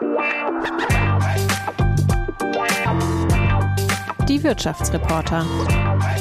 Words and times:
Die 0.00 0.04
Wirtschaftsreporter. 4.44 5.44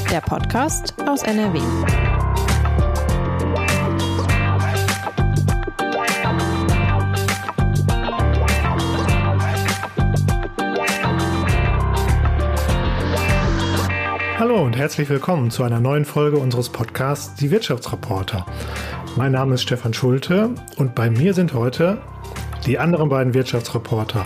Der 0.10 0.22
Podcast 0.22 0.96
aus 1.08 1.22
NRW. 1.22 1.60
Hallo 14.40 14.64
und 14.64 14.76
herzlich 14.76 15.08
willkommen 15.10 15.52
zu 15.52 15.62
einer 15.62 15.80
neuen 15.80 16.06
Folge 16.06 16.38
unseres 16.38 16.70
Podcasts 16.70 17.36
Die 17.36 17.52
Wirtschaftsreporter. 17.52 18.44
Mein 19.16 19.34
Name 19.34 19.54
ist 19.54 19.62
Stefan 19.62 19.94
Schulte 19.94 20.50
und 20.78 20.96
bei 20.96 21.12
mir 21.12 21.36
sind 21.36 21.54
heute 21.54 22.02
die 22.68 22.78
anderen 22.78 23.08
beiden 23.08 23.34
Wirtschaftsreporter, 23.34 24.26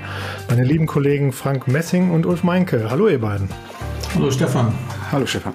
meine 0.50 0.64
lieben 0.64 0.88
Kollegen 0.88 1.32
Frank 1.32 1.68
Messing 1.68 2.09
und 2.09 2.26
Ulf 2.26 2.44
Meinke. 2.44 2.90
Hallo 2.90 3.08
ihr 3.08 3.22
beiden. 3.22 3.48
Hallo 4.16 4.32
Stefan. 4.32 4.73
Hallo 5.12 5.27
Stefan. 5.27 5.54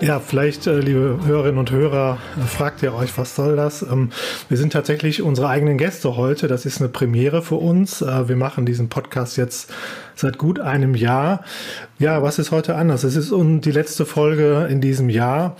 Ja, 0.00 0.20
vielleicht, 0.20 0.66
äh, 0.66 0.80
liebe 0.80 1.18
Hörerinnen 1.24 1.58
und 1.58 1.70
Hörer, 1.70 2.18
äh, 2.36 2.42
fragt 2.42 2.82
ihr 2.82 2.92
euch, 2.92 3.16
was 3.16 3.34
soll 3.34 3.56
das? 3.56 3.80
Ähm, 3.80 4.10
wir 4.50 4.58
sind 4.58 4.74
tatsächlich 4.74 5.22
unsere 5.22 5.48
eigenen 5.48 5.78
Gäste 5.78 6.16
heute. 6.16 6.46
Das 6.46 6.66
ist 6.66 6.80
eine 6.80 6.90
Premiere 6.90 7.40
für 7.40 7.54
uns. 7.54 8.02
Äh, 8.02 8.28
wir 8.28 8.36
machen 8.36 8.66
diesen 8.66 8.90
Podcast 8.90 9.38
jetzt 9.38 9.72
seit 10.14 10.36
gut 10.36 10.60
einem 10.60 10.94
Jahr. 10.94 11.42
Ja, 11.98 12.22
was 12.22 12.38
ist 12.38 12.50
heute 12.50 12.74
anders? 12.74 13.04
Es 13.04 13.16
ist 13.16 13.32
die 13.32 13.70
letzte 13.70 14.04
Folge 14.04 14.66
in 14.68 14.82
diesem 14.82 15.08
Jahr. 15.08 15.56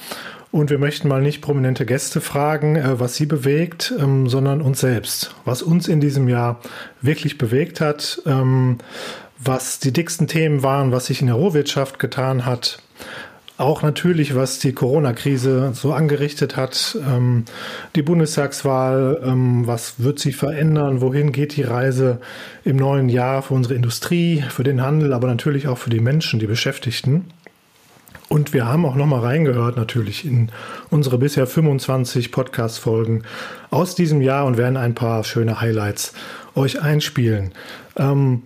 Und 0.55 0.71
wir 0.71 0.79
möchten 0.79 1.09
mal 1.09 1.21
nicht 1.21 1.41
prominente 1.41 1.85
Gäste 1.85 2.21
fragen, 2.21 2.81
was 3.01 3.17
sie 3.17 3.27
bewegt, 3.27 3.93
ähm, 3.99 4.29
sondern 4.29 4.63
uns 4.63 4.79
selbst. 4.79 5.35
Was 5.45 5.63
uns 5.63 5.89
in 5.89 5.99
diesem 5.99 6.29
Jahr 6.29 6.61
wirklich 7.01 7.39
bewegt 7.39 7.81
hat, 7.81 8.23
ähm, 8.25 8.79
was 9.37 9.81
die 9.81 9.93
dicksten 9.93 10.29
Themen 10.29 10.63
waren, 10.63 10.93
was 10.93 11.07
sich 11.07 11.21
in 11.21 11.27
der 11.27 11.35
Rohwirtschaft 11.35 11.99
getan 11.99 12.47
hat, 12.47 12.79
auch 13.59 13.83
natürlich, 13.83 14.37
was 14.37 14.61
die 14.61 14.73
Corona-Krise 14.73 15.73
so 15.75 15.93
angerichtet 15.93 16.57
hat, 16.57 16.97
ähm, 17.05 17.47
die 17.97 18.03
Bundestagswahl, 18.03 19.23
was 19.67 20.05
wird 20.05 20.21
sich 20.21 20.37
verändern, 20.37 21.01
wohin 21.01 21.33
geht 21.33 21.57
die 21.57 21.63
Reise 21.63 22.21
im 22.63 22.77
neuen 22.77 23.09
Jahr 23.09 23.43
für 23.43 23.55
unsere 23.55 23.75
Industrie, 23.75 24.45
für 24.51 24.63
den 24.63 24.83
Handel, 24.83 25.15
aber 25.15 25.27
natürlich 25.27 25.67
auch 25.67 25.79
für 25.79 25.91
die 25.91 25.99
Menschen, 25.99 26.39
die 26.39 26.47
Beschäftigten. 26.47 27.25
Und 28.29 28.53
wir 28.53 28.67
haben 28.67 28.87
auch 28.87 28.97
nochmal 28.97 29.21
reingehört 29.21 29.77
natürlich 29.77 30.25
in 30.25 30.51
unsere 30.91 31.19
bisher 31.19 31.47
25 31.47 32.33
Podcast-Folgen 32.33 33.23
aus 33.71 33.95
diesem 33.95 34.21
Jahr 34.21 34.47
und 34.47 34.57
werden 34.57 34.77
ein 34.77 34.95
paar 34.95 35.25
schöne 35.25 35.61
Highlights 35.61 36.15
euch 36.55 36.81
einspielen. 36.81 37.53
Ähm, 37.97 38.43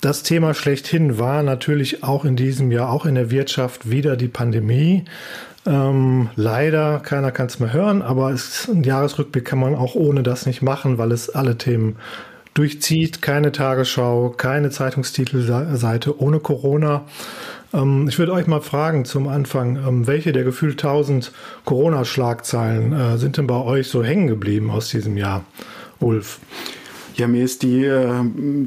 das 0.00 0.22
Thema 0.22 0.54
schlechthin 0.54 1.18
war 1.18 1.42
natürlich 1.42 2.04
auch 2.04 2.24
in 2.24 2.36
diesem 2.36 2.70
Jahr, 2.70 2.90
auch 2.90 3.04
in 3.04 3.16
der 3.16 3.30
Wirtschaft, 3.30 3.90
wieder 3.90 4.16
die 4.16 4.28
Pandemie. 4.28 5.04
Ähm, 5.66 6.30
leider, 6.36 7.00
keiner 7.00 7.32
kann 7.32 7.46
es 7.46 7.58
mehr 7.58 7.72
hören, 7.72 8.02
aber 8.02 8.30
es, 8.30 8.68
ein 8.68 8.84
Jahresrückblick 8.84 9.44
kann 9.44 9.58
man 9.58 9.74
auch 9.74 9.94
ohne 9.94 10.22
das 10.22 10.46
nicht 10.46 10.62
machen, 10.62 10.98
weil 10.98 11.12
es 11.12 11.30
alle 11.30 11.58
Themen 11.58 11.96
durchzieht. 12.58 13.22
Keine 13.22 13.52
Tagesschau, 13.52 14.34
keine 14.36 14.70
Zeitungstitelseite 14.70 16.20
ohne 16.20 16.40
Corona. 16.40 17.04
Ähm, 17.72 18.06
ich 18.08 18.18
würde 18.18 18.32
euch 18.32 18.46
mal 18.46 18.60
fragen 18.60 19.04
zum 19.04 19.28
Anfang, 19.28 19.76
ähm, 19.76 20.06
welche 20.06 20.32
der 20.32 20.44
gefühlt 20.44 20.82
1000 20.82 21.32
Corona-Schlagzeilen 21.64 22.92
äh, 22.92 23.18
sind 23.18 23.36
denn 23.36 23.46
bei 23.46 23.62
euch 23.62 23.88
so 23.88 24.02
hängen 24.02 24.26
geblieben 24.26 24.70
aus 24.70 24.90
diesem 24.90 25.16
Jahr? 25.16 25.44
Ulf. 26.00 26.40
Ja, 27.18 27.26
mir 27.26 27.42
ist 27.42 27.64
die 27.64 27.84
äh, 27.84 28.12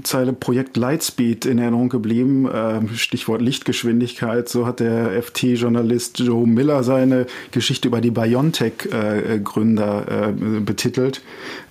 Zeile 0.04 0.34
Projekt 0.34 0.76
Lightspeed 0.76 1.46
in 1.46 1.58
Erinnerung 1.58 1.88
geblieben. 1.88 2.50
Äh, 2.52 2.82
Stichwort 2.98 3.42
Lichtgeschwindigkeit. 3.42 4.50
So 4.50 4.66
hat 4.66 4.82
der 4.82 5.24
FT-Journalist 5.24 6.20
Joe 6.20 6.46
Miller 6.46 6.84
seine 6.84 7.28
Geschichte 7.52 7.88
über 7.88 8.02
die 8.02 8.12
BioNTech-Gründer 8.12 10.06
äh, 10.10 10.30
äh, 10.32 10.60
betitelt. 10.60 11.22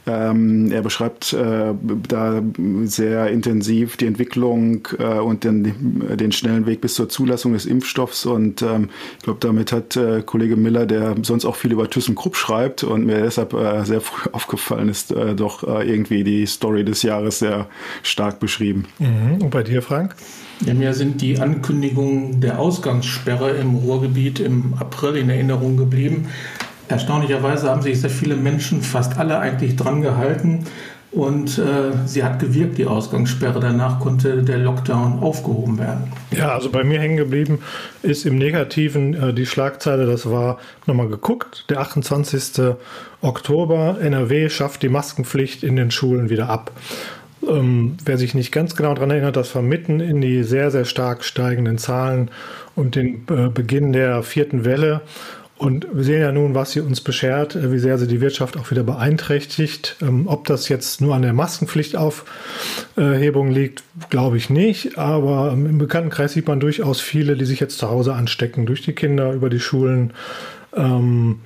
Ähm, 0.07 0.73
er 0.73 0.81
beschreibt 0.83 1.33
äh, 1.33 1.75
da 2.09 2.43
sehr 2.85 3.29
intensiv 3.29 3.97
die 3.97 4.07
Entwicklung 4.07 4.89
äh, 4.99 5.19
und 5.19 5.45
den, 5.45 6.17
den, 6.17 6.33
schnellen 6.33 6.65
Weg 6.67 6.81
bis 6.81 6.95
zur 6.95 7.09
Zulassung 7.09 7.53
des 7.53 7.67
Impfstoffs. 7.67 8.25
Und 8.25 8.63
ähm, 8.63 8.89
ich 9.19 9.25
glaube, 9.25 9.41
damit 9.41 9.73
hat 9.73 9.97
äh, 9.97 10.23
Kollege 10.23 10.57
Miller, 10.57 10.87
der 10.87 11.17
sonst 11.23 11.45
auch 11.45 11.57
viel 11.57 11.73
über 11.73 11.89
ThyssenKrupp 11.91 12.37
schreibt 12.37 12.83
und 12.83 13.05
mir 13.05 13.21
deshalb 13.21 13.53
äh, 13.53 13.85
sehr 13.85 14.01
früh 14.01 14.31
aufgefallen 14.33 14.89
ist, 14.89 15.13
äh, 15.13 15.35
doch 15.35 15.65
äh, 15.65 15.89
irgendwie 15.89 16.25
die 16.25 16.47
Story 16.47 16.85
des 16.85 17.03
Jahres 17.03 17.41
sehr 17.41 17.67
stark 18.03 18.41
beschrieben. 18.41 18.87
Mhm. 18.99 19.43
Und 19.43 19.51
bei 19.51 19.63
dir, 19.63 19.83
Frank? 19.83 20.17
Ja, 20.65 20.75
mir 20.75 20.93
sind 20.93 21.23
die 21.23 21.39
Ankündigungen 21.39 22.41
der 22.41 22.59
Ausgangssperre 22.59 23.53
im 23.53 23.77
Ruhrgebiet 23.77 24.41
im 24.41 24.75
April 24.79 25.17
in 25.17 25.31
Erinnerung 25.31 25.77
geblieben. 25.79 26.29
Erstaunlicherweise 26.91 27.71
haben 27.71 27.83
sich 27.83 28.01
sehr 28.01 28.11
viele 28.11 28.35
Menschen, 28.37 28.83
fast 28.83 29.17
alle 29.17 29.39
eigentlich 29.39 29.77
dran 29.77 30.03
gehalten. 30.03 30.67
Und 31.13 31.59
äh, 31.59 32.07
sie 32.07 32.23
hat 32.23 32.39
gewirkt, 32.39 32.79
die 32.79 32.87
Ausgangssperre. 32.87 33.59
Danach 33.59 33.99
konnte 33.99 34.43
der 34.43 34.59
Lockdown 34.59 35.21
aufgehoben 35.21 35.79
werden. 35.79 36.13
Ja, 36.31 36.53
also 36.53 36.71
bei 36.71 36.85
mir 36.85 37.01
hängen 37.01 37.17
geblieben 37.17 37.61
ist 38.03 38.27
im 38.27 38.39
Negativen 38.39 39.15
äh, 39.15 39.35
die 39.35 39.47
Schlagzeile, 39.47 40.07
das 40.07 40.31
war 40.31 40.59
nochmal 40.87 41.09
geguckt, 41.09 41.65
der 41.69 41.81
28. 41.81 42.75
Oktober, 43.23 43.99
NRW 44.01 44.49
schafft 44.51 44.83
die 44.83 44.89
Maskenpflicht 44.89 45.65
in 45.65 45.75
den 45.75 45.91
Schulen 45.91 46.31
wieder 46.31 46.49
ab. 46.49 46.71
Ähm, 47.49 47.97
wer 48.05 48.19
sich 48.19 48.35
nicht 48.35 48.53
ganz 48.53 48.77
genau 48.77 48.95
daran 48.95 49.11
erinnert, 49.11 49.37
das 49.37 49.53
war 49.55 49.63
mitten 49.63 49.99
in 49.99 50.21
die 50.21 50.45
sehr, 50.45 50.71
sehr 50.71 50.85
stark 50.85 51.25
steigenden 51.25 51.79
Zahlen 51.79 52.31
und 52.77 52.95
den 52.95 53.27
äh, 53.31 53.49
Beginn 53.49 53.93
der 53.93 54.23
vierten 54.23 54.65
Welle. 54.65 55.01
Und 55.61 55.87
wir 55.93 56.03
sehen 56.05 56.23
ja 56.23 56.33
nun, 56.33 56.55
was 56.55 56.73
sie 56.73 56.81
uns 56.81 57.03
beschert, 57.03 57.55
äh, 57.55 57.71
wie 57.71 57.79
sehr 57.79 57.99
sie 57.99 58.07
die 58.07 58.23
Wirtschaft 58.23 58.57
auch 58.57 58.71
wieder 58.71 58.83
beeinträchtigt. 58.83 59.97
Ähm, 60.01 60.27
ob 60.27 60.47
das 60.47 60.71
jetzt 60.71 61.03
nur 61.03 61.15
an 61.15 61.21
der 61.21 61.35
Maskenpflichtaufhebung 61.35 63.51
liegt, 63.51 63.83
glaube 64.09 64.39
ich 64.39 64.49
nicht. 64.49 64.97
Aber 64.97 65.53
im 65.53 65.77
Bekanntenkreis 65.77 66.33
sieht 66.33 66.49
man 66.49 66.61
durchaus 66.61 67.03
viele, 67.03 67.37
die 67.37 67.45
sich 67.45 67.61
jetzt 67.61 67.77
zu 67.77 67.91
Hause 67.91 68.15
anstecken, 68.15 68.65
durch 68.65 68.81
die 68.81 68.95
Kinder, 68.95 69.35
über 69.35 69.51
die 69.51 69.61
Schulen. 69.61 70.15
Ähm, 70.75 71.41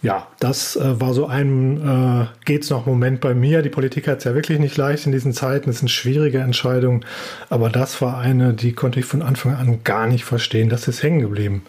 ja, 0.00 0.28
das 0.38 0.76
äh, 0.76 1.00
war 1.00 1.12
so 1.12 1.26
ein 1.26 2.22
äh, 2.22 2.26
geht's 2.44 2.70
noch 2.70 2.86
Moment 2.86 3.20
bei 3.20 3.34
mir. 3.34 3.62
Die 3.62 3.68
Politik 3.68 4.06
hat 4.06 4.18
es 4.18 4.24
ja 4.24 4.36
wirklich 4.36 4.60
nicht 4.60 4.76
leicht 4.76 5.06
in 5.06 5.12
diesen 5.12 5.32
Zeiten. 5.32 5.70
Es 5.70 5.80
sind 5.80 5.88
schwierige 5.88 6.38
Entscheidungen, 6.38 7.04
aber 7.50 7.68
das 7.68 8.00
war 8.00 8.16
eine, 8.16 8.54
die 8.54 8.74
konnte 8.74 9.00
ich 9.00 9.06
von 9.06 9.22
Anfang 9.22 9.56
an 9.56 9.82
gar 9.82 10.06
nicht 10.06 10.24
verstehen. 10.24 10.68
Das 10.68 10.86
ist 10.86 11.02
hängen 11.02 11.18
geblieben. 11.18 11.62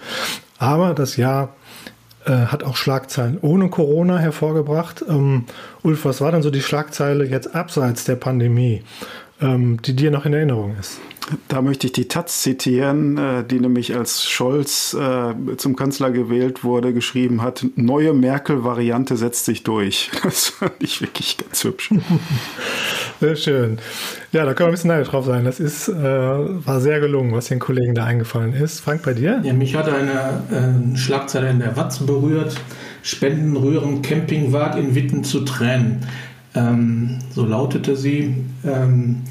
Aber 0.60 0.94
das 0.94 1.18
Jahr 1.18 1.56
äh, 2.28 2.48
hat 2.48 2.64
auch 2.64 2.76
Schlagzeilen 2.76 3.38
ohne 3.42 3.70
Corona 3.70 4.18
hervorgebracht. 4.18 5.04
Ähm, 5.08 5.46
Ulf, 5.84 6.06
was 6.06 6.22
war 6.22 6.32
denn 6.32 6.42
so 6.42 6.52
die 6.52 6.62
Schlagzeile 6.62 7.26
jetzt 7.26 7.56
abseits 7.56 8.04
der 8.04 8.16
Pandemie, 8.16 8.84
ähm, 9.42 9.82
die 9.82 9.96
dir 9.96 10.12
noch 10.12 10.26
in 10.26 10.34
Erinnerung 10.34 10.76
ist? 10.80 11.00
Da 11.48 11.62
möchte 11.62 11.88
ich 11.88 11.94
die 11.94 12.08
Taz 12.08 12.42
zitieren, 12.42 13.18
äh, 13.18 13.44
die 13.44 13.60
nämlich 13.60 13.96
als 13.96 14.24
Scholz 14.30 14.94
äh, 14.94 15.58
zum 15.58 15.76
Kanzler 15.76 16.12
gewählt 16.12 16.64
wurde, 16.64 16.94
geschrieben 16.94 17.42
hat, 17.42 17.66
neue 17.76 18.14
Merkel-Variante 18.14 19.18
setzt 19.18 19.46
sich 19.46 19.64
durch. 19.64 20.12
Das 20.28 20.50
fand 20.50 20.74
ich 20.80 21.02
wirklich 21.02 21.38
ganz 21.38 21.64
hübsch. 21.64 21.90
Sehr 23.22 23.36
schön. 23.36 23.78
Ja, 24.34 24.46
da 24.46 24.54
können 24.54 24.68
wir 24.68 24.68
ein 24.68 24.72
bisschen 24.72 24.90
neidisch 24.90 25.10
drauf 25.10 25.26
sein. 25.26 25.46
Das 25.46 25.60
ist, 25.60 25.88
äh, 25.88 25.94
war 25.94 26.82
sehr 26.82 27.00
gelungen, 27.00 27.32
was 27.34 27.48
den 27.48 27.60
Kollegen 27.60 27.96
da 27.96 28.04
eingefallen 28.04 28.54
ist. 28.54 28.82
Frank, 28.82 29.04
bei 29.04 29.14
dir? 29.14 29.42
Ja, 29.44 29.54
mich 29.54 29.76
hat 29.76 29.90
eine 29.90 30.94
äh, 30.94 30.98
Schlagzeile 30.98 31.50
in 31.50 31.60
der 31.60 31.78
Watz 31.78 32.00
berührt. 32.00 32.60
Spenden 33.02 33.56
rühren 33.56 34.02
Campingwart 34.02 34.78
in 34.78 34.96
Witten 34.96 35.24
zu 35.24 35.42
Tränen. 35.46 36.06
Ähm, 36.54 37.20
so 37.34 37.46
lautete 37.46 37.96
sie. 37.96 38.36
Ähm, 38.66 39.24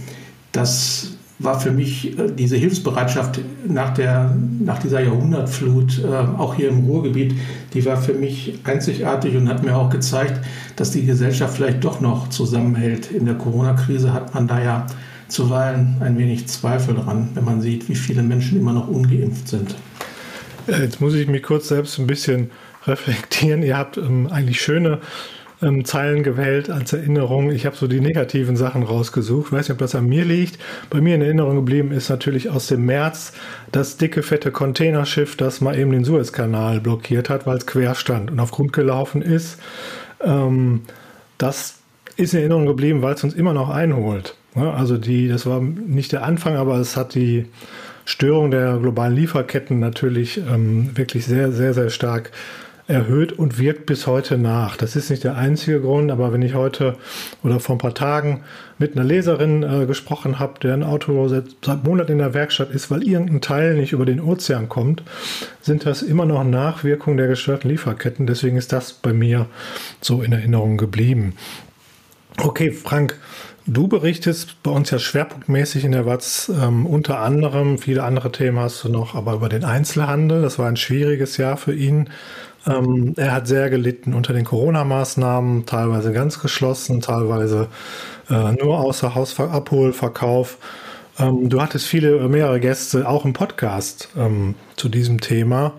das 0.52 1.15
war 1.38 1.60
für 1.60 1.70
mich 1.70 2.18
äh, 2.18 2.30
diese 2.32 2.56
Hilfsbereitschaft 2.56 3.40
nach, 3.66 3.94
der, 3.94 4.34
nach 4.60 4.78
dieser 4.78 5.00
Jahrhundertflut, 5.00 6.02
äh, 6.04 6.08
auch 6.08 6.54
hier 6.54 6.68
im 6.68 6.86
Ruhrgebiet, 6.86 7.34
die 7.74 7.84
war 7.84 7.96
für 7.96 8.14
mich 8.14 8.58
einzigartig 8.64 9.36
und 9.36 9.48
hat 9.48 9.62
mir 9.62 9.76
auch 9.76 9.90
gezeigt, 9.90 10.40
dass 10.76 10.90
die 10.90 11.04
Gesellschaft 11.04 11.56
vielleicht 11.56 11.84
doch 11.84 12.00
noch 12.00 12.28
zusammenhält. 12.30 13.10
In 13.10 13.26
der 13.26 13.34
Corona-Krise 13.34 14.12
hat 14.12 14.34
man 14.34 14.48
da 14.48 14.62
ja 14.62 14.86
zuweilen 15.28 15.96
ein 16.00 16.16
wenig 16.18 16.46
Zweifel 16.48 16.94
dran, 16.94 17.30
wenn 17.34 17.44
man 17.44 17.60
sieht, 17.60 17.88
wie 17.88 17.96
viele 17.96 18.22
Menschen 18.22 18.58
immer 18.58 18.72
noch 18.72 18.88
ungeimpft 18.88 19.48
sind. 19.48 19.74
Äh, 20.66 20.82
jetzt 20.82 21.00
muss 21.00 21.14
ich 21.14 21.28
mich 21.28 21.42
kurz 21.42 21.68
selbst 21.68 21.98
ein 21.98 22.06
bisschen 22.06 22.50
reflektieren. 22.86 23.62
Ihr 23.62 23.76
habt 23.76 23.96
ähm, 23.96 24.28
eigentlich 24.28 24.60
schöne 24.60 25.00
ähm, 25.62 25.84
Zeilen 25.84 26.22
gewählt 26.22 26.70
als 26.70 26.92
Erinnerung. 26.92 27.50
Ich 27.50 27.66
habe 27.66 27.76
so 27.76 27.86
die 27.86 28.00
negativen 28.00 28.56
Sachen 28.56 28.82
rausgesucht. 28.82 29.48
Ich 29.48 29.52
weiß 29.52 29.68
nicht, 29.68 29.72
ob 29.72 29.78
das 29.78 29.94
an 29.94 30.06
mir 30.06 30.24
liegt. 30.24 30.58
Bei 30.90 31.00
mir 31.00 31.14
in 31.14 31.22
Erinnerung 31.22 31.56
geblieben 31.56 31.92
ist 31.92 32.10
natürlich 32.10 32.50
aus 32.50 32.66
dem 32.66 32.84
März 32.84 33.32
das 33.72 33.96
dicke, 33.96 34.22
fette 34.22 34.50
Containerschiff, 34.50 35.36
das 35.36 35.60
mal 35.60 35.78
eben 35.78 35.92
den 35.92 36.04
Suezkanal 36.04 36.80
blockiert 36.80 37.30
hat, 37.30 37.46
weil 37.46 37.58
es 37.58 37.66
quer 37.66 37.94
stand 37.94 38.30
und 38.30 38.40
auf 38.40 38.50
Grund 38.50 38.72
gelaufen 38.72 39.22
ist. 39.22 39.58
Ähm, 40.20 40.82
das 41.38 41.78
ist 42.16 42.34
in 42.34 42.40
Erinnerung 42.40 42.66
geblieben, 42.66 43.02
weil 43.02 43.14
es 43.14 43.24
uns 43.24 43.34
immer 43.34 43.52
noch 43.52 43.70
einholt. 43.70 44.36
Also 44.54 44.96
die, 44.96 45.28
das 45.28 45.44
war 45.44 45.60
nicht 45.60 46.12
der 46.12 46.22
Anfang, 46.24 46.56
aber 46.56 46.78
es 46.78 46.96
hat 46.96 47.14
die 47.14 47.46
Störung 48.06 48.50
der 48.50 48.78
globalen 48.78 49.14
Lieferketten 49.14 49.80
natürlich 49.80 50.38
ähm, 50.38 50.96
wirklich 50.96 51.26
sehr, 51.26 51.52
sehr, 51.52 51.74
sehr 51.74 51.90
stark 51.90 52.30
erhöht 52.88 53.32
und 53.32 53.58
wirkt 53.58 53.86
bis 53.86 54.06
heute 54.06 54.38
nach. 54.38 54.76
Das 54.76 54.94
ist 54.94 55.10
nicht 55.10 55.24
der 55.24 55.36
einzige 55.36 55.80
Grund, 55.80 56.10
aber 56.10 56.32
wenn 56.32 56.42
ich 56.42 56.54
heute 56.54 56.96
oder 57.42 57.58
vor 57.58 57.74
ein 57.74 57.80
paar 57.80 57.94
Tagen 57.94 58.44
mit 58.78 58.96
einer 58.96 59.04
Leserin 59.04 59.62
äh, 59.62 59.86
gesprochen 59.86 60.38
habe, 60.38 60.60
der 60.60 60.74
ein 60.74 60.84
Auto 60.84 61.26
seit, 61.28 61.44
seit 61.64 61.84
Monaten 61.84 62.12
in 62.12 62.18
der 62.18 62.34
Werkstatt 62.34 62.70
ist, 62.70 62.90
weil 62.90 63.02
irgendein 63.02 63.40
Teil 63.40 63.74
nicht 63.74 63.92
über 63.92 64.06
den 64.06 64.20
Ozean 64.20 64.68
kommt, 64.68 65.02
sind 65.60 65.84
das 65.84 66.02
immer 66.02 66.26
noch 66.26 66.44
Nachwirkungen 66.44 67.16
der 67.16 67.26
gestörten 67.26 67.70
Lieferketten. 67.70 68.26
Deswegen 68.26 68.56
ist 68.56 68.72
das 68.72 68.92
bei 68.92 69.12
mir 69.12 69.46
so 70.00 70.22
in 70.22 70.32
Erinnerung 70.32 70.76
geblieben. 70.76 71.34
Okay, 72.38 72.70
Frank, 72.70 73.18
Du 73.68 73.88
berichtest 73.88 74.62
bei 74.62 74.70
uns 74.70 74.92
ja 74.92 75.00
schwerpunktmäßig 75.00 75.84
in 75.84 75.90
der 75.90 76.06
Watz 76.06 76.48
ähm, 76.54 76.86
unter 76.86 77.18
anderem, 77.18 77.78
viele 77.78 78.04
andere 78.04 78.30
Themen 78.30 78.60
hast 78.60 78.84
du 78.84 78.88
noch, 78.88 79.16
aber 79.16 79.34
über 79.34 79.48
den 79.48 79.64
Einzelhandel. 79.64 80.40
Das 80.40 80.60
war 80.60 80.68
ein 80.68 80.76
schwieriges 80.76 81.36
Jahr 81.36 81.56
für 81.56 81.74
ihn. 81.74 82.08
Ähm, 82.66 83.14
er 83.16 83.32
hat 83.32 83.46
sehr 83.46 83.70
gelitten 83.70 84.14
unter 84.14 84.32
den 84.32 84.44
Corona-Maßnahmen, 84.44 85.66
teilweise 85.66 86.12
ganz 86.12 86.40
geschlossen, 86.40 87.00
teilweise 87.00 87.68
äh, 88.28 88.52
nur 88.52 88.80
außer 88.80 89.14
Haus 89.14 89.38
Abholverkauf. 89.38 90.58
Ähm, 91.18 91.48
du 91.48 91.62
hattest 91.62 91.86
viele, 91.86 92.28
mehrere 92.28 92.60
Gäste 92.60 93.08
auch 93.08 93.24
im 93.24 93.32
Podcast 93.32 94.08
ähm, 94.16 94.54
zu 94.76 94.88
diesem 94.88 95.20
Thema 95.20 95.74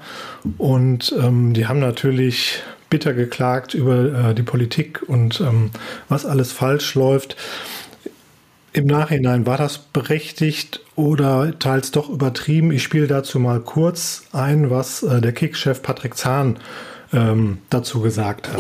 und 0.57 1.13
ähm, 1.19 1.53
die 1.53 1.67
haben 1.67 1.79
natürlich 1.79 2.63
bitter 2.89 3.13
geklagt 3.13 3.73
über 3.73 4.29
äh, 4.29 4.33
die 4.33 4.43
Politik 4.43 5.03
und 5.07 5.41
ähm, 5.41 5.71
was 6.09 6.25
alles 6.25 6.51
falsch 6.51 6.95
läuft. 6.95 7.35
Im 8.77 8.85
Nachhinein 8.85 9.47
war 9.47 9.57
das 9.57 9.79
berechtigt 9.79 10.81
oder 10.95 11.57
teils 11.57 11.89
doch 11.89 12.09
übertrieben? 12.09 12.69
Ich 12.69 12.83
spiele 12.83 13.07
dazu 13.07 13.39
mal 13.39 13.59
kurz 13.59 14.25
ein, 14.33 14.69
was 14.69 15.01
äh, 15.01 15.19
der 15.19 15.31
Kickchef 15.31 15.81
Patrick 15.81 16.15
Zahn 16.15 16.59
ähm, 17.12 17.57
dazu 17.71 18.01
gesagt 18.01 18.47
hat. 18.53 18.59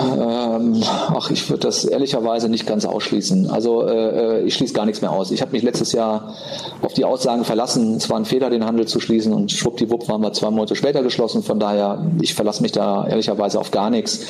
Ähm, 0.00 0.82
ach, 0.84 1.30
ich 1.30 1.48
würde 1.48 1.66
das 1.66 1.84
ehrlicherweise 1.84 2.48
nicht 2.48 2.66
ganz 2.66 2.84
ausschließen. 2.84 3.50
Also 3.50 3.86
äh, 3.86 4.40
äh 4.40 4.42
ich 4.42 4.54
schließe 4.54 4.74
gar 4.74 4.86
nichts 4.86 5.00
mehr 5.00 5.10
aus. 5.10 5.30
Ich 5.30 5.42
habe 5.42 5.52
mich 5.52 5.62
letztes 5.62 5.92
Jahr 5.92 6.34
auf 6.82 6.94
die 6.94 7.04
Aussagen 7.04 7.44
verlassen, 7.44 7.96
es 7.96 8.08
war 8.10 8.16
ein 8.16 8.24
Fehler, 8.24 8.50
den 8.50 8.64
Handel 8.64 8.86
zu 8.86 9.00
schließen 9.00 9.32
und 9.32 9.52
schwuppdiwupp 9.52 10.08
waren 10.08 10.20
wir 10.20 10.32
zwei 10.32 10.50
Monate 10.50 10.76
später 10.76 11.02
geschlossen. 11.02 11.42
Von 11.42 11.58
daher, 11.58 12.04
ich 12.20 12.34
verlasse 12.34 12.62
mich 12.62 12.72
da 12.72 13.06
ehrlicherweise 13.06 13.58
auf 13.58 13.70
gar 13.70 13.90
nichts. 13.90 14.26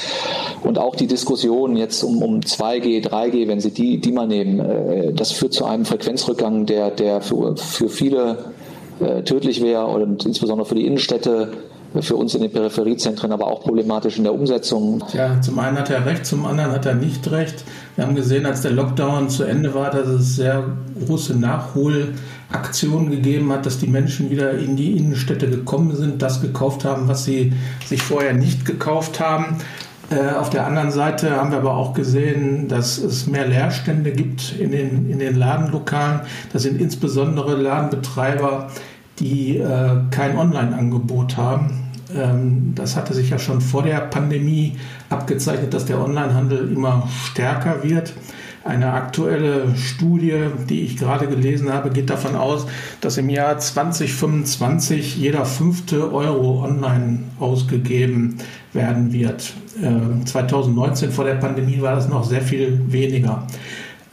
Und 0.62 0.78
auch 0.78 0.96
die 0.96 1.06
Diskussion 1.06 1.76
jetzt 1.76 2.02
um, 2.02 2.22
um 2.22 2.40
2G, 2.40 3.06
3G, 3.06 3.48
wenn 3.48 3.60
Sie 3.60 3.72
die, 3.72 3.98
die 3.98 4.12
mal 4.12 4.26
nehmen, 4.26 4.60
äh, 4.60 5.12
das 5.12 5.32
führt 5.32 5.52
zu 5.52 5.64
einem 5.64 5.84
Frequenzrückgang, 5.84 6.66
der, 6.66 6.90
der 6.90 7.20
für, 7.20 7.56
für 7.56 7.88
viele 7.88 8.52
äh, 9.00 9.22
tödlich 9.22 9.62
wäre 9.62 9.86
und 9.86 10.24
insbesondere 10.26 10.66
für 10.66 10.74
die 10.74 10.86
Innenstädte 10.86 11.50
für 12.00 12.16
uns 12.16 12.34
in 12.34 12.42
den 12.42 12.50
Peripheriezentren 12.50 13.32
aber 13.32 13.46
auch 13.46 13.60
problematisch 13.60 14.16
in 14.18 14.24
der 14.24 14.34
Umsetzung. 14.34 15.04
Ja, 15.12 15.40
zum 15.40 15.58
einen 15.58 15.78
hat 15.78 15.90
er 15.90 16.06
recht, 16.06 16.24
zum 16.24 16.46
anderen 16.46 16.72
hat 16.72 16.86
er 16.86 16.94
nicht 16.94 17.30
recht. 17.30 17.64
Wir 17.96 18.06
haben 18.06 18.14
gesehen, 18.14 18.46
als 18.46 18.62
der 18.62 18.70
Lockdown 18.70 19.28
zu 19.28 19.44
Ende 19.44 19.74
war, 19.74 19.90
dass 19.90 20.08
es 20.08 20.36
sehr 20.36 20.64
große 21.06 21.38
Nachholaktionen 21.38 23.10
gegeben 23.10 23.52
hat, 23.52 23.66
dass 23.66 23.78
die 23.78 23.88
Menschen 23.88 24.30
wieder 24.30 24.52
in 24.52 24.76
die 24.76 24.96
Innenstädte 24.96 25.50
gekommen 25.50 25.94
sind, 25.94 26.22
das 26.22 26.40
gekauft 26.40 26.84
haben, 26.84 27.08
was 27.08 27.24
sie 27.24 27.52
sich 27.84 28.02
vorher 28.02 28.32
nicht 28.32 28.64
gekauft 28.64 29.20
haben. 29.20 29.58
Äh, 30.10 30.34
auf 30.34 30.50
der 30.50 30.66
anderen 30.66 30.90
Seite 30.90 31.32
haben 31.32 31.50
wir 31.50 31.58
aber 31.58 31.74
auch 31.74 31.94
gesehen, 31.94 32.68
dass 32.68 32.98
es 32.98 33.26
mehr 33.26 33.46
Leerstände 33.46 34.12
gibt 34.12 34.54
in 34.58 34.70
den, 34.70 35.10
in 35.10 35.18
den 35.18 35.36
Ladenlokalen. 35.36 36.20
Das 36.52 36.62
sind 36.62 36.80
insbesondere 36.80 37.54
Ladenbetreiber, 37.54 38.68
die 39.18 39.58
äh, 39.58 39.96
kein 40.10 40.36
Online-Angebot 40.36 41.36
haben. 41.36 41.81
Ähm, 42.14 42.72
das 42.74 42.96
hatte 42.96 43.14
sich 43.14 43.30
ja 43.30 43.38
schon 43.38 43.60
vor 43.60 43.82
der 43.82 44.00
Pandemie 44.00 44.76
abgezeichnet, 45.08 45.74
dass 45.74 45.86
der 45.86 46.00
Onlinehandel 46.00 46.72
immer 46.72 47.08
stärker 47.30 47.82
wird. 47.82 48.12
Eine 48.64 48.92
aktuelle 48.92 49.74
Studie, 49.76 50.36
die 50.68 50.82
ich 50.82 50.96
gerade 50.96 51.26
gelesen 51.26 51.72
habe, 51.72 51.90
geht 51.90 52.10
davon 52.10 52.36
aus, 52.36 52.66
dass 53.00 53.18
im 53.18 53.28
Jahr 53.28 53.58
2025 53.58 55.16
jeder 55.16 55.44
fünfte 55.44 56.12
Euro 56.12 56.62
online 56.64 57.24
ausgegeben 57.40 58.36
werden 58.72 59.12
wird. 59.12 59.52
2019 60.24 61.08
ähm, 61.08 61.14
vor 61.14 61.24
der 61.24 61.34
Pandemie 61.34 61.80
war 61.80 61.96
das 61.96 62.08
noch 62.08 62.24
sehr 62.24 62.42
viel 62.42 62.80
weniger. 62.86 63.46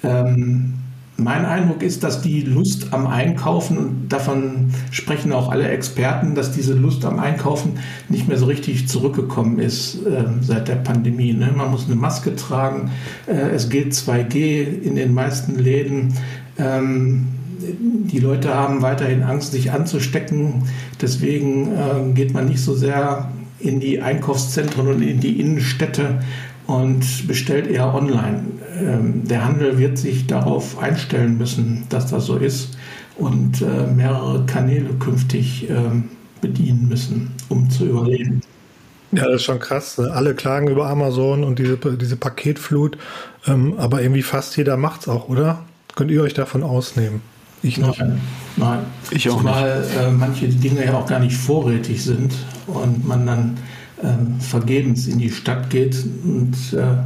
Ähm, 0.04 0.79
mein 1.20 1.46
Eindruck 1.46 1.84
ist, 1.84 2.04
dass 2.04 2.22
die 2.22 2.42
Lust 2.42 2.94
am 2.94 3.08
Einkaufen, 3.08 3.78
und 3.78 4.10
davon 4.10 4.72
sprechen 4.92 5.32
auch 5.32 5.52
alle 5.52 5.68
Experten, 5.68 6.36
dass 6.36 6.52
diese 6.52 6.74
Lust 6.74 7.06
am 7.06 7.20
Einkaufen 7.20 7.80
nicht 8.08 8.28
mehr 8.28 8.38
so 8.38 8.46
richtig 8.46 8.88
zurückgekommen 8.88 9.60
ist 9.60 10.06
äh, 10.06 10.26
seit 10.42 10.68
der 10.68 10.76
Pandemie. 10.76 11.34
Ne? 11.34 11.52
Man 11.56 11.72
muss 11.72 11.86
eine 11.86 11.96
Maske 11.96 12.36
tragen, 12.36 12.92
äh, 13.28 13.34
es 13.34 13.70
gilt 13.70 13.94
2G 13.94 14.82
in 14.82 14.96
den 14.96 15.14
meisten 15.14 15.60
Läden. 15.60 16.14
Ähm, 16.58 17.28
die 17.60 18.20
Leute 18.20 18.54
haben 18.54 18.82
weiterhin 18.82 19.24
Angst, 19.24 19.52
sich 19.52 19.72
anzustecken. 19.72 20.64
Deswegen 21.02 21.74
äh, 21.74 22.14
geht 22.14 22.34
man 22.34 22.48
nicht 22.48 22.62
so 22.62 22.74
sehr 22.74 23.30
in 23.60 23.80
die 23.80 24.02
Einkaufszentren 24.02 24.88
und 24.88 25.02
in 25.02 25.20
die 25.20 25.40
Innenstädte 25.40 26.20
und 26.70 27.28
bestellt 27.28 27.68
eher 27.68 27.94
online. 27.96 28.44
Ähm, 28.80 29.28
der 29.28 29.44
Handel 29.44 29.80
wird 29.80 29.98
sich 29.98 30.28
darauf 30.28 30.78
einstellen 30.78 31.38
müssen, 31.38 31.86
dass 31.90 32.12
das 32.12 32.28
so 32.28 32.38
ist 32.38 32.78
und 33.18 33.62
äh, 33.62 33.88
mehrere 33.88 34.46
Kanäle 34.46 34.94
künftig 35.00 35.68
ähm, 35.70 36.10
bedienen 36.42 36.88
müssen, 36.88 37.32
um 37.50 37.70
zu 37.72 37.86
überleben. 37.86 38.42
Ja, 39.12 39.26
das 39.26 39.38
ist 39.38 39.44
schon 39.44 39.60
krass. 39.60 39.98
Ne? 39.98 40.12
Alle 40.12 40.36
klagen 40.36 40.68
über 40.68 40.88
Amazon 40.88 41.44
und 41.44 41.58
diese, 41.58 41.78
diese 41.78 42.16
Paketflut, 42.16 43.00
ähm, 43.48 43.74
aber 43.78 44.04
irgendwie 44.04 44.22
fast 44.22 44.56
jeder 44.56 44.78
macht 44.78 45.02
es 45.02 45.08
auch, 45.08 45.28
oder? 45.28 45.66
Könnt 45.96 46.12
ihr 46.12 46.22
euch 46.22 46.36
davon 46.36 46.62
ausnehmen? 46.62 47.22
Ich 47.64 47.80
nicht. 47.80 48.00
Nein, 48.00 48.22
nein. 48.58 48.80
Ich 49.10 49.28
auch 49.28 49.38
Zumal 49.38 49.82
nicht. 49.82 49.98
Äh, 49.98 50.12
manche 50.12 50.48
Dinge 50.48 50.86
ja 50.86 50.94
auch 50.94 51.08
gar 51.08 51.20
nicht 51.20 51.36
vorrätig 51.36 52.04
sind 52.04 52.32
und 52.68 53.08
man 53.08 53.26
dann 53.26 53.58
äh, 54.02 54.42
vergebens 54.42 55.08
in 55.08 55.20
die 55.20 55.30
Stadt 55.30 55.70
geht 55.70 55.96
und 56.24 56.56
äh, 56.74 57.04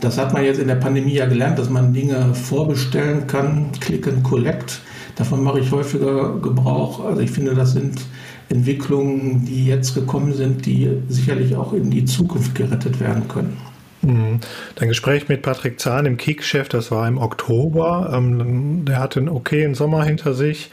das 0.00 0.18
hat 0.18 0.32
man 0.32 0.44
jetzt 0.44 0.58
in 0.60 0.68
der 0.68 0.74
Pandemie 0.74 1.14
ja 1.14 1.26
gelernt, 1.26 1.58
dass 1.58 1.70
man 1.70 1.92
Dinge 1.92 2.34
vorbestellen 2.34 3.26
kann, 3.26 3.72
Click 3.80 4.06
and 4.06 4.22
Collect. 4.22 4.80
Davon 5.16 5.42
mache 5.42 5.60
ich 5.60 5.70
häufiger 5.72 6.38
Gebrauch. 6.38 7.02
Also 7.04 7.22
ich 7.22 7.30
finde, 7.30 7.54
das 7.54 7.72
sind 7.72 8.02
Entwicklungen, 8.50 9.46
die 9.46 9.66
jetzt 9.66 9.94
gekommen 9.94 10.34
sind, 10.34 10.66
die 10.66 10.90
sicherlich 11.08 11.56
auch 11.56 11.72
in 11.72 11.90
die 11.90 12.04
Zukunft 12.04 12.54
gerettet 12.54 13.00
werden 13.00 13.26
können. 13.26 13.56
Mhm. 14.02 14.40
Dein 14.76 14.88
Gespräch 14.88 15.28
mit 15.28 15.42
Patrick 15.42 15.80
Zahn 15.80 16.06
im 16.06 16.16
Kick-Chef, 16.16 16.68
das 16.68 16.90
war 16.90 17.08
im 17.08 17.18
Oktober. 17.18 18.12
Ähm, 18.14 18.84
der 18.84 18.98
hatte 18.98 19.20
einen 19.20 19.30
okayen 19.30 19.74
Sommer 19.74 20.04
hinter 20.04 20.34
sich 20.34 20.70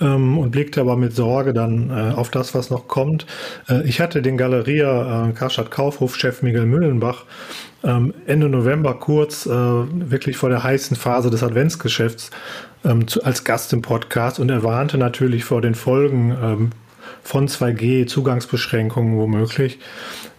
ähm, 0.00 0.38
und 0.38 0.50
blickte 0.50 0.80
aber 0.80 0.96
mit 0.96 1.14
Sorge 1.14 1.52
dann 1.52 1.90
äh, 1.90 2.14
auf 2.14 2.30
das, 2.30 2.54
was 2.54 2.70
noch 2.70 2.88
kommt. 2.88 3.26
Äh, 3.68 3.82
ich 3.88 4.00
hatte 4.00 4.22
den 4.22 4.36
Galeria 4.36 5.28
äh, 5.28 5.32
Karstadt 5.32 5.70
Kaufhof-Chef 5.70 6.42
Miguel 6.42 6.66
Müllenbach 6.66 7.24
ähm, 7.82 8.14
Ende 8.26 8.48
November 8.48 8.94
kurz, 8.94 9.46
äh, 9.46 9.50
wirklich 9.50 10.36
vor 10.36 10.50
der 10.50 10.62
heißen 10.62 10.96
Phase 10.96 11.30
des 11.30 11.42
Adventsgeschäfts, 11.42 12.30
ähm, 12.84 13.08
zu, 13.08 13.24
als 13.24 13.44
Gast 13.44 13.72
im 13.72 13.82
Podcast 13.82 14.38
und 14.38 14.50
er 14.50 14.62
warnte 14.62 14.98
natürlich 14.98 15.44
vor 15.44 15.62
den 15.62 15.74
Folgen 15.74 16.36
ähm, 16.42 16.70
von 17.22 17.48
2G, 17.48 18.06
Zugangsbeschränkungen 18.06 19.16
womöglich. 19.16 19.78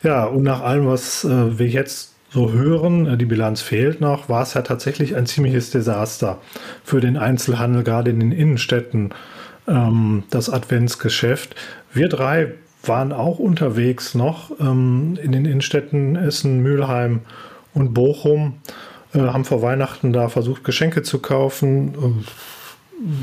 Ja, 0.04 0.26
und 0.26 0.44
nach 0.44 0.62
allem, 0.62 0.88
was 0.88 1.24
äh, 1.24 1.58
wir 1.58 1.68
jetzt 1.68 2.16
so 2.30 2.52
hören, 2.52 3.08
äh, 3.08 3.18
die 3.18 3.26
Bilanz 3.26 3.62
fehlt 3.62 4.02
noch, 4.02 4.30
war 4.30 4.44
es 4.44 4.54
ja 4.54 4.62
tatsächlich 4.62 5.16
ein 5.16 5.26
ziemliches 5.26 5.72
Desaster 5.72 6.40
für 6.84 7.02
den 7.02 7.18
Einzelhandel, 7.18 7.84
gerade 7.84 8.12
in 8.12 8.20
den 8.20 8.32
Innenstädten 8.32 9.14
ähm, 9.72 10.24
das 10.30 10.50
Adventsgeschäft. 10.50 11.56
Wir 11.94 12.10
drei 12.10 12.54
waren 12.84 13.12
auch 13.12 13.40
unterwegs 13.40 14.16
noch 14.16 14.52
ähm, 14.60 15.18
in 15.22 15.32
den 15.32 15.46
Innenstädten 15.46 16.16
Essen, 16.16 16.62
Mülheim 16.62 17.22
und 17.74 17.94
Bochum, 17.94 18.56
äh, 19.14 19.20
haben 19.20 19.46
vor 19.46 19.62
Weihnachten 19.62 20.14
da 20.14 20.30
versucht, 20.30 20.64
Geschenke 20.64 21.04
zu 21.04 21.20
kaufen. 21.20 21.94
Ähm, 21.96 22.24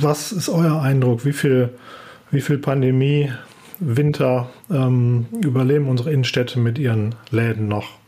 was 0.01 0.33
ist 0.33 0.49
euer 0.49 0.81
Eindruck? 0.81 1.25
Wie 1.25 1.33
viel, 1.33 1.71
wie 2.31 2.41
viel 2.41 2.59
Pandemie, 2.59 3.33
Winter 3.81 4.51
ähm, 4.71 5.27
überleben 5.41 5.89
unsere 5.89 6.13
Innenstädte 6.13 6.59
mit 6.59 6.79
ihren 6.79 7.15
Läden 7.31 7.69
noch? 7.69 7.99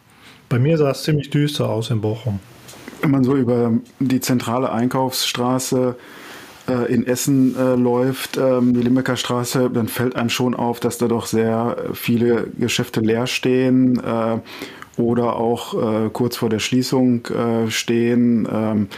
Bei 0.49 0.59
mir 0.59 0.77
sah 0.79 0.91
es 0.91 1.05
ziemlich 1.05 1.31
düster 1.31 1.69
aus 1.69 1.91
in 1.91 2.01
Bochum. 2.01 2.41
Wenn 3.03 3.13
man 3.13 3.23
so 3.23 3.37
über 3.37 3.73
die 4.01 4.21
zentrale 4.21 4.73
Einkaufsstraße 4.73 5.95
äh, 5.97 6.30
in 6.89 7.07
Essen 7.07 7.57
äh, 7.57 7.75
läuft, 7.75 8.37
ähm, 8.37 8.75
die 8.75 8.83
Limbecker 8.83 9.17
Straße, 9.17 9.71
dann 9.73 9.89
fällt 9.89 10.17
einem 10.17 10.31
schon 10.31 10.55
auf, 10.55 10.81
dass 10.81 10.99
da 10.99 11.09
doch 11.09 11.27
sehr 11.27 11.77
viele 11.95 12.49
Geschäfte 12.59 13.01
leer 13.01 13.27
stehen 13.27 14.01
äh, 14.01 14.39
oder 15.01 15.37
auch 15.37 15.75
äh, 15.75 16.11
kurz 16.13 16.37
vor 16.37 16.49
der 16.49 16.59
Schließung 16.59 17.27
äh, 17.27 17.71
stehen. 17.71 18.49
Ähm, 18.53 18.89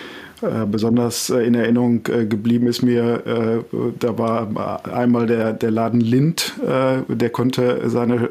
Äh, 0.43 0.67
besonders 0.67 1.31
äh, 1.31 1.47
in 1.47 1.55
Erinnerung 1.55 2.01
äh, 2.09 2.27
geblieben 2.27 2.67
ist 2.67 2.83
mir, 2.83 3.23
äh, 3.25 3.79
da 4.01 4.19
war 4.19 4.83
einmal 4.93 5.27
der, 5.27 5.53
der 5.53 5.71
Laden 5.71 6.01
Lind, 6.01 6.55
der 7.09 7.31
konnte 7.31 7.89
seine 7.89 8.31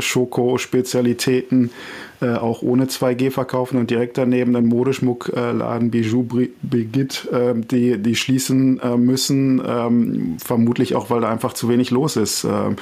Schoko-Spezialitäten 0.00 1.70
auch 2.20 2.62
ohne 2.62 2.86
2G 2.86 3.30
verkaufen 3.30 3.78
und 3.78 3.90
direkt 3.90 4.16
daneben 4.16 4.54
den 4.54 4.66
Modeschmuckladen 4.66 5.90
Bijou 5.90 6.22
Brigitte, 6.62 7.54
die, 7.70 7.98
die 7.98 8.16
schließen 8.16 8.80
müssen, 8.96 9.60
ähm, 9.66 10.36
vermutlich 10.42 10.94
auch, 10.94 11.10
weil 11.10 11.20
da 11.20 11.30
einfach 11.30 11.52
zu 11.52 11.68
wenig 11.68 11.90
los 11.90 12.16
ist 12.16 12.44
an, 12.44 12.76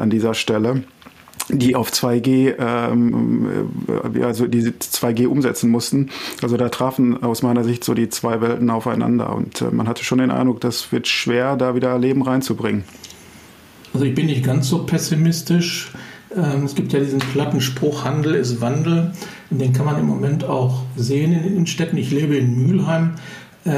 an 0.00 0.10
dieser 0.10 0.34
Stelle 0.34 0.82
die 1.48 1.76
auf 1.76 1.90
2G, 1.90 2.54
ähm, 2.58 3.70
äh, 4.14 4.22
also 4.22 4.46
die 4.46 4.62
2G 4.62 5.26
umsetzen 5.26 5.70
mussten. 5.70 6.10
Also 6.42 6.56
da 6.56 6.68
trafen 6.68 7.22
aus 7.22 7.42
meiner 7.42 7.64
Sicht 7.64 7.84
so 7.84 7.94
die 7.94 8.08
zwei 8.08 8.40
Welten 8.40 8.70
aufeinander 8.70 9.34
und 9.34 9.60
äh, 9.60 9.70
man 9.70 9.88
hatte 9.88 10.04
schon 10.04 10.18
den 10.18 10.30
Eindruck, 10.30 10.60
das 10.60 10.90
wird 10.92 11.06
schwer, 11.06 11.56
da 11.56 11.74
wieder 11.74 11.98
Leben 11.98 12.22
reinzubringen. 12.22 12.84
Also 13.92 14.06
ich 14.06 14.14
bin 14.14 14.26
nicht 14.26 14.44
ganz 14.44 14.68
so 14.68 14.84
pessimistisch. 14.84 15.92
Ähm, 16.36 16.64
es 16.64 16.74
gibt 16.74 16.92
ja 16.92 17.00
diesen 17.00 17.20
platten 17.20 17.60
Spruch, 17.60 18.04
Handel 18.04 18.34
ist 18.34 18.60
Wandel. 18.60 19.12
Und 19.50 19.60
den 19.60 19.72
kann 19.72 19.86
man 19.86 19.98
im 19.98 20.06
Moment 20.06 20.44
auch 20.44 20.82
sehen 20.96 21.32
in 21.32 21.54
den 21.54 21.66
Städten. 21.66 21.96
Ich 21.96 22.10
lebe 22.10 22.36
in 22.36 22.66
Mülheim, 22.66 23.14
äh, 23.64 23.70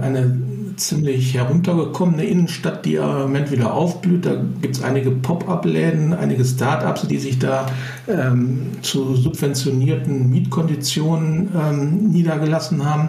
eine 0.00 0.36
ziemlich 0.76 1.34
heruntergekommene 1.34 2.24
Innenstadt, 2.24 2.84
die 2.84 2.94
im 2.94 3.06
Moment 3.06 3.50
wieder 3.50 3.74
aufblüht. 3.74 4.26
Da 4.26 4.42
gibt 4.60 4.76
es 4.76 4.82
einige 4.82 5.10
Pop-up-Läden, 5.10 6.12
einige 6.12 6.44
Start-ups, 6.44 7.06
die 7.06 7.18
sich 7.18 7.38
da 7.38 7.66
ähm, 8.08 8.72
zu 8.82 9.14
subventionierten 9.14 10.30
Mietkonditionen 10.30 11.50
ähm, 11.54 12.10
niedergelassen 12.10 12.84
haben. 12.84 13.08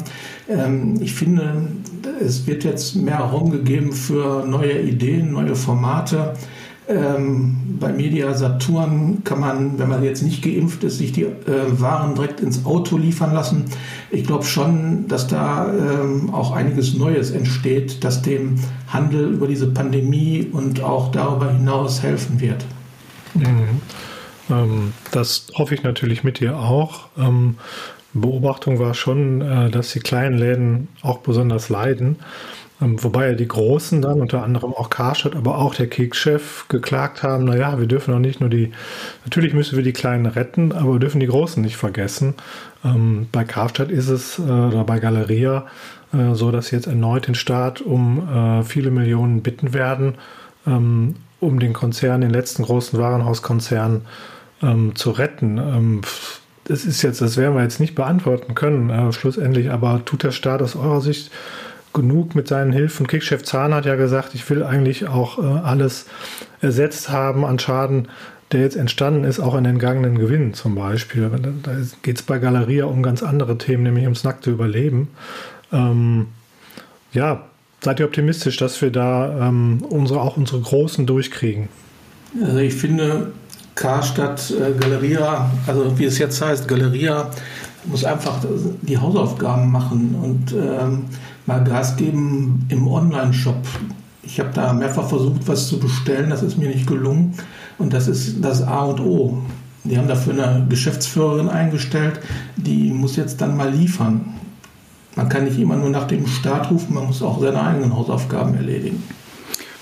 Ähm, 0.49 0.99
ich 1.01 1.13
finde, 1.13 1.63
es 2.19 2.45
wird 2.45 2.63
jetzt 2.63 2.95
mehr 2.95 3.19
Raum 3.19 3.51
gegeben 3.51 3.93
für 3.93 4.45
neue 4.45 4.81
Ideen, 4.81 5.31
neue 5.31 5.55
Formate. 5.55 6.33
Ähm, 6.87 7.77
bei 7.79 7.93
Media 7.93 8.33
Saturn 8.33 9.23
kann 9.23 9.39
man, 9.39 9.79
wenn 9.79 9.87
man 9.87 10.03
jetzt 10.03 10.23
nicht 10.23 10.41
geimpft 10.43 10.83
ist, 10.83 10.97
sich 10.97 11.11
die 11.11 11.23
äh, 11.23 11.31
Waren 11.69 12.15
direkt 12.15 12.39
ins 12.39 12.65
Auto 12.65 12.97
liefern 12.97 13.33
lassen. 13.33 13.65
Ich 14.09 14.25
glaube 14.25 14.43
schon, 14.45 15.07
dass 15.07 15.27
da 15.27 15.71
ähm, 15.71 16.33
auch 16.33 16.51
einiges 16.51 16.95
Neues 16.95 17.31
entsteht, 17.31 18.03
das 18.03 18.21
dem 18.23 18.55
Handel 18.87 19.33
über 19.33 19.47
diese 19.47 19.67
Pandemie 19.67 20.47
und 20.51 20.81
auch 20.81 21.11
darüber 21.11 21.51
hinaus 21.51 22.01
helfen 22.01 22.41
wird. 22.41 22.65
Mhm. 23.35 23.81
Ähm, 24.49 24.93
das 25.11 25.47
hoffe 25.53 25.75
ich 25.75 25.83
natürlich 25.83 26.23
mit 26.23 26.39
dir 26.39 26.57
auch. 26.57 27.07
Ähm, 27.17 27.57
Beobachtung 28.13 28.79
war 28.79 28.93
schon, 28.93 29.41
äh, 29.41 29.69
dass 29.69 29.93
die 29.93 29.99
kleinen 29.99 30.37
Läden 30.37 30.89
auch 31.01 31.19
besonders 31.19 31.69
leiden. 31.69 32.17
Ähm, 32.81 33.01
wobei 33.03 33.29
ja 33.29 33.33
die 33.33 33.47
Großen 33.47 34.01
dann, 34.01 34.21
unter 34.21 34.43
anderem 34.43 34.73
auch 34.73 34.89
Karstadt, 34.89 35.35
aber 35.35 35.57
auch 35.57 35.75
der 35.75 35.87
Kekschef 35.87 36.65
geklagt 36.67 37.23
haben, 37.23 37.45
naja, 37.45 37.79
wir 37.79 37.87
dürfen 37.87 38.13
auch 38.13 38.19
nicht 38.19 38.39
nur 38.39 38.49
die, 38.49 38.71
natürlich 39.23 39.53
müssen 39.53 39.75
wir 39.75 39.83
die 39.83 39.93
Kleinen 39.93 40.25
retten, 40.25 40.71
aber 40.71 40.93
wir 40.93 40.99
dürfen 40.99 41.19
die 41.19 41.27
Großen 41.27 41.61
nicht 41.61 41.77
vergessen. 41.77 42.33
Ähm, 42.83 43.27
bei 43.31 43.43
Karstadt 43.43 43.91
ist 43.91 44.09
es, 44.09 44.39
äh, 44.39 44.41
oder 44.41 44.83
bei 44.83 44.99
Galeria, 44.99 45.67
äh, 46.13 46.33
so, 46.33 46.51
dass 46.51 46.71
jetzt 46.71 46.87
erneut 46.87 47.27
den 47.27 47.35
Staat 47.35 47.81
um 47.81 48.27
äh, 48.27 48.63
viele 48.63 48.91
Millionen 48.91 49.43
bitten 49.43 49.73
werden, 49.73 50.15
ähm, 50.65 51.15
um 51.39 51.59
den 51.59 51.73
Konzern, 51.73 52.21
den 52.21 52.31
letzten 52.31 52.63
großen 52.63 52.99
Warenhauskonzern 52.99 54.01
ähm, 54.63 54.95
zu 54.95 55.11
retten. 55.11 55.57
Ähm, 55.57 56.01
das 56.65 56.85
ist 56.85 57.01
jetzt, 57.01 57.21
das 57.21 57.37
werden 57.37 57.55
wir 57.55 57.63
jetzt 57.63 57.79
nicht 57.79 57.95
beantworten 57.95 58.55
können, 58.55 58.89
äh, 58.89 59.11
schlussendlich, 59.11 59.71
aber 59.71 60.03
tut 60.05 60.23
der 60.23 60.31
Staat 60.31 60.61
aus 60.61 60.75
eurer 60.75 61.01
Sicht 61.01 61.31
genug 61.93 62.35
mit 62.35 62.47
seinen 62.47 62.71
Hilfen. 62.71 63.07
Kickchef 63.07 63.43
Zahn 63.43 63.73
hat 63.73 63.85
ja 63.85 63.95
gesagt, 63.95 64.33
ich 64.35 64.49
will 64.49 64.63
eigentlich 64.63 65.07
auch 65.07 65.39
äh, 65.39 65.41
alles 65.41 66.05
ersetzt 66.61 67.09
haben 67.09 67.45
an 67.45 67.59
Schaden, 67.59 68.07
der 68.51 68.61
jetzt 68.61 68.75
entstanden 68.75 69.23
ist, 69.23 69.39
auch 69.39 69.53
an 69.53 69.65
entgangenen 69.65 70.17
Gewinnen 70.17 70.53
zum 70.53 70.75
Beispiel. 70.75 71.29
Da 71.63 71.71
geht 72.01 72.17
es 72.17 72.23
bei 72.23 72.39
Galeria 72.39 72.85
um 72.85 73.01
ganz 73.01 73.23
andere 73.23 73.57
Themen, 73.57 73.83
nämlich 73.83 74.03
ums 74.03 74.23
nackte 74.23 74.51
Überleben. 74.51 75.09
Ähm, 75.71 76.27
ja, 77.13 77.43
seid 77.81 77.99
ihr 77.99 78.05
optimistisch, 78.05 78.57
dass 78.57 78.81
wir 78.81 78.91
da 78.91 79.47
ähm, 79.47 79.83
unsere, 79.89 80.21
auch 80.21 80.37
unsere 80.37 80.59
Großen 80.59 81.05
durchkriegen? 81.05 81.69
Also 82.41 82.57
ich 82.57 82.73
finde, 82.73 83.31
Karstadt, 83.75 84.51
äh, 84.51 84.77
Galeria, 84.77 85.49
also 85.67 85.97
wie 85.97 86.05
es 86.05 86.17
jetzt 86.17 86.41
heißt, 86.41 86.67
Galeria 86.67 87.31
muss 87.85 88.05
einfach 88.05 88.35
die 88.81 88.97
Hausaufgaben 88.97 89.71
machen 89.71 90.15
und 90.21 90.53
ähm, 90.53 91.05
mal 91.51 91.63
Gas 91.63 91.97
geben 91.97 92.65
im 92.69 92.87
Online-Shop. 92.87 93.57
Ich 94.23 94.39
habe 94.39 94.51
da 94.53 94.71
mehrfach 94.71 95.09
versucht, 95.09 95.47
was 95.47 95.67
zu 95.67 95.79
bestellen, 95.79 96.29
das 96.29 96.43
ist 96.43 96.57
mir 96.57 96.69
nicht 96.69 96.87
gelungen 96.87 97.33
und 97.77 97.91
das 97.91 98.07
ist 98.07 98.43
das 98.43 98.61
A 98.61 98.83
und 98.85 99.01
O. 99.01 99.39
Die 99.83 99.97
haben 99.97 100.07
dafür 100.07 100.33
eine 100.33 100.65
Geschäftsführerin 100.69 101.49
eingestellt, 101.49 102.19
die 102.55 102.91
muss 102.91 103.15
jetzt 103.15 103.41
dann 103.41 103.57
mal 103.57 103.69
liefern. 103.69 104.35
Man 105.15 105.27
kann 105.27 105.43
nicht 105.43 105.59
immer 105.59 105.75
nur 105.75 105.89
nach 105.89 106.07
dem 106.07 106.25
Start 106.25 106.71
rufen, 106.71 106.93
man 106.93 107.07
muss 107.07 107.21
auch 107.21 107.41
seine 107.41 107.61
eigenen 107.61 107.93
Hausaufgaben 107.93 108.53
erledigen. 108.55 109.03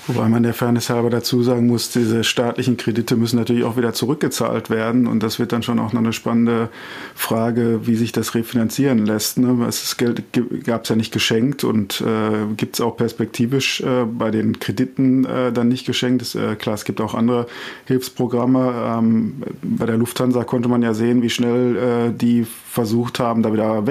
Wobei 0.06 0.28
man 0.28 0.42
der 0.42 0.54
Fairness 0.54 0.90
halber 0.90 1.10
dazu 1.10 1.42
sagen 1.42 1.66
muss, 1.66 1.90
diese 1.90 2.24
staatlichen 2.24 2.76
Kredite 2.76 3.16
müssen 3.16 3.36
natürlich 3.36 3.64
auch 3.64 3.76
wieder 3.76 3.92
zurückgezahlt 3.92 4.70
werden. 4.70 5.06
Und 5.06 5.22
das 5.22 5.38
wird 5.38 5.52
dann 5.52 5.62
schon 5.62 5.78
auch 5.78 5.92
noch 5.92 6.00
eine 6.00 6.12
spannende 6.12 6.68
Frage, 7.14 7.86
wie 7.86 7.96
sich 7.96 8.12
das 8.12 8.34
refinanzieren 8.34 9.04
lässt. 9.04 9.38
Ne? 9.38 9.56
Das 9.64 9.96
Geld 9.96 10.22
gab 10.64 10.84
es 10.84 10.88
ja 10.88 10.96
nicht 10.96 11.12
geschenkt 11.12 11.64
und 11.64 12.00
äh, 12.00 12.54
gibt 12.56 12.76
es 12.76 12.80
auch 12.80 12.96
perspektivisch 12.96 13.82
äh, 13.82 14.04
bei 14.04 14.30
den 14.30 14.58
Krediten 14.58 15.24
äh, 15.24 15.52
dann 15.52 15.68
nicht 15.68 15.86
geschenkt. 15.86 16.22
Das, 16.22 16.34
äh, 16.34 16.56
klar, 16.56 16.74
es 16.74 16.84
gibt 16.84 17.00
auch 17.00 17.14
andere 17.14 17.46
Hilfsprogramme. 17.86 18.72
Ähm, 18.98 19.42
bei 19.62 19.86
der 19.86 19.96
Lufthansa 19.96 20.44
konnte 20.44 20.68
man 20.68 20.82
ja 20.82 20.94
sehen, 20.94 21.22
wie 21.22 21.30
schnell 21.30 21.76
äh, 21.76 22.12
die 22.12 22.46
versucht 22.70 23.18
haben, 23.18 23.42
da 23.42 23.52
wieder 23.52 23.86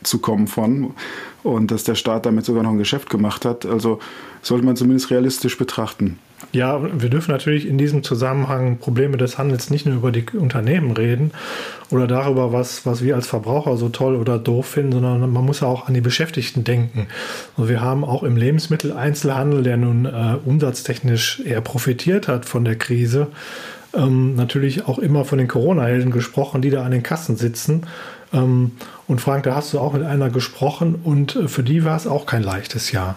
wegzukommen 0.00 0.46
von 0.46 0.94
und 1.42 1.70
dass 1.70 1.84
der 1.84 1.94
Staat 1.94 2.26
damit 2.26 2.44
sogar 2.44 2.62
noch 2.62 2.70
ein 2.70 2.78
Geschäft 2.78 3.10
gemacht 3.10 3.44
hat. 3.44 3.64
Also 3.64 4.00
sollte 4.42 4.64
man 4.64 4.76
zumindest 4.76 5.10
realistisch 5.10 5.56
betrachten. 5.56 6.18
Ja, 6.52 6.80
wir 6.82 7.10
dürfen 7.10 7.32
natürlich 7.32 7.66
in 7.66 7.76
diesem 7.76 8.02
Zusammenhang 8.02 8.78
Probleme 8.78 9.18
des 9.18 9.36
Handels 9.36 9.68
nicht 9.68 9.84
nur 9.84 9.96
über 9.96 10.10
die 10.10 10.24
Unternehmen 10.32 10.92
reden 10.92 11.32
oder 11.90 12.06
darüber, 12.06 12.50
was, 12.50 12.86
was 12.86 13.04
wir 13.04 13.14
als 13.14 13.26
Verbraucher 13.26 13.76
so 13.76 13.90
toll 13.90 14.16
oder 14.16 14.38
doof 14.38 14.66
finden, 14.66 14.92
sondern 14.92 15.30
man 15.30 15.44
muss 15.44 15.60
ja 15.60 15.68
auch 15.68 15.86
an 15.86 15.92
die 15.92 16.00
Beschäftigten 16.00 16.64
denken. 16.64 17.08
Und 17.58 17.68
wir 17.68 17.82
haben 17.82 18.04
auch 18.04 18.22
im 18.22 18.36
Lebensmitteleinzelhandel, 18.36 19.62
der 19.62 19.76
nun 19.76 20.06
äh, 20.06 20.36
umsatztechnisch 20.44 21.40
eher 21.44 21.60
profitiert 21.60 22.26
hat 22.26 22.46
von 22.46 22.64
der 22.64 22.76
Krise, 22.76 23.28
ähm, 23.92 24.34
natürlich 24.34 24.86
auch 24.86 24.98
immer 24.98 25.24
von 25.24 25.38
den 25.38 25.48
Corona-Helden 25.48 26.10
gesprochen, 26.10 26.62
die 26.62 26.70
da 26.70 26.84
an 26.84 26.92
den 26.92 27.02
Kassen 27.02 27.36
sitzen. 27.36 27.86
Ähm, 28.32 28.72
und 29.06 29.20
Frank, 29.20 29.44
da 29.44 29.54
hast 29.54 29.72
du 29.72 29.78
auch 29.78 29.92
mit 29.92 30.02
einer 30.02 30.30
gesprochen 30.30 30.96
und 31.02 31.36
äh, 31.36 31.48
für 31.48 31.62
die 31.62 31.84
war 31.84 31.96
es 31.96 32.06
auch 32.06 32.26
kein 32.26 32.42
leichtes 32.42 32.92
Jahr. 32.92 33.16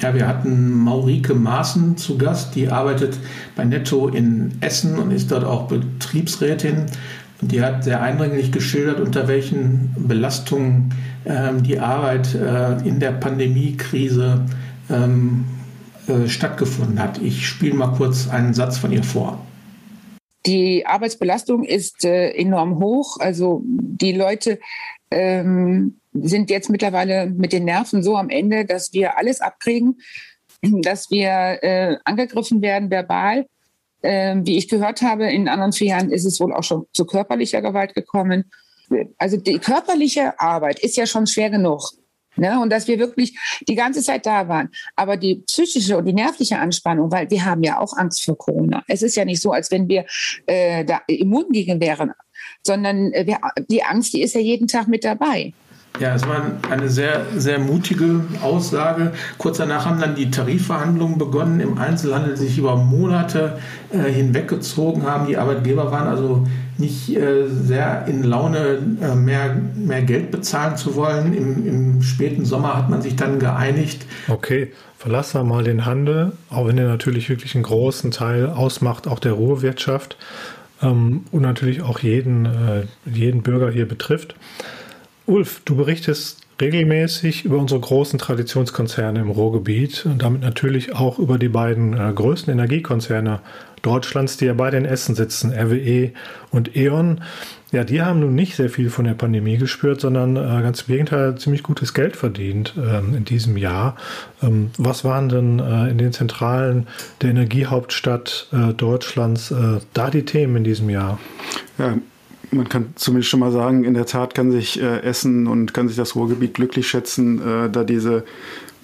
Ja, 0.00 0.14
wir 0.14 0.28
hatten 0.28 0.70
Maurike 0.70 1.34
Maaßen 1.34 1.96
zu 1.96 2.16
Gast, 2.16 2.54
die 2.54 2.68
arbeitet 2.68 3.18
bei 3.56 3.64
Netto 3.64 4.08
in 4.08 4.52
Essen 4.60 4.98
und 4.98 5.10
ist 5.10 5.32
dort 5.32 5.44
auch 5.44 5.66
Betriebsrätin. 5.66 6.86
Und 7.42 7.52
die 7.52 7.62
hat 7.62 7.82
sehr 7.84 8.00
eindringlich 8.00 8.52
geschildert, 8.52 9.00
unter 9.00 9.26
welchen 9.26 9.94
Belastungen 9.96 10.94
ähm, 11.24 11.62
die 11.62 11.80
Arbeit 11.80 12.34
äh, 12.34 12.76
in 12.86 13.00
der 13.00 13.12
Pandemiekrise 13.12 14.42
ähm, 14.90 15.44
äh, 16.06 16.28
stattgefunden 16.28 17.00
hat. 17.00 17.18
Ich 17.18 17.48
spiele 17.48 17.74
mal 17.74 17.88
kurz 17.88 18.28
einen 18.28 18.54
Satz 18.54 18.78
von 18.78 18.92
ihr 18.92 19.02
vor. 19.02 19.44
Die 20.46 20.86
Arbeitsbelastung 20.86 21.64
ist 21.64 22.04
äh, 22.04 22.30
enorm 22.30 22.78
hoch. 22.78 23.18
Also 23.18 23.62
die 23.64 24.12
Leute 24.12 24.58
ähm, 25.10 26.00
sind 26.12 26.50
jetzt 26.50 26.70
mittlerweile 26.70 27.26
mit 27.26 27.52
den 27.52 27.64
Nerven 27.64 28.02
so 28.02 28.16
am 28.16 28.30
Ende, 28.30 28.64
dass 28.64 28.92
wir 28.92 29.18
alles 29.18 29.40
abkriegen, 29.40 30.00
dass 30.62 31.10
wir 31.10 31.58
äh, 31.62 31.96
angegriffen 32.04 32.62
werden 32.62 32.90
verbal. 32.90 33.46
Ähm, 34.02 34.46
wie 34.46 34.56
ich 34.56 34.68
gehört 34.68 35.02
habe, 35.02 35.30
in 35.30 35.46
anderen 35.46 35.72
vier 35.72 35.88
Jahren 35.88 36.10
ist 36.10 36.24
es 36.24 36.40
wohl 36.40 36.54
auch 36.54 36.64
schon 36.64 36.86
zu 36.94 37.04
körperlicher 37.04 37.60
Gewalt 37.60 37.94
gekommen. 37.94 38.50
Also 39.18 39.36
die 39.36 39.58
körperliche 39.58 40.40
Arbeit 40.40 40.80
ist 40.80 40.96
ja 40.96 41.06
schon 41.06 41.26
schwer 41.26 41.50
genug. 41.50 41.82
Ne? 42.36 42.60
Und 42.60 42.70
dass 42.70 42.88
wir 42.88 42.98
wirklich 42.98 43.36
die 43.68 43.74
ganze 43.74 44.02
Zeit 44.02 44.26
da 44.26 44.48
waren. 44.48 44.70
Aber 44.96 45.16
die 45.16 45.36
psychische 45.46 45.96
und 45.98 46.04
die 46.04 46.12
nervliche 46.12 46.58
Anspannung, 46.58 47.10
weil 47.10 47.30
wir 47.30 47.44
haben 47.44 47.62
ja 47.62 47.78
auch 47.78 47.96
Angst 47.96 48.24
vor 48.24 48.38
Corona. 48.38 48.82
Es 48.86 49.02
ist 49.02 49.16
ja 49.16 49.24
nicht 49.24 49.40
so, 49.40 49.52
als 49.52 49.70
wenn 49.70 49.88
wir 49.88 50.04
äh, 50.46 50.84
da 50.84 51.00
immun 51.06 51.50
gegen 51.50 51.80
wären, 51.80 52.12
sondern 52.64 53.12
äh, 53.12 53.26
wir, 53.26 53.38
die 53.68 53.82
Angst, 53.82 54.12
die 54.14 54.22
ist 54.22 54.34
ja 54.34 54.40
jeden 54.40 54.68
Tag 54.68 54.88
mit 54.88 55.04
dabei. 55.04 55.52
Ja, 55.98 56.14
es 56.14 56.26
war 56.26 56.42
eine 56.70 56.88
sehr, 56.88 57.26
sehr 57.36 57.58
mutige 57.58 58.20
Aussage. 58.42 59.12
Kurz 59.38 59.58
danach 59.58 59.84
haben 59.84 60.00
dann 60.00 60.14
die 60.14 60.30
Tarifverhandlungen 60.30 61.18
begonnen, 61.18 61.60
im 61.60 61.78
Einzelhandel 61.78 62.36
sich 62.36 62.56
über 62.56 62.76
Monate 62.76 63.58
äh, 63.92 64.10
hinweggezogen 64.10 65.02
haben. 65.02 65.26
Die 65.26 65.36
Arbeitgeber 65.36 65.90
waren 65.90 66.06
also 66.06 66.46
nicht 66.78 67.14
äh, 67.14 67.46
sehr 67.48 68.06
in 68.06 68.22
Laune, 68.22 68.78
äh, 69.02 69.14
mehr, 69.14 69.54
mehr 69.74 70.02
Geld 70.02 70.30
bezahlen 70.30 70.76
zu 70.76 70.96
wollen. 70.96 71.34
Im, 71.34 71.66
Im 71.66 72.02
späten 72.02 72.46
Sommer 72.46 72.76
hat 72.76 72.88
man 72.88 73.02
sich 73.02 73.16
dann 73.16 73.38
geeinigt. 73.38 74.06
Okay, 74.28 74.72
verlassen 74.96 75.40
wir 75.40 75.44
mal 75.44 75.64
den 75.64 75.84
Handel, 75.84 76.32
auch 76.48 76.66
wenn 76.66 76.78
er 76.78 76.88
natürlich 76.88 77.28
wirklich 77.28 77.54
einen 77.54 77.64
großen 77.64 78.10
Teil 78.10 78.46
ausmacht, 78.46 79.06
auch 79.06 79.18
der 79.18 79.32
Ruhrwirtschaft 79.32 80.16
ähm, 80.82 81.24
und 81.30 81.42
natürlich 81.42 81.82
auch 81.82 81.98
jeden, 81.98 82.46
äh, 82.46 82.84
jeden 83.04 83.42
Bürger 83.42 83.70
hier 83.70 83.86
betrifft. 83.86 84.34
Ulf, 85.26 85.62
du 85.64 85.76
berichtest 85.76 86.40
regelmäßig 86.60 87.44
über 87.44 87.58
unsere 87.58 87.80
großen 87.80 88.18
Traditionskonzerne 88.18 89.20
im 89.20 89.30
Ruhrgebiet 89.30 90.04
und 90.06 90.22
damit 90.22 90.42
natürlich 90.42 90.94
auch 90.94 91.18
über 91.18 91.38
die 91.38 91.48
beiden 91.48 91.94
äh, 91.94 92.12
größten 92.12 92.52
Energiekonzerne 92.52 93.40
Deutschlands, 93.82 94.36
die 94.36 94.44
ja 94.44 94.52
beide 94.52 94.76
in 94.76 94.84
Essen 94.84 95.14
sitzen, 95.14 95.52
RWE 95.52 96.12
und 96.50 96.76
E.ON. 96.76 97.22
Ja, 97.72 97.84
die 97.84 98.02
haben 98.02 98.20
nun 98.20 98.34
nicht 98.34 98.56
sehr 98.56 98.68
viel 98.68 98.90
von 98.90 99.04
der 99.04 99.14
Pandemie 99.14 99.56
gespürt, 99.56 100.00
sondern 100.00 100.36
äh, 100.36 100.40
ganz 100.40 100.82
im 100.82 100.86
Gegenteil 100.88 101.36
ziemlich 101.36 101.62
gutes 101.62 101.94
Geld 101.94 102.16
verdient 102.16 102.74
ähm, 102.76 103.14
in 103.14 103.24
diesem 103.24 103.56
Jahr. 103.56 103.96
Ähm, 104.42 104.70
was 104.76 105.04
waren 105.04 105.28
denn 105.28 105.60
äh, 105.60 105.88
in 105.88 105.96
den 105.96 106.12
Zentralen 106.12 106.88
der 107.22 107.30
Energiehauptstadt 107.30 108.48
äh, 108.52 108.74
Deutschlands 108.74 109.50
äh, 109.52 109.78
da 109.94 110.10
die 110.10 110.24
Themen 110.24 110.56
in 110.56 110.64
diesem 110.64 110.90
Jahr? 110.90 111.18
Ja, 111.78 111.96
man 112.52 112.68
kann 112.68 112.92
zumindest 112.96 113.30
schon 113.30 113.40
mal 113.40 113.52
sagen, 113.52 113.84
in 113.84 113.94
der 113.94 114.06
Tat 114.06 114.34
kann 114.34 114.50
sich 114.50 114.80
äh, 114.80 115.00
Essen 115.02 115.46
und 115.46 115.74
kann 115.74 115.88
sich 115.88 115.96
das 115.96 116.14
Ruhrgebiet 116.14 116.54
glücklich 116.54 116.88
schätzen, 116.88 117.40
äh, 117.40 117.70
da 117.70 117.84
diese 117.84 118.24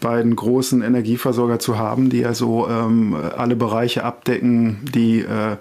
beiden 0.00 0.36
großen 0.36 0.82
Energieversorger 0.82 1.58
zu 1.58 1.78
haben, 1.78 2.10
die 2.10 2.24
also 2.24 2.68
ähm, 2.68 3.16
alle 3.36 3.56
Bereiche 3.56 4.04
abdecken, 4.04 4.78
die 4.94 5.20
äh, 5.20 5.56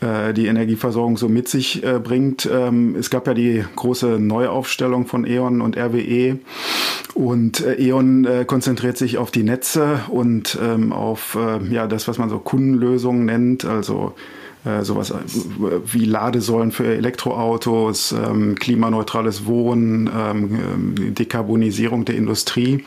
äh 0.00 0.32
die 0.32 0.46
Energieversorgung 0.46 1.16
so 1.16 1.28
mit 1.28 1.48
sich 1.48 1.82
äh, 1.82 1.98
bringt. 1.98 2.48
Ähm, 2.50 2.94
es 2.96 3.10
gab 3.10 3.26
ja 3.26 3.34
die 3.34 3.64
große 3.74 4.18
Neuaufstellung 4.20 5.06
von 5.06 5.26
E.ON 5.26 5.60
und 5.60 5.76
RWE 5.76 6.38
und 7.14 7.60
äh, 7.60 7.74
E.ON 7.74 8.24
äh, 8.24 8.44
konzentriert 8.44 8.96
sich 8.96 9.18
auf 9.18 9.30
die 9.30 9.42
Netze 9.42 10.00
und 10.08 10.58
ähm, 10.62 10.92
auf 10.92 11.34
äh, 11.34 11.64
ja, 11.72 11.86
das, 11.86 12.06
was 12.06 12.18
man 12.18 12.28
so 12.28 12.38
Kundenlösungen 12.38 13.24
nennt, 13.24 13.64
also 13.64 14.14
äh, 14.66 14.84
sowas 14.84 15.10
äh, 15.10 15.14
wie 15.86 16.04
Ladesäulen 16.04 16.72
für 16.72 16.86
Elektroautos, 16.86 18.12
ähm, 18.12 18.56
klimaneutrales 18.56 19.46
Wohnen, 19.46 20.08
ähm, 20.08 20.94
ähm, 20.98 21.14
Dekarbonisierung 21.14 22.04
der 22.04 22.16
Industrie. 22.16 22.84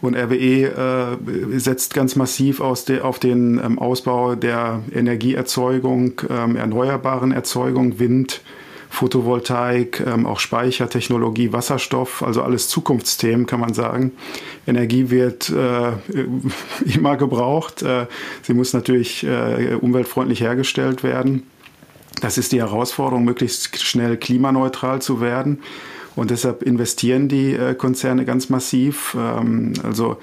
Und 0.00 0.16
RWE 0.16 1.16
äh, 1.54 1.58
setzt 1.58 1.94
ganz 1.94 2.16
massiv 2.16 2.60
de, 2.88 3.00
auf 3.00 3.20
den 3.20 3.60
ähm, 3.64 3.78
Ausbau 3.78 4.34
der 4.34 4.82
Energieerzeugung, 4.92 6.20
ähm, 6.28 6.56
erneuerbaren 6.56 7.30
Erzeugung, 7.30 8.00
Wind, 8.00 8.42
Photovoltaik, 8.92 10.02
ähm, 10.06 10.26
auch 10.26 10.38
Speichertechnologie, 10.38 11.50
Wasserstoff, 11.50 12.22
also 12.22 12.42
alles 12.42 12.68
Zukunftsthemen, 12.68 13.46
kann 13.46 13.58
man 13.58 13.72
sagen. 13.72 14.12
Energie 14.66 15.08
wird 15.08 15.48
äh, 15.48 15.92
immer 16.94 17.16
gebraucht. 17.16 17.80
Äh, 17.80 18.06
sie 18.42 18.52
muss 18.52 18.74
natürlich 18.74 19.24
äh, 19.24 19.78
umweltfreundlich 19.80 20.42
hergestellt 20.42 21.02
werden. 21.02 21.44
Das 22.20 22.36
ist 22.36 22.52
die 22.52 22.60
Herausforderung, 22.60 23.24
möglichst 23.24 23.80
schnell 23.80 24.18
klimaneutral 24.18 25.00
zu 25.00 25.22
werden. 25.22 25.62
Und 26.14 26.30
deshalb 26.30 26.62
investieren 26.62 27.28
die 27.28 27.54
äh, 27.54 27.74
Konzerne 27.74 28.24
ganz 28.24 28.50
massiv. 28.50 29.16
Ähm, 29.18 29.72
also 29.82 30.18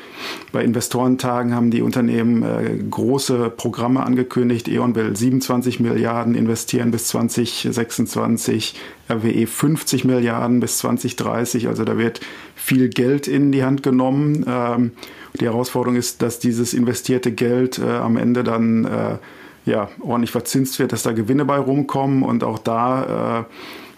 bei 0.51 0.63
Investorentagen 0.63 1.55
haben 1.55 1.72
die 1.72 1.81
Unternehmen 1.81 2.43
äh, 2.43 2.77
große 2.89 3.50
Programme 3.55 4.03
angekündigt. 4.03 4.67
E.ON 4.67 4.96
will 4.96 5.15
27 5.15 5.79
Milliarden 5.79 6.36
investieren 6.36 6.91
bis 6.91 7.08
2026, 7.08 8.75
RWE 9.10 9.48
50 9.48 10.05
Milliarden 10.05 10.60
bis 10.60 10.77
2030. 10.77 11.67
Also 11.67 11.84
da 11.86 11.98
wird 11.98 12.22
viel 12.55 12.89
Geld 12.89 13.27
in 13.27 13.51
die 13.51 13.63
Hand 13.63 13.81
genommen. 13.81 14.46
Ähm, 14.48 14.91
die 15.39 15.46
Herausforderung 15.46 15.96
ist, 15.96 16.22
dass 16.22 16.39
dieses 16.39 16.74
investierte 16.74 17.31
Geld 17.31 17.79
äh, 17.79 17.89
am 17.89 18.17
Ende 18.17 18.43
dann 18.43 18.86
äh, 18.86 19.17
ja, 19.65 19.89
ordentlich 20.02 20.32
verzinst 20.32 20.80
wird, 20.80 20.91
dass 20.91 21.04
da 21.04 21.12
Gewinne 21.12 21.45
bei 21.45 21.58
rumkommen 21.58 22.23
und 22.23 22.43
auch 22.43 22.60
da 22.60 23.39
äh, 23.39 23.43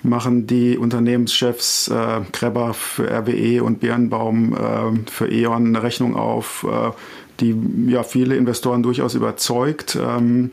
machen 0.03 0.47
die 0.47 0.77
Unternehmenschefs 0.77 1.87
äh, 1.89 2.21
Kreber 2.31 2.73
für 2.73 3.09
RWE 3.09 3.63
und 3.63 3.79
Birnbaum 3.79 4.53
äh, 4.53 5.09
für 5.09 5.31
E.ON 5.31 5.67
eine 5.67 5.83
Rechnung 5.83 6.15
auf, 6.15 6.65
äh, 6.69 6.91
die 7.39 7.55
ja 7.87 8.03
viele 8.03 8.35
Investoren 8.35 8.83
durchaus 8.83 9.15
überzeugt. 9.15 9.97
Ähm, 10.01 10.51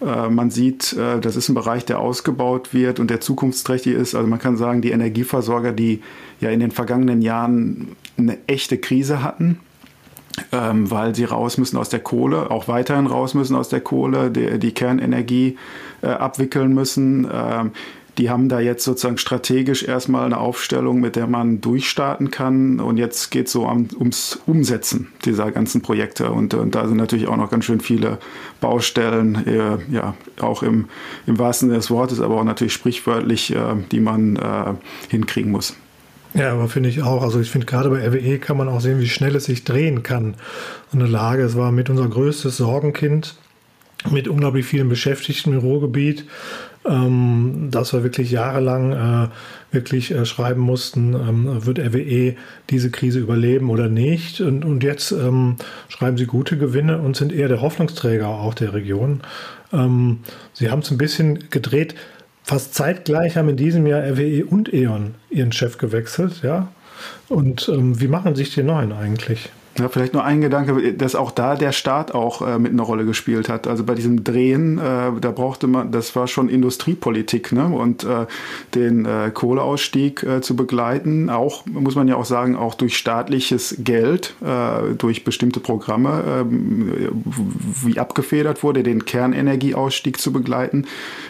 äh, 0.00 0.28
man 0.28 0.50
sieht, 0.50 0.92
äh, 0.94 1.20
das 1.20 1.36
ist 1.36 1.48
ein 1.48 1.54
Bereich, 1.54 1.84
der 1.84 2.00
ausgebaut 2.00 2.74
wird 2.74 3.00
und 3.00 3.10
der 3.10 3.20
zukunftsträchtig 3.20 3.94
ist. 3.94 4.14
Also 4.14 4.28
man 4.28 4.38
kann 4.38 4.56
sagen, 4.56 4.82
die 4.82 4.90
Energieversorger, 4.90 5.72
die 5.72 6.02
ja 6.40 6.50
in 6.50 6.60
den 6.60 6.70
vergangenen 6.70 7.22
Jahren 7.22 7.96
eine 8.18 8.38
echte 8.46 8.78
Krise 8.78 9.22
hatten, 9.22 9.58
ähm, 10.52 10.90
weil 10.90 11.14
sie 11.14 11.24
raus 11.24 11.56
müssen 11.56 11.78
aus 11.78 11.88
der 11.88 12.00
Kohle, 12.00 12.50
auch 12.50 12.68
weiterhin 12.68 13.06
raus 13.06 13.32
müssen 13.32 13.56
aus 13.56 13.70
der 13.70 13.80
Kohle, 13.80 14.30
die, 14.30 14.72
Kernenergie 14.72 15.56
äh, 16.02 16.08
abwickeln 16.08 16.74
müssen. 16.74 17.26
Ähm, 17.32 17.70
die 18.18 18.30
haben 18.30 18.48
da 18.48 18.60
jetzt 18.60 18.84
sozusagen 18.84 19.18
strategisch 19.18 19.82
erstmal 19.82 20.24
eine 20.24 20.38
Aufstellung, 20.38 21.00
mit 21.00 21.16
der 21.16 21.26
man 21.26 21.60
durchstarten 21.60 22.30
kann. 22.30 22.80
Und 22.80 22.96
jetzt 22.96 23.30
geht 23.30 23.46
es 23.46 23.52
so 23.52 23.66
um, 23.66 23.88
ums 23.98 24.38
Umsetzen 24.46 25.08
dieser 25.24 25.50
ganzen 25.50 25.82
Projekte. 25.82 26.30
Und, 26.30 26.54
und, 26.54 26.74
da 26.74 26.88
sind 26.88 26.96
natürlich 26.96 27.28
auch 27.28 27.36
noch 27.36 27.50
ganz 27.50 27.66
schön 27.66 27.80
viele 27.80 28.18
Baustellen, 28.60 29.46
äh, 29.46 29.78
ja, 29.92 30.14
auch 30.40 30.62
im, 30.62 30.86
im 31.26 31.38
wahrsten 31.38 31.68
Sinne 31.68 31.78
des 31.78 31.90
Wortes, 31.90 32.20
aber 32.20 32.40
auch 32.40 32.44
natürlich 32.44 32.72
sprichwörtlich, 32.72 33.54
äh, 33.54 33.74
die 33.92 34.00
man 34.00 34.36
äh, 34.36 34.74
hinkriegen 35.10 35.50
muss. 35.50 35.74
Ja, 36.34 36.52
aber 36.52 36.68
finde 36.68 36.88
ich 36.88 37.02
auch. 37.02 37.22
Also 37.22 37.40
ich 37.40 37.50
finde 37.50 37.66
gerade 37.66 37.88
bei 37.88 38.06
RWE 38.06 38.38
kann 38.38 38.56
man 38.56 38.68
auch 38.68 38.80
sehen, 38.80 39.00
wie 39.00 39.08
schnell 39.08 39.34
es 39.36 39.44
sich 39.44 39.64
drehen 39.64 40.02
kann. 40.02 40.34
Eine 40.92 41.06
Lage, 41.06 41.42
es 41.42 41.56
war 41.56 41.72
mit 41.72 41.88
unser 41.88 42.08
größtes 42.08 42.56
Sorgenkind 42.56 43.36
mit 44.10 44.28
unglaublich 44.28 44.66
vielen 44.66 44.88
Beschäftigten 44.88 45.52
im 45.52 45.58
Ruhrgebiet 45.60 46.24
ähm, 46.88 47.68
dass 47.70 47.92
wir 47.92 48.02
wirklich 48.02 48.30
jahrelang 48.30 48.92
äh, 48.92 49.28
wirklich 49.74 50.12
äh, 50.12 50.24
schreiben 50.24 50.60
mussten, 50.60 51.14
ähm, 51.14 51.66
wird 51.66 51.78
RWE 51.78 52.36
diese 52.70 52.90
Krise 52.90 53.18
überleben 53.18 53.70
oder 53.70 53.88
nicht. 53.88 54.40
Und, 54.40 54.64
und 54.64 54.82
jetzt 54.82 55.12
ähm, 55.12 55.56
schreiben 55.88 56.16
sie 56.16 56.26
gute 56.26 56.56
Gewinne 56.56 56.98
und 56.98 57.16
sind 57.16 57.32
eher 57.32 57.48
der 57.48 57.60
Hoffnungsträger 57.60 58.28
auch 58.28 58.54
der 58.54 58.72
Region. 58.74 59.20
Ähm, 59.72 60.20
sie 60.52 60.70
haben 60.70 60.80
es 60.80 60.90
ein 60.90 60.98
bisschen 60.98 61.50
gedreht. 61.50 61.94
Fast 62.42 62.74
zeitgleich 62.74 63.36
haben 63.36 63.48
in 63.48 63.56
diesem 63.56 63.86
Jahr 63.86 64.02
RWE 64.02 64.44
und 64.46 64.72
E.ON 64.72 65.14
ihren 65.30 65.52
Chef 65.52 65.78
gewechselt, 65.78 66.42
ja. 66.42 66.68
Und 67.28 67.68
ähm, 67.68 68.00
wie 68.00 68.08
machen 68.08 68.36
sich 68.36 68.54
die 68.54 68.62
neuen 68.62 68.92
eigentlich? 68.92 69.50
Ja, 69.78 69.90
vielleicht 69.90 70.14
nur 70.14 70.24
ein 70.24 70.40
Gedanke, 70.40 70.94
dass 70.94 71.14
auch 71.14 71.30
da 71.30 71.54
der 71.54 71.72
Staat 71.72 72.14
auch 72.14 72.40
äh, 72.40 72.58
mit 72.58 72.72
einer 72.72 72.82
Rolle 72.82 73.04
gespielt 73.04 73.50
hat. 73.50 73.66
Also 73.66 73.84
bei 73.84 73.94
diesem 73.94 74.24
Drehen, 74.24 74.78
äh, 74.78 75.12
da 75.20 75.30
brauchte 75.32 75.66
man, 75.66 75.92
das 75.92 76.16
war 76.16 76.28
schon 76.28 76.48
Industriepolitik, 76.48 77.52
ne? 77.52 77.66
Und 77.66 78.04
äh, 78.04 78.26
den 78.74 79.04
äh, 79.04 79.30
Kohleausstieg 79.32 80.22
äh, 80.22 80.40
zu 80.40 80.56
begleiten, 80.56 81.28
auch 81.28 81.66
muss 81.66 81.94
man 81.94 82.08
ja 82.08 82.16
auch 82.16 82.24
sagen, 82.24 82.56
auch 82.56 82.74
durch 82.74 82.96
staatliches 82.96 83.76
Geld, 83.80 84.34
äh, 84.42 84.94
durch 84.94 85.24
bestimmte 85.24 85.60
Programme, 85.60 86.22
äh, 86.24 86.44
wie 87.84 87.98
abgefedert 87.98 88.62
wurde, 88.62 88.82
den 88.82 89.04
Kernenergieausstieg 89.04 90.18
zu 90.18 90.32
begleiten. 90.32 90.86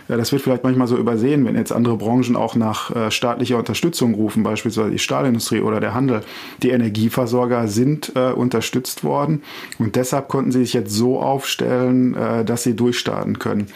Äh, 0.08 0.18
das 0.18 0.30
wird 0.30 0.42
vielleicht 0.42 0.62
manchmal 0.62 0.86
so 0.86 0.96
übersehen, 0.96 1.44
wenn 1.46 1.56
jetzt 1.56 1.72
andere 1.72 1.96
Branchen 1.96 2.36
auch 2.36 2.54
nach 2.54 2.94
äh, 2.94 3.10
staatlicher 3.10 3.58
Unterstützung 3.58 4.14
rufen, 4.14 4.44
beispielsweise 4.44 4.90
die 4.90 5.00
Stahlindustrie 5.00 5.62
oder 5.62 5.80
der 5.80 5.94
Handel. 5.94 6.22
Die 6.62 6.70
Energieversorger 6.70 7.66
sind 7.66 8.12
äh, 8.14 8.35
unterstützt 8.36 9.04
worden. 9.04 9.42
Und 9.78 9.96
deshalb 9.96 10.28
konnten 10.28 10.52
sie 10.52 10.60
sich 10.60 10.72
jetzt 10.72 10.92
so 10.92 11.20
aufstellen, 11.20 12.14
äh, 12.14 12.44
dass 12.44 12.62
sie 12.62 12.74
durchstarten 12.74 13.38
können. 13.38 13.68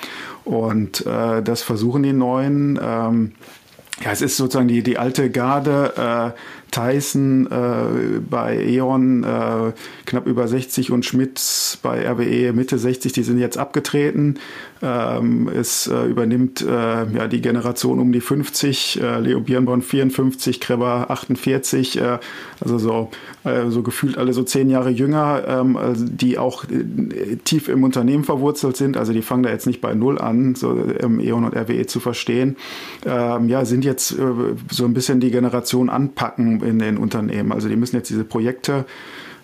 Und 0.45 1.07
äh, 1.07 1.43
das 1.43 1.63
versuchen 1.63 2.03
die 2.03 2.13
Neuen. 2.13 2.79
Ähm, 2.83 3.33
ja, 4.03 4.13
es 4.13 4.23
ist 4.23 4.37
sozusagen 4.37 4.69
die, 4.69 4.83
die 4.83 4.97
alte 4.97 5.31
Garde. 5.31 6.35
Tyson 6.71 7.47
äh, 7.51 8.21
bei 8.21 8.57
E.ON 8.57 9.25
äh, 9.25 9.73
knapp 10.07 10.27
über 10.27 10.49
60 10.49 10.91
und 10.91 11.05
Schmidt 11.05 11.79
bei 11.83 12.09
RWE 12.09 12.53
Mitte 12.53 12.79
60, 12.79 13.13
die 13.13 13.23
sind 13.23 13.39
jetzt 13.39 13.59
abgetreten. 13.59 14.39
Ähm, 14.83 15.49
es 15.49 15.89
äh, 15.89 16.07
übernimmt 16.07 16.63
äh, 16.63 16.67
ja, 16.67 17.29
die 17.29 17.43
Generation 17.43 17.99
um 17.99 18.13
die 18.13 18.21
50, 18.21 19.01
äh, 19.01 19.21
Leo 19.21 19.41
Birnbaum 19.41 19.83
54, 19.83 20.59
Kreber 20.59 21.11
48, 21.11 22.01
äh, 22.01 22.19
also 22.61 22.79
so, 22.79 23.11
äh, 23.45 23.69
so 23.69 23.83
gefühlt 23.83 24.17
alle 24.17 24.33
so 24.33 24.43
zehn 24.43 24.71
Jahre 24.71 24.89
jünger, 24.89 25.43
ähm, 25.47 25.77
also 25.77 26.07
die 26.07 26.39
auch 26.39 26.65
tief 27.45 27.69
im 27.69 27.85
Unternehmen 27.85 28.25
verwurzelt 28.25 28.77
sind. 28.77 28.97
Also 28.97 29.13
die 29.13 29.23
fangen 29.23 29.43
da 29.43 29.51
jetzt 29.51 29.67
nicht 29.67 29.83
bei 29.83 29.95
Null 29.95 30.19
an, 30.19 30.55
so 30.55 30.75
ähm, 30.99 31.21
E.ON 31.21 31.45
und 31.45 31.55
RWE 31.55 31.87
zu 31.87 32.01
verstehen. 32.01 32.57
Ähm, 33.05 33.49
ja, 33.49 33.67
sind 33.67 33.85
jetzt 33.85 34.17
so 34.71 34.85
ein 34.85 34.95
bisschen 34.95 35.21
die 35.21 35.31
Generation 35.31 35.91
anpacken 35.91 36.60
in 36.63 36.79
den 36.79 36.97
Unternehmen. 36.97 37.53
Also 37.53 37.69
die 37.69 37.77
müssen 37.77 37.97
jetzt 37.97 38.11
diese 38.11 38.25
Projekte 38.25 38.85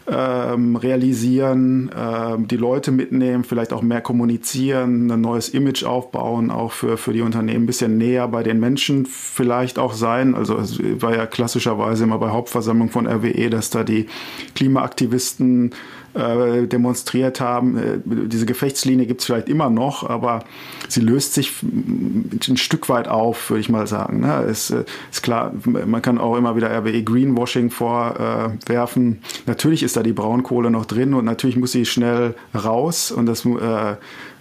ähm, 0.08 0.76
realisieren, 0.76 1.90
ähm, 1.96 2.46
die 2.46 2.56
Leute 2.56 2.92
mitnehmen, 2.92 3.44
vielleicht 3.44 3.72
auch 3.72 3.82
mehr 3.82 4.00
kommunizieren, 4.00 5.10
ein 5.10 5.20
neues 5.20 5.48
Image 5.48 5.84
aufbauen, 5.84 6.50
auch 6.50 6.72
für, 6.72 6.96
für 6.96 7.12
die 7.12 7.22
Unternehmen 7.22 7.64
ein 7.64 7.66
bisschen 7.66 7.98
näher 7.98 8.28
bei 8.28 8.42
den 8.42 8.60
Menschen 8.60 9.06
vielleicht 9.06 9.78
auch 9.78 9.94
sein. 9.94 10.34
Also 10.34 10.56
es 10.58 10.80
war 11.02 11.16
ja 11.16 11.26
klassischerweise 11.26 12.04
immer 12.04 12.18
bei 12.18 12.30
Hauptversammlung 12.30 12.90
von 12.90 13.06
RWE, 13.06 13.50
dass 13.50 13.70
da 13.70 13.82
die 13.82 14.06
Klimaaktivisten 14.54 15.72
äh, 16.16 16.66
demonstriert 16.66 17.40
haben. 17.40 17.76
Äh, 17.76 17.98
diese 18.04 18.46
Gefechtslinie 18.46 19.06
gibt 19.06 19.20
es 19.20 19.26
vielleicht 19.26 19.48
immer 19.48 19.68
noch, 19.68 20.08
aber 20.08 20.44
sie 20.88 21.00
löst 21.00 21.34
sich 21.34 21.52
ein 21.62 22.56
Stück 22.56 22.88
weit 22.88 23.06
auf, 23.06 23.50
würde 23.50 23.60
ich 23.60 23.68
mal 23.68 23.86
sagen. 23.86 24.20
Ne? 24.20 24.42
Ist, 24.50 24.70
äh, 24.70 24.84
ist 25.10 25.22
klar, 25.22 25.52
man 25.64 26.00
kann 26.00 26.18
auch 26.18 26.36
immer 26.36 26.56
wieder 26.56 26.70
RWE 26.70 27.02
Greenwashing 27.02 27.70
vorwerfen. 27.70 29.20
natürlich 29.46 29.82
ist 29.82 29.96
da 29.96 30.02
die 30.02 30.12
Braunkohle 30.14 30.70
noch 30.70 30.86
drin 30.86 31.12
und 31.12 31.24
natürlich 31.26 31.56
muss 31.56 31.72
sie 31.72 31.84
schnell 31.84 32.34
raus 32.54 33.10
und 33.12 33.26
das 33.26 33.46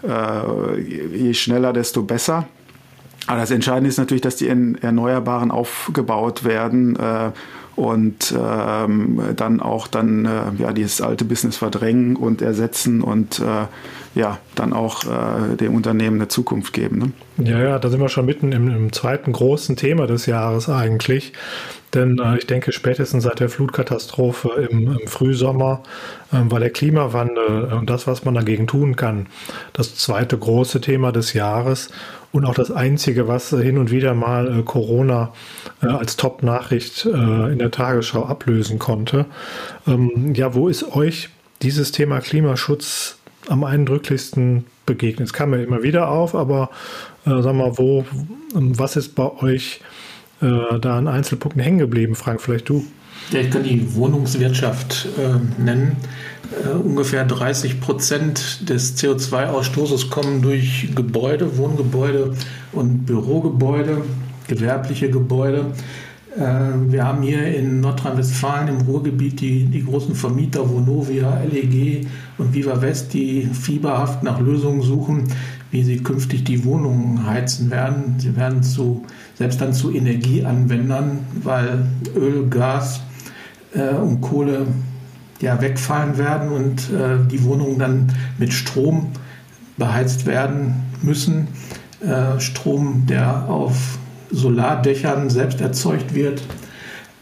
je 0.04 1.34
schneller, 1.34 1.74
desto 1.74 2.04
besser. 2.04 2.48
Aber 3.28 3.40
das 3.40 3.52
Entscheidende 3.52 3.90
ist 3.90 3.98
natürlich, 3.98 4.22
dass 4.22 4.36
die 4.36 4.48
Erneuerbaren 4.48 5.52
aufgebaut 5.52 6.44
werden 6.44 6.96
äh, 6.96 7.32
und 7.76 8.34
ähm, 8.38 9.20
dann 9.36 9.60
auch 9.60 9.88
dann 9.88 10.26
äh, 10.26 10.30
ja 10.58 10.72
dieses 10.74 11.02
alte 11.02 11.26
Business 11.26 11.58
verdrängen 11.58 12.16
und 12.16 12.42
ersetzen 12.42 13.02
und 13.02 13.40
äh, 13.40 14.20
ja 14.20 14.38
dann 14.56 14.72
auch 14.72 15.04
äh, 15.04 15.56
dem 15.58 15.76
Unternehmen 15.76 16.18
eine 16.18 16.30
Zukunft 16.30 16.74
geben. 16.74 17.14
Ne? 17.38 17.50
Ja, 17.50 17.60
ja, 17.60 17.80
da 17.80 17.90
sind 17.90 18.00
wir 18.00 18.08
schon 18.08 18.26
mitten 18.26 18.54
im, 18.54 18.70
im 18.70 18.94
zweiten 18.94 19.34
großen 19.34 19.76
Thema 19.76 20.08
des 20.08 20.26
Jahres 20.26 20.70
eigentlich. 20.70 21.34
Denn 21.94 22.20
äh, 22.20 22.38
ich 22.38 22.48
denke, 22.48 22.72
spätestens 22.72 23.24
seit 23.24 23.40
der 23.40 23.50
Flutkatastrophe 23.50 24.68
im, 24.70 24.98
im 25.00 25.08
Frühsommer 25.08 25.84
äh, 26.32 26.38
war 26.50 26.60
der 26.60 26.70
Klimawandel 26.70 27.74
und 27.74 27.90
das, 27.90 28.08
was 28.08 28.24
man 28.24 28.36
dagegen 28.36 28.68
tun 28.68 28.96
kann, 28.96 29.28
das 29.74 29.96
zweite 29.96 30.38
große 30.38 30.82
Thema 30.82 31.12
des 31.12 31.34
Jahres 31.34 31.90
und 32.32 32.46
auch 32.46 32.54
das 32.54 32.70
Einzige, 32.70 33.28
was 33.28 33.50
hin 33.50 33.78
und 33.78 33.92
wieder 33.92 34.14
mal 34.14 34.60
äh, 34.60 34.64
Corona 34.64 35.32
äh, 35.65 35.65
als 35.82 36.16
Top-Nachricht 36.16 37.06
äh, 37.06 37.52
in 37.52 37.60
der 37.60 37.72
Tagesschau 37.72 38.26
ablösen 38.26 38.80
konnte. 38.80 39.26
Ähm, 39.88 40.34
ja, 40.34 40.54
wo 40.56 40.68
ist 40.68 40.96
euch 40.96 41.30
dieses 41.62 41.92
Thema 41.92 42.20
Klimaschutz 42.20 43.18
am 43.48 43.64
eindrücklichsten 43.64 44.66
begegnet? 44.86 45.28
Es 45.28 45.34
kam 45.34 45.54
ja 45.54 45.60
immer 45.62 45.84
wieder 45.84 46.10
auf, 46.10 46.36
aber 46.36 46.70
äh, 47.26 47.42
sag 47.42 47.56
mal, 47.56 47.78
wo, 47.78 48.06
ähm, 48.56 48.78
was 48.78 48.96
ist 48.96 49.16
bei 49.16 49.32
euch 49.42 49.82
äh, 50.42 50.80
da 50.80 50.98
an 50.98 51.08
Einzelpunkten 51.08 51.62
hängen 51.62 51.80
geblieben? 51.80 52.16
Frank, 52.16 52.42
vielleicht 52.42 52.70
du. 52.70 52.86
Ja, 53.32 53.40
ich 53.40 53.50
kann 53.50 53.64
die 53.64 53.96
Wohnungswirtschaft 53.96 55.08
äh, 55.18 55.62
nennen. 55.62 55.98
Äh, 56.64 56.70
ungefähr 56.76 57.26
30 57.26 57.82
Prozent 57.82 58.70
des 58.70 58.98
CO2-Ausstoßes 58.98 60.10
kommen 60.10 60.42
durch 60.42 60.90
Gebäude, 60.94 61.58
Wohngebäude 61.58 62.36
und 62.72 63.06
Bürogebäude, 63.06 64.04
gewerbliche 64.48 65.10
Gebäude. 65.10 65.74
Äh, 66.38 66.92
wir 66.92 67.06
haben 67.06 67.22
hier 67.22 67.56
in 67.56 67.82
Nordrhein-Westfalen 67.82 68.68
im 68.68 68.82
Ruhrgebiet 68.82 69.40
die, 69.40 69.66
die 69.66 69.86
großen 69.86 70.16
Vermieter 70.16 70.70
Vonovia, 70.70 71.42
LEG 71.52 72.08
und 72.38 72.54
Viva 72.54 72.82
West, 72.82 73.14
die 73.14 73.44
fieberhaft 73.46 74.24
nach 74.24 74.40
Lösungen 74.40 74.82
suchen, 74.82 75.24
wie 75.72 75.84
sie 75.84 75.98
künftig 75.98 76.44
die 76.44 76.64
Wohnungen 76.66 77.26
heizen 77.26 77.72
werden. 77.72 78.16
Sie 78.18 78.36
werden 78.36 78.64
zu, 78.64 79.06
selbst 79.36 79.62
dann 79.62 79.74
zu 79.74 79.94
Energieanwendern, 79.94 81.20
weil 81.44 81.86
Öl, 82.16 82.48
Gas 82.50 83.02
äh, 83.74 83.96
und 83.96 84.22
Kohle 84.22 84.68
ja, 85.42 85.62
wegfallen 85.62 86.18
werden 86.18 86.50
und 86.50 86.90
äh, 86.92 87.18
die 87.30 87.44
Wohnungen 87.44 87.80
dann 87.80 88.14
mit 88.38 88.54
Strom 88.54 89.12
beheizt 89.78 90.26
werden 90.26 90.76
müssen. 91.02 91.48
Äh, 92.02 92.40
Strom, 92.40 93.06
der 93.08 93.50
auf 93.50 94.00
Solardächern 94.32 95.30
selbst 95.30 95.62
erzeugt 95.62 96.14
wird 96.14 96.42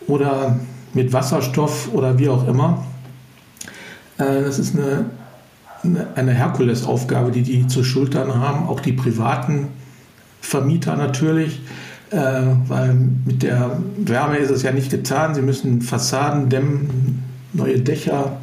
oder 0.08 0.60
mit 0.94 1.14
Wasserstoff 1.14 1.90
oder 1.94 2.18
wie 2.20 2.30
auch 2.30 2.48
immer. 2.48 2.86
Äh, 4.18 4.44
das 4.44 4.60
ist 4.60 4.76
eine, 4.76 5.06
eine 6.16 6.32
Herkulesaufgabe, 6.32 7.32
die 7.32 7.42
die 7.42 7.68
zu 7.68 7.84
schultern 7.84 8.36
haben, 8.36 8.68
auch 8.68 8.80
die 8.80 8.94
privaten 8.94 9.68
Vermieter 10.42 10.96
natürlich, 10.96 11.62
äh, 12.12 12.18
weil 12.68 12.94
mit 13.26 13.44
der 13.44 13.78
Wärme 13.98 14.38
ist 14.38 14.52
es 14.52 14.64
ja 14.64 14.72
nicht 14.72 14.92
getan. 14.92 15.34
Sie 15.36 15.42
müssen 15.42 15.82
Fassaden 15.82 16.50
dämmen, 16.50 17.24
neue 17.54 17.80
Dächer, 17.80 18.38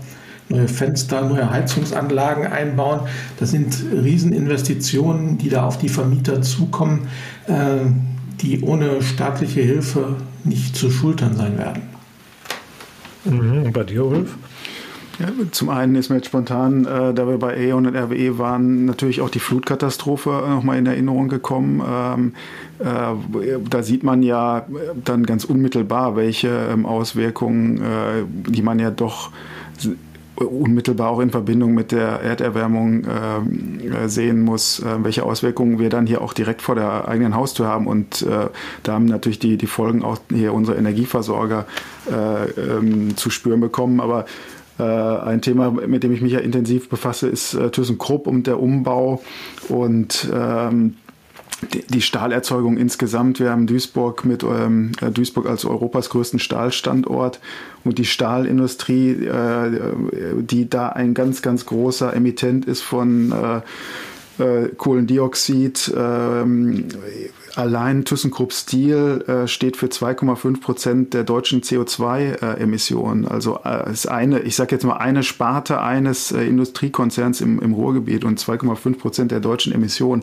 neue 0.48 0.68
Fenster, 0.68 1.22
neue 1.22 1.48
Heizungsanlagen 1.50 2.46
einbauen. 2.46 3.00
Das 3.38 3.50
sind 3.50 3.76
Rieseninvestitionen, 3.92 5.38
die 5.38 5.48
da 5.48 5.64
auf 5.64 5.78
die 5.78 5.88
Vermieter 5.88 6.42
zukommen, 6.42 7.06
äh, 7.46 7.86
die 8.40 8.60
ohne 8.60 9.02
staatliche 9.02 9.60
Hilfe 9.60 10.16
nicht 10.44 10.76
zu 10.76 10.90
schultern 10.90 11.36
sein 11.36 11.58
werden. 11.58 11.82
Mhm, 13.24 13.72
bei 13.72 13.84
dir, 13.84 14.04
Ulf? 14.04 14.36
Ja, 15.18 15.28
zum 15.50 15.68
einen 15.68 15.96
ist 15.96 16.08
mir 16.08 16.16
jetzt 16.16 16.28
spontan, 16.28 16.86
äh, 16.86 17.12
da 17.12 17.28
wir 17.28 17.36
bei 17.36 17.54
E.ON 17.58 17.86
und 17.86 17.94
RWE 17.94 18.38
waren, 18.38 18.86
natürlich 18.86 19.20
auch 19.20 19.28
die 19.28 19.38
Flutkatastrophe 19.38 20.30
nochmal 20.48 20.78
in 20.78 20.86
Erinnerung 20.86 21.28
gekommen. 21.28 21.82
Ähm, 21.86 22.32
äh, 22.78 23.58
da 23.68 23.82
sieht 23.82 24.02
man 24.02 24.22
ja 24.22 24.64
dann 25.04 25.26
ganz 25.26 25.44
unmittelbar, 25.44 26.16
welche 26.16 26.48
ähm, 26.72 26.86
Auswirkungen, 26.86 27.82
äh, 27.82 28.24
die 28.50 28.62
man 28.62 28.78
ja 28.78 28.90
doch 28.90 29.30
unmittelbar 30.44 31.10
auch 31.10 31.20
in 31.20 31.30
Verbindung 31.30 31.74
mit 31.74 31.92
der 31.92 32.20
Erderwärmung 32.20 33.04
äh, 33.04 34.08
sehen 34.08 34.42
muss, 34.42 34.80
äh, 34.80 35.04
welche 35.04 35.24
Auswirkungen 35.24 35.78
wir 35.78 35.90
dann 35.90 36.06
hier 36.06 36.22
auch 36.22 36.32
direkt 36.32 36.62
vor 36.62 36.74
der 36.74 37.08
eigenen 37.08 37.34
Haustür 37.34 37.66
haben. 37.66 37.86
Und 37.86 38.22
äh, 38.22 38.48
da 38.82 38.92
haben 38.92 39.04
natürlich 39.04 39.38
die, 39.38 39.56
die 39.56 39.66
Folgen 39.66 40.02
auch 40.02 40.18
hier 40.30 40.54
unsere 40.54 40.76
Energieversorger 40.76 41.66
äh, 42.10 42.50
ähm, 42.60 43.16
zu 43.16 43.30
spüren 43.30 43.60
bekommen. 43.60 44.00
Aber 44.00 44.24
äh, 44.78 44.82
ein 44.82 45.42
Thema, 45.42 45.70
mit 45.70 46.02
dem 46.02 46.12
ich 46.12 46.22
mich 46.22 46.32
ja 46.32 46.40
intensiv 46.40 46.88
befasse, 46.88 47.28
ist 47.28 47.54
äh, 47.54 47.70
ThyssenKrupp 47.70 48.26
und 48.26 48.46
der 48.46 48.60
Umbau 48.60 49.22
und 49.68 50.28
ähm, 50.32 50.96
die 51.88 52.00
Stahlerzeugung 52.00 52.76
insgesamt. 52.76 53.40
Wir 53.40 53.50
haben 53.50 53.66
Duisburg 53.66 54.24
mit 54.24 54.42
ähm, 54.42 54.92
äh, 55.00 55.10
Duisburg 55.10 55.46
als 55.46 55.64
Europas 55.64 56.10
größten 56.10 56.38
Stahlstandort 56.38 57.40
und 57.84 57.98
die 57.98 58.04
Stahlindustrie, 58.04 59.26
äh, 59.26 59.70
die 60.40 60.68
da 60.68 60.88
ein 60.90 61.14
ganz, 61.14 61.42
ganz 61.42 61.66
großer 61.66 62.14
Emittent 62.14 62.64
ist 62.64 62.82
von 62.82 63.32
äh, 63.32 63.60
äh 64.42 64.68
Kohlendioxid, 64.76 65.92
ähm, 65.96 66.88
Allein 67.56 68.04
ThyssenKrupp 68.04 68.52
Steel 68.52 69.24
äh, 69.26 69.48
steht 69.48 69.76
für 69.76 69.86
2,5 69.86 70.60
Prozent 70.60 71.14
der 71.14 71.24
deutschen 71.24 71.62
CO2-Emissionen. 71.62 73.24
Äh, 73.24 73.28
also 73.28 73.58
ist 73.90 74.08
eine, 74.08 74.40
ich 74.40 74.54
sage 74.54 74.74
jetzt 74.74 74.84
mal 74.84 74.98
eine 74.98 75.22
Sparte 75.22 75.80
eines 75.80 76.30
Industriekonzerns 76.30 77.40
im, 77.40 77.60
im 77.60 77.74
Ruhrgebiet 77.74 78.24
und 78.24 78.38
2,5 78.38 78.98
Prozent 78.98 79.30
der 79.32 79.40
deutschen 79.40 79.72
Emissionen. 79.72 80.22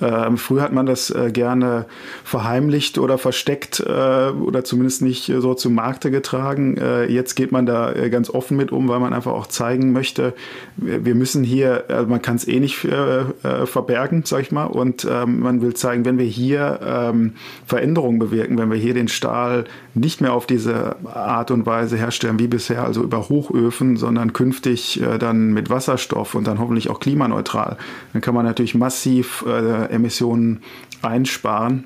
Ähm, 0.00 0.36
früher 0.36 0.62
hat 0.62 0.72
man 0.72 0.86
das 0.86 1.10
äh, 1.10 1.30
gerne 1.32 1.86
verheimlicht 2.24 2.98
oder 2.98 3.18
versteckt 3.18 3.80
äh, 3.80 4.30
oder 4.30 4.64
zumindest 4.64 5.02
nicht 5.02 5.32
so 5.38 5.54
zum 5.54 5.74
Markte 5.74 6.10
getragen. 6.10 6.76
Äh, 6.76 7.06
jetzt 7.06 7.34
geht 7.34 7.52
man 7.52 7.66
da 7.66 7.92
äh, 7.92 8.10
ganz 8.10 8.30
offen 8.30 8.56
mit 8.56 8.72
um, 8.72 8.88
weil 8.88 9.00
man 9.00 9.12
einfach 9.12 9.32
auch 9.32 9.46
zeigen 9.46 9.92
möchte, 9.92 10.34
wir 10.76 11.14
müssen 11.14 11.44
hier, 11.44 11.84
also 11.88 12.06
man 12.06 12.22
kann 12.22 12.36
es 12.36 12.48
eh 12.48 12.60
nicht 12.60 12.84
äh, 12.84 13.20
äh, 13.20 13.66
verbergen, 13.66 14.22
sag 14.24 14.42
ich 14.42 14.52
mal, 14.52 14.66
und 14.66 15.06
ähm, 15.10 15.40
man 15.40 15.62
will 15.62 15.74
zeigen, 15.74 16.04
wenn 16.04 16.18
wir 16.18 16.26
hier 16.26 16.80
ähm, 16.84 17.34
Veränderungen 17.66 18.18
bewirken, 18.18 18.58
wenn 18.58 18.70
wir 18.70 18.78
hier 18.78 18.94
den 18.94 19.08
Stahl 19.08 19.64
nicht 19.94 20.20
mehr 20.20 20.32
auf 20.32 20.46
diese 20.46 20.96
Art 21.04 21.50
und 21.50 21.66
Weise 21.66 21.96
herstellen 21.96 22.38
wie 22.38 22.48
bisher, 22.48 22.84
also 22.84 23.02
über 23.02 23.28
Hochöfen, 23.28 23.96
sondern 23.96 24.32
künftig 24.32 25.02
dann 25.18 25.52
mit 25.52 25.70
Wasserstoff 25.70 26.34
und 26.34 26.46
dann 26.46 26.58
hoffentlich 26.58 26.90
auch 26.90 27.00
klimaneutral, 27.00 27.76
dann 28.12 28.22
kann 28.22 28.34
man 28.34 28.44
natürlich 28.44 28.74
massiv 28.74 29.44
Emissionen 29.90 30.62
einsparen. 31.02 31.84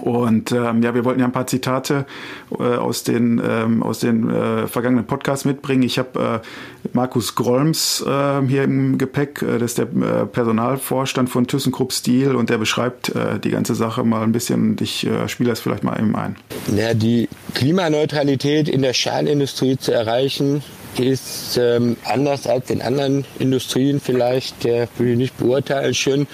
Und 0.00 0.52
ähm, 0.52 0.82
ja, 0.82 0.94
wir 0.94 1.04
wollten 1.04 1.20
ja 1.20 1.26
ein 1.26 1.32
paar 1.32 1.46
Zitate 1.46 2.06
äh, 2.58 2.62
aus 2.62 3.04
den, 3.04 3.40
ähm, 3.44 3.82
aus 3.82 4.00
den 4.00 4.30
äh, 4.30 4.66
vergangenen 4.66 5.06
Podcasts 5.06 5.44
mitbringen. 5.44 5.82
Ich 5.82 5.98
habe 5.98 6.42
äh, 6.79 6.79
Markus 6.92 7.34
Grolms 7.34 8.04
äh, 8.06 8.46
hier 8.46 8.64
im 8.64 8.98
Gepäck, 8.98 9.42
äh, 9.42 9.58
das 9.58 9.72
ist 9.72 9.78
der 9.78 9.86
äh, 9.86 10.26
Personalvorstand 10.26 11.28
von 11.28 11.46
ThyssenKrupp 11.46 11.92
Steel 11.92 12.34
und 12.34 12.50
der 12.50 12.58
beschreibt 12.58 13.10
äh, 13.10 13.38
die 13.38 13.50
ganze 13.50 13.74
Sache 13.74 14.04
mal 14.04 14.22
ein 14.22 14.32
bisschen 14.32 14.76
ich 14.80 15.06
äh, 15.06 15.28
spiele 15.28 15.50
das 15.50 15.60
vielleicht 15.60 15.84
mal 15.84 15.98
eben 15.98 16.16
ein. 16.16 16.36
Ja, 16.74 16.94
die 16.94 17.28
Klimaneutralität 17.54 18.68
in 18.68 18.82
der 18.82 18.92
Stahlindustrie 18.92 19.76
zu 19.76 19.92
erreichen, 19.92 20.62
ist 20.98 21.56
ähm, 21.56 21.96
anders 22.04 22.46
als 22.46 22.70
in 22.70 22.82
anderen 22.82 23.24
Industrien 23.38 24.00
vielleicht, 24.00 24.64
der 24.64 24.88
will 24.98 25.10
ich 25.10 25.16
nicht 25.16 25.38
beurteilen, 25.38 25.94
schön 25.94 26.26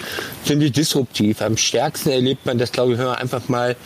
ziemlich 0.44 0.72
disruptiv. 0.72 1.42
Am 1.42 1.56
stärksten 1.56 2.10
erlebt 2.10 2.46
man 2.46 2.58
das, 2.58 2.72
glaube 2.72 2.92
ich, 2.92 2.98
wenn 2.98 3.06
man 3.06 3.16
einfach 3.16 3.48
mal 3.48 3.76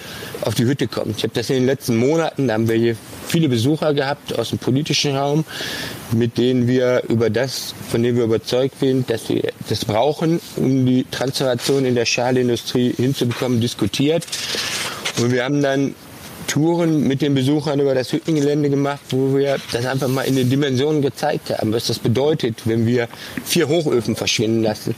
auf 0.42 0.54
die 0.54 0.64
Hütte 0.64 0.86
kommt. 0.86 1.16
Ich 1.18 1.22
habe 1.22 1.34
das 1.34 1.50
in 1.50 1.56
den 1.56 1.66
letzten 1.66 1.96
Monaten, 1.96 2.48
da 2.48 2.54
haben 2.54 2.68
wir 2.68 2.76
hier 2.76 2.96
viele 3.26 3.48
Besucher 3.48 3.94
gehabt 3.94 4.38
aus 4.38 4.50
dem 4.50 4.58
politischen 4.58 5.16
Raum, 5.16 5.44
mit 6.12 6.38
denen 6.38 6.66
wir 6.66 7.02
über 7.08 7.30
das, 7.30 7.74
von 7.90 8.02
dem 8.02 8.16
wir 8.16 8.24
überzeugt 8.24 8.78
sind, 8.80 9.10
dass 9.10 9.28
wir 9.28 9.52
das 9.68 9.84
brauchen, 9.84 10.40
um 10.56 10.86
die 10.86 11.04
Transformation 11.10 11.84
in 11.84 11.94
der 11.94 12.06
Stahlindustrie 12.06 12.92
hinzubekommen, 12.96 13.60
diskutiert. 13.60 14.24
Und 15.18 15.32
wir 15.32 15.44
haben 15.44 15.62
dann 15.62 15.94
Touren 16.50 17.06
mit 17.06 17.22
den 17.22 17.32
Besuchern 17.32 17.78
über 17.78 17.94
das 17.94 18.12
Hüttengelände 18.12 18.70
gemacht, 18.70 18.98
wo 19.10 19.36
wir 19.36 19.58
das 19.70 19.86
einfach 19.86 20.08
mal 20.08 20.22
in 20.22 20.34
den 20.34 20.50
Dimensionen 20.50 21.00
gezeigt 21.00 21.50
haben, 21.50 21.72
was 21.72 21.86
das 21.86 22.00
bedeutet, 22.00 22.62
wenn 22.64 22.88
wir 22.88 23.06
vier 23.44 23.68
Hochöfen 23.68 24.16
verschwinden 24.16 24.64
lassen 24.64 24.96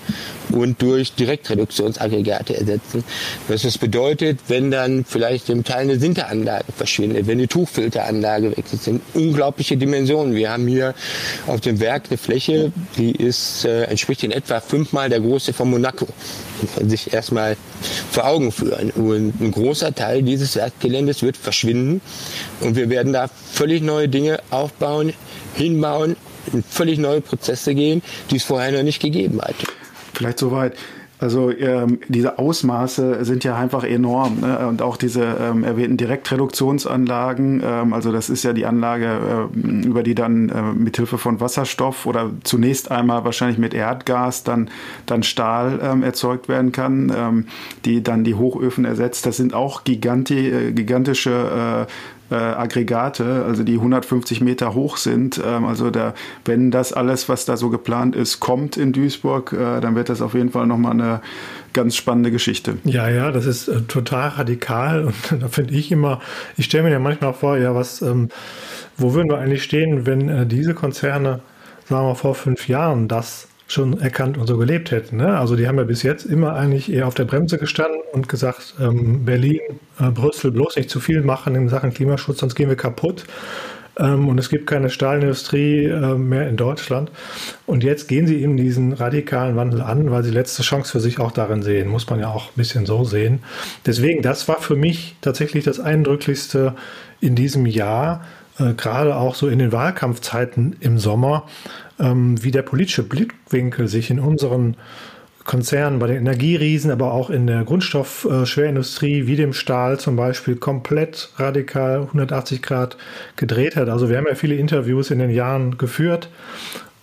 und 0.50 0.80
durch 0.80 1.12
Direktreduktionsaggregate 1.12 2.56
ersetzen. 2.56 3.04
Was 3.48 3.62
das 3.62 3.76
bedeutet, 3.76 4.38
wenn 4.48 4.70
dann 4.70 5.04
vielleicht 5.04 5.50
im 5.50 5.62
Teil 5.62 5.82
eine 5.82 5.98
Sinteranlage 5.98 6.72
verschwindet, 6.74 7.26
wenn 7.26 7.36
die 7.36 7.48
Tuchfilteranlage 7.48 8.52
weg 8.52 8.64
ist. 8.64 8.72
Das 8.72 8.84
sind 8.84 9.02
unglaubliche 9.12 9.76
Dimensionen. 9.76 10.34
Wir 10.34 10.50
haben 10.50 10.66
hier 10.66 10.94
auf 11.46 11.60
dem 11.60 11.80
Werk 11.80 12.04
eine 12.08 12.16
Fläche, 12.16 12.72
die 12.96 13.10
ist, 13.10 13.66
äh, 13.66 13.84
entspricht 13.84 14.24
in 14.24 14.30
etwa 14.30 14.60
fünfmal 14.60 15.10
der 15.10 15.20
Größe 15.20 15.52
von 15.52 15.68
Monaco. 15.68 16.06
Das 16.62 16.74
kann 16.76 16.88
sich 16.88 17.12
erstmal 17.12 17.56
vor 18.10 18.26
Augen 18.26 18.52
führen. 18.52 18.90
Und 18.92 19.40
ein 19.40 19.50
großer 19.50 19.94
Teil 19.94 20.22
dieses 20.22 20.56
Werkgeländes 20.56 21.22
wird 21.22 21.41
verschwinden. 21.42 22.00
Und 22.60 22.76
wir 22.76 22.88
werden 22.88 23.12
da 23.12 23.28
völlig 23.28 23.82
neue 23.82 24.08
Dinge 24.08 24.40
aufbauen, 24.50 25.12
hinbauen, 25.54 26.16
in 26.52 26.62
völlig 26.62 26.98
neue 26.98 27.20
Prozesse 27.20 27.74
gehen, 27.74 28.02
die 28.30 28.36
es 28.36 28.44
vorher 28.44 28.72
noch 28.72 28.82
nicht 28.82 29.00
gegeben 29.00 29.40
hat. 29.40 29.54
Vielleicht 30.14 30.38
soweit. 30.38 30.74
Also 31.22 31.52
ähm, 31.52 32.00
diese 32.08 32.40
Ausmaße 32.40 33.24
sind 33.24 33.44
ja 33.44 33.54
einfach 33.54 33.84
enorm. 33.84 34.40
Ne? 34.40 34.66
Und 34.66 34.82
auch 34.82 34.96
diese 34.96 35.22
ähm, 35.40 35.62
erwähnten 35.62 35.96
Direktreduktionsanlagen, 35.96 37.62
ähm, 37.64 37.92
also 37.92 38.10
das 38.10 38.28
ist 38.28 38.42
ja 38.42 38.52
die 38.52 38.66
Anlage, 38.66 39.48
äh, 39.54 39.86
über 39.86 40.02
die 40.02 40.16
dann 40.16 40.48
äh, 40.48 40.62
mit 40.72 40.96
Hilfe 40.96 41.18
von 41.18 41.40
Wasserstoff 41.40 42.06
oder 42.06 42.30
zunächst 42.42 42.90
einmal 42.90 43.24
wahrscheinlich 43.24 43.58
mit 43.58 43.72
Erdgas 43.72 44.42
dann, 44.42 44.68
dann 45.06 45.22
Stahl 45.22 45.78
ähm, 45.80 46.02
erzeugt 46.02 46.48
werden 46.48 46.72
kann, 46.72 47.12
ähm, 47.16 47.46
die 47.84 48.02
dann 48.02 48.24
die 48.24 48.34
Hochöfen 48.34 48.84
ersetzt. 48.84 49.24
Das 49.24 49.36
sind 49.36 49.54
auch 49.54 49.84
giganti, 49.84 50.48
äh, 50.48 50.72
gigantische 50.72 51.86
äh, 51.88 51.92
äh, 52.32 52.34
Aggregate, 52.34 53.44
also 53.46 53.62
die 53.62 53.74
150 53.74 54.40
Meter 54.40 54.74
hoch 54.74 54.96
sind. 54.96 55.40
Ähm, 55.44 55.64
also 55.64 55.90
da, 55.90 56.14
wenn 56.44 56.70
das 56.70 56.92
alles, 56.92 57.28
was 57.28 57.44
da 57.44 57.56
so 57.56 57.68
geplant 57.68 58.16
ist, 58.16 58.40
kommt 58.40 58.76
in 58.76 58.92
Duisburg, 58.92 59.52
äh, 59.52 59.80
dann 59.80 59.94
wird 59.94 60.08
das 60.08 60.22
auf 60.22 60.34
jeden 60.34 60.50
Fall 60.50 60.66
nochmal 60.66 60.92
eine 60.92 61.20
ganz 61.72 61.94
spannende 61.94 62.30
Geschichte. 62.30 62.78
Ja, 62.84 63.08
ja, 63.08 63.30
das 63.30 63.46
ist 63.46 63.68
äh, 63.68 63.82
total 63.82 64.28
radikal 64.30 65.04
und 65.30 65.42
da 65.42 65.48
finde 65.48 65.74
ich 65.74 65.92
immer, 65.92 66.20
ich 66.56 66.64
stelle 66.64 66.84
mir 66.84 66.90
ja 66.90 66.98
manchmal 66.98 67.34
vor, 67.34 67.58
ja, 67.58 67.74
was, 67.74 68.02
ähm, 68.02 68.28
wo 68.96 69.14
würden 69.14 69.30
wir 69.30 69.38
eigentlich 69.38 69.62
stehen, 69.62 70.06
wenn 70.06 70.28
äh, 70.28 70.46
diese 70.46 70.74
Konzerne, 70.74 71.40
sagen 71.88 72.06
wir 72.06 72.14
vor 72.14 72.34
fünf 72.34 72.68
Jahren, 72.68 73.08
das 73.08 73.48
schon 73.66 74.00
erkannt 74.00 74.38
und 74.38 74.46
so 74.46 74.58
gelebt 74.58 74.90
hätten. 74.90 75.16
Ne? 75.16 75.38
Also 75.38 75.56
die 75.56 75.66
haben 75.66 75.78
ja 75.78 75.84
bis 75.84 76.02
jetzt 76.02 76.26
immer 76.26 76.54
eigentlich 76.54 76.92
eher 76.92 77.06
auf 77.06 77.14
der 77.14 77.24
Bremse 77.24 77.58
gestanden 77.58 78.00
und 78.12 78.28
gesagt, 78.28 78.74
ähm, 78.80 79.24
Berlin, 79.24 79.60
äh, 79.98 80.10
Brüssel 80.10 80.50
bloß 80.50 80.76
nicht 80.76 80.90
zu 80.90 81.00
viel 81.00 81.22
machen 81.22 81.54
in 81.54 81.68
Sachen 81.68 81.92
Klimaschutz, 81.92 82.38
sonst 82.38 82.54
gehen 82.54 82.68
wir 82.68 82.76
kaputt. 82.76 83.24
Ähm, 83.98 84.28
und 84.28 84.38
es 84.38 84.48
gibt 84.48 84.66
keine 84.66 84.90
Stahlindustrie 84.90 85.84
äh, 85.84 86.14
mehr 86.14 86.48
in 86.48 86.56
Deutschland. 86.56 87.10
Und 87.66 87.84
jetzt 87.84 88.08
gehen 88.08 88.26
sie 88.26 88.42
eben 88.42 88.56
diesen 88.56 88.92
radikalen 88.92 89.56
Wandel 89.56 89.82
an, 89.82 90.10
weil 90.10 90.22
sie 90.22 90.30
letzte 90.30 90.62
Chance 90.62 90.92
für 90.92 91.00
sich 91.00 91.18
auch 91.18 91.32
darin 91.32 91.62
sehen. 91.62 91.88
Muss 91.88 92.08
man 92.08 92.20
ja 92.20 92.28
auch 92.28 92.46
ein 92.46 92.56
bisschen 92.56 92.86
so 92.86 93.04
sehen. 93.04 93.40
Deswegen, 93.84 94.22
das 94.22 94.48
war 94.48 94.60
für 94.60 94.76
mich 94.76 95.16
tatsächlich 95.20 95.64
das 95.64 95.78
Eindrücklichste 95.78 96.74
in 97.20 97.34
diesem 97.34 97.66
Jahr, 97.66 98.24
äh, 98.58 98.74
gerade 98.74 99.16
auch 99.16 99.34
so 99.34 99.48
in 99.48 99.58
den 99.58 99.72
Wahlkampfzeiten 99.72 100.76
im 100.80 100.98
Sommer, 100.98 101.44
ähm, 101.98 102.42
wie 102.42 102.50
der 102.50 102.62
politische 102.62 103.02
Blickwinkel 103.02 103.88
sich 103.88 104.10
in 104.10 104.20
unseren 104.20 104.76
Konzernen, 105.44 105.98
bei 105.98 106.06
den 106.06 106.18
Energieriesen, 106.18 106.90
aber 106.90 107.12
auch 107.12 107.28
in 107.28 107.46
der 107.46 107.64
Grundstoffschwerindustrie, 107.64 109.26
wie 109.26 109.36
dem 109.36 109.52
Stahl 109.52 109.98
zum 109.98 110.14
Beispiel, 110.14 110.56
komplett 110.56 111.30
radikal 111.36 112.02
180 112.02 112.62
Grad 112.62 112.96
gedreht 113.36 113.74
hat. 113.74 113.88
Also 113.88 114.08
wir 114.08 114.18
haben 114.18 114.26
ja 114.28 114.36
viele 114.36 114.54
Interviews 114.54 115.10
in 115.10 115.18
den 115.18 115.30
Jahren 115.30 115.78
geführt 115.78 116.28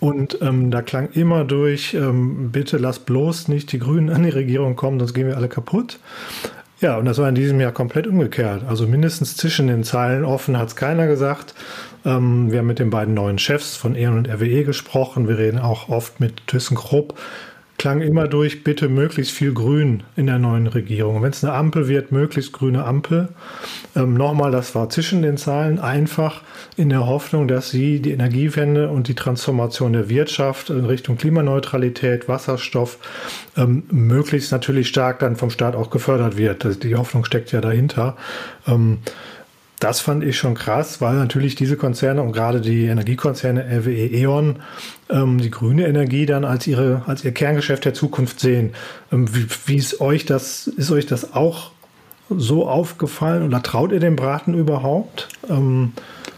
und 0.00 0.38
ähm, 0.40 0.70
da 0.70 0.80
klang 0.80 1.10
immer 1.12 1.44
durch, 1.44 1.92
ähm, 1.92 2.50
bitte 2.50 2.78
lass 2.78 2.98
bloß 2.98 3.48
nicht 3.48 3.72
die 3.72 3.78
Grünen 3.78 4.08
an 4.08 4.22
die 4.22 4.30
Regierung 4.30 4.74
kommen, 4.74 4.98
sonst 4.98 5.12
gehen 5.12 5.26
wir 5.26 5.36
alle 5.36 5.48
kaputt. 5.48 5.98
Ja, 6.80 6.96
und 6.96 7.04
das 7.04 7.18
war 7.18 7.28
in 7.28 7.34
diesem 7.34 7.60
Jahr 7.60 7.72
komplett 7.72 8.06
umgekehrt. 8.06 8.62
Also 8.66 8.86
mindestens 8.86 9.36
zwischen 9.36 9.66
den 9.66 9.84
Zeilen 9.84 10.24
offen 10.24 10.58
hat 10.58 10.68
es 10.68 10.76
keiner 10.76 11.06
gesagt. 11.06 11.54
Ähm, 12.06 12.50
wir 12.50 12.60
haben 12.60 12.66
mit 12.66 12.78
den 12.78 12.88
beiden 12.88 13.12
neuen 13.12 13.38
Chefs 13.38 13.76
von 13.76 13.94
E.ON 13.94 14.16
und 14.16 14.28
RWE 14.28 14.64
gesprochen. 14.64 15.28
Wir 15.28 15.36
reden 15.36 15.58
auch 15.58 15.90
oft 15.90 16.20
mit 16.20 16.46
ThyssenKrupp 16.46 17.18
klang 17.80 18.02
immer 18.02 18.28
durch, 18.28 18.62
bitte 18.62 18.90
möglichst 18.90 19.32
viel 19.32 19.54
Grün 19.54 20.02
in 20.14 20.26
der 20.26 20.38
neuen 20.38 20.66
Regierung. 20.66 21.22
Wenn 21.22 21.30
es 21.30 21.42
eine 21.42 21.54
Ampel 21.54 21.88
wird, 21.88 22.12
möglichst 22.12 22.52
grüne 22.52 22.84
Ampel. 22.84 23.28
Ähm, 23.96 24.12
Nochmal, 24.12 24.50
das 24.50 24.74
war 24.74 24.90
zwischen 24.90 25.22
den 25.22 25.38
Zahlen 25.38 25.78
einfach 25.78 26.42
in 26.76 26.90
der 26.90 27.06
Hoffnung, 27.06 27.48
dass 27.48 27.70
sie 27.70 28.00
die 28.00 28.10
Energiewende 28.10 28.90
und 28.90 29.08
die 29.08 29.14
Transformation 29.14 29.94
der 29.94 30.10
Wirtschaft 30.10 30.68
in 30.68 30.84
Richtung 30.84 31.16
Klimaneutralität, 31.16 32.28
Wasserstoff 32.28 32.98
ähm, 33.56 33.84
möglichst 33.90 34.52
natürlich 34.52 34.88
stark 34.88 35.20
dann 35.20 35.36
vom 35.36 35.48
Staat 35.48 35.74
auch 35.74 35.88
gefördert 35.88 36.36
wird. 36.36 36.84
Die 36.84 36.96
Hoffnung 36.96 37.24
steckt 37.24 37.50
ja 37.50 37.62
dahinter. 37.62 38.14
Ähm, 38.66 38.98
das 39.80 40.00
fand 40.00 40.22
ich 40.22 40.36
schon 40.36 40.54
krass, 40.54 41.00
weil 41.00 41.16
natürlich 41.16 41.54
diese 41.54 41.76
Konzerne 41.76 42.22
und 42.22 42.32
gerade 42.32 42.60
die 42.60 42.84
Energiekonzerne 42.84 43.64
RWE, 43.64 44.06
E.ON 44.14 44.56
ähm, 45.08 45.38
die 45.38 45.50
grüne 45.50 45.88
Energie 45.88 46.26
dann 46.26 46.44
als 46.44 46.66
ihre 46.66 47.02
als 47.06 47.24
ihr 47.24 47.32
Kerngeschäft 47.32 47.86
der 47.86 47.94
Zukunft 47.94 48.40
sehen. 48.40 48.74
Ähm, 49.10 49.34
wie, 49.34 49.46
wie 49.66 49.76
ist 49.76 50.00
euch 50.00 50.26
das 50.26 50.66
ist 50.66 50.90
euch 50.90 51.06
das 51.06 51.32
auch 51.34 51.72
so 52.28 52.68
aufgefallen 52.68 53.42
oder 53.42 53.62
traut 53.62 53.92
ihr 53.92 54.00
dem 54.00 54.16
Braten 54.16 54.54
überhaupt? 54.54 55.28
Ähm, 55.48 55.92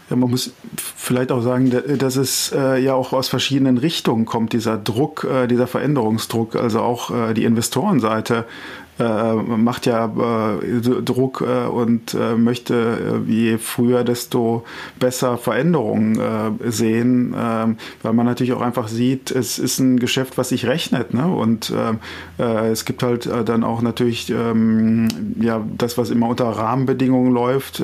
ja, 0.09 0.15
man 0.15 0.29
muss 0.29 0.53
vielleicht 0.75 1.31
auch 1.31 1.41
sagen, 1.41 1.71
dass 1.97 2.15
es 2.15 2.51
äh, 2.53 2.77
ja 2.83 2.93
auch 2.93 3.13
aus 3.13 3.29
verschiedenen 3.29 3.77
Richtungen 3.77 4.25
kommt, 4.25 4.53
dieser 4.53 4.77
Druck, 4.77 5.23
äh, 5.23 5.47
dieser 5.47 5.67
Veränderungsdruck. 5.67 6.55
Also 6.55 6.81
auch 6.81 7.09
äh, 7.09 7.33
die 7.33 7.45
Investorenseite 7.45 8.45
äh, 8.99 9.33
macht 9.33 9.85
ja 9.85 10.05
äh, 10.05 10.81
Druck 11.01 11.41
äh, 11.41 11.67
und 11.67 12.13
äh, 12.13 12.35
möchte 12.35 13.23
äh, 13.27 13.31
je 13.31 13.57
früher, 13.57 14.03
desto 14.03 14.63
besser 14.99 15.37
Veränderungen 15.37 16.19
äh, 16.19 16.71
sehen, 16.71 17.35
ähm, 17.37 17.77
weil 18.01 18.13
man 18.13 18.25
natürlich 18.25 18.53
auch 18.53 18.61
einfach 18.61 18.87
sieht, 18.87 19.31
es 19.31 19.57
ist 19.57 19.79
ein 19.79 19.99
Geschäft, 19.99 20.37
was 20.37 20.49
sich 20.49 20.67
rechnet. 20.67 21.13
Ne? 21.13 21.25
Und 21.25 21.73
es 22.37 22.85
gibt 22.85 23.03
halt 23.03 23.29
dann 23.45 23.63
auch 23.63 23.81
natürlich 23.81 24.29
ähm, 24.29 25.07
ja, 25.39 25.61
das, 25.77 25.97
was 25.97 26.09
immer 26.09 26.27
unter 26.27 26.45
Rahmenbedingungen 26.45 27.31
läuft. 27.33 27.81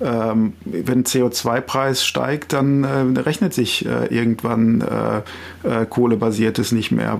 Ähm, 0.00 0.52
wenn 0.64 1.04
CO2-Preis 1.04 2.04
steigt, 2.04 2.52
dann 2.52 2.84
rechnet 3.16 3.54
sich 3.54 3.86
irgendwann 3.86 4.84
kohlebasiertes 5.88 6.72
nicht 6.72 6.90
mehr. 6.90 7.18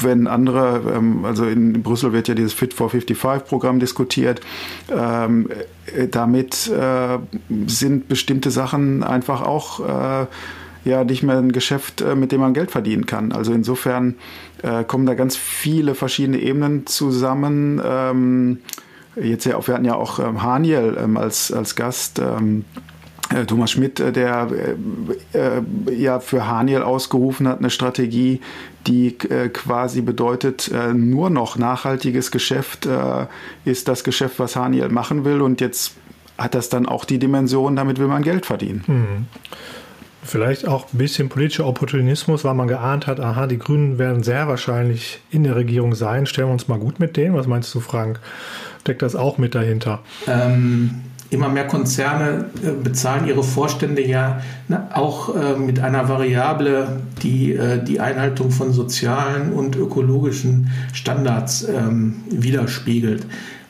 Wenn 0.00 0.26
andere, 0.26 0.80
ähm, 0.96 1.24
also 1.24 1.44
in 1.44 1.82
Brüssel 1.82 2.12
wird 2.12 2.28
ja 2.28 2.34
dieses 2.34 2.52
Fit 2.52 2.74
for 2.74 2.90
55-Programm 2.90 3.78
diskutiert. 3.78 4.40
Ähm, 4.90 5.48
äh, 5.86 6.08
damit 6.08 6.68
äh, 6.68 7.18
sind 7.66 8.08
bestimmte 8.08 8.50
Sachen 8.50 9.02
einfach 9.02 9.42
auch 9.42 9.80
äh, 9.80 10.26
ja 10.84 11.04
nicht 11.04 11.22
mehr 11.22 11.38
ein 11.38 11.52
Geschäft, 11.52 12.00
äh, 12.00 12.14
mit 12.14 12.32
dem 12.32 12.40
man 12.40 12.54
Geld 12.54 12.70
verdienen 12.70 13.06
kann. 13.06 13.32
Also 13.32 13.52
insofern 13.52 14.16
äh, 14.62 14.84
kommen 14.84 15.06
da 15.06 15.14
ganz 15.14 15.36
viele 15.36 15.94
verschiedene 15.94 16.38
Ebenen 16.38 16.86
zusammen. 16.86 18.58
Jetzt 19.16 19.44
ja, 19.44 19.66
wir 19.66 19.74
hatten 19.74 19.84
ja 19.84 19.94
auch 19.94 20.18
ähm, 20.18 20.42
Haniel 20.42 20.96
ähm, 20.98 21.16
als, 21.16 21.52
als 21.52 21.76
Gast. 21.76 22.18
Ähm, 22.18 22.64
äh, 23.32 23.46
Thomas 23.46 23.70
Schmidt, 23.70 24.00
äh, 24.00 24.12
der 24.12 24.48
äh, 25.32 25.94
ja 25.94 26.20
für 26.20 26.46
Haniel 26.46 26.82
ausgerufen 26.82 27.48
hat, 27.48 27.58
eine 27.58 27.70
Strategie, 27.70 28.40
die 28.86 29.12
quasi 29.12 30.00
bedeutet, 30.00 30.72
nur 30.92 31.30
noch 31.30 31.56
nachhaltiges 31.56 32.32
Geschäft 32.32 32.88
ist 33.64 33.86
das 33.86 34.02
Geschäft, 34.02 34.40
was 34.40 34.56
Haniel 34.56 34.88
machen 34.88 35.24
will. 35.24 35.40
Und 35.40 35.60
jetzt 35.60 35.94
hat 36.36 36.56
das 36.56 36.68
dann 36.68 36.86
auch 36.86 37.04
die 37.04 37.20
Dimension, 37.20 37.76
damit 37.76 38.00
will 38.00 38.08
man 38.08 38.24
Geld 38.24 38.44
verdienen. 38.44 38.82
Mhm. 38.88 39.26
Vielleicht 40.24 40.68
auch 40.68 40.92
ein 40.92 40.98
bisschen 40.98 41.28
politischer 41.28 41.66
Opportunismus, 41.66 42.44
weil 42.44 42.54
man 42.54 42.68
geahnt 42.68 43.08
hat, 43.08 43.18
aha, 43.18 43.48
die 43.48 43.58
Grünen 43.58 43.98
werden 43.98 44.22
sehr 44.22 44.46
wahrscheinlich 44.46 45.20
in 45.30 45.42
der 45.42 45.56
Regierung 45.56 45.94
sein. 45.94 46.26
Stellen 46.26 46.48
wir 46.48 46.52
uns 46.52 46.68
mal 46.68 46.78
gut 46.78 47.00
mit 47.00 47.16
denen. 47.16 47.34
Was 47.34 47.48
meinst 47.48 47.74
du, 47.74 47.80
Frank? 47.80 48.20
Steckt 48.82 49.02
das 49.02 49.16
auch 49.16 49.38
mit 49.38 49.54
dahinter? 49.54 50.00
Ähm, 50.28 51.02
immer 51.32 51.48
mehr 51.48 51.66
Konzerne 51.66 52.44
äh, 52.62 52.70
bezahlen 52.70 53.26
ihre 53.26 53.42
Vorstände 53.42 54.06
ja 54.06 54.42
ne, 54.68 54.88
auch 54.94 55.34
äh, 55.34 55.56
mit 55.56 55.80
einer 55.80 56.08
Variable, 56.08 57.00
die 57.22 57.54
äh, 57.54 57.82
die 57.82 58.00
Einhaltung 58.00 58.50
von 58.50 58.72
sozialen 58.72 59.52
und 59.52 59.74
ökologischen 59.74 60.70
Standards 60.92 61.66
ähm, 61.68 62.22
widerspiegelt. 62.30 63.26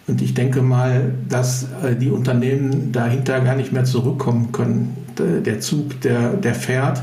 Und 0.09 0.21
ich 0.21 0.35
denke 0.35 0.63
mal, 0.63 1.15
dass 1.29 1.69
die 2.01 2.11
Unternehmen 2.11 2.91
dahinter 2.91 3.41
gar 3.41 3.55
nicht 3.55 3.73
mehr 3.73 3.85
zurückkommen 3.85 4.51
können. 4.51 4.97
Der 5.19 5.61
Zug, 5.61 6.01
der, 6.01 6.35
der 6.35 6.55
fährt. 6.55 7.03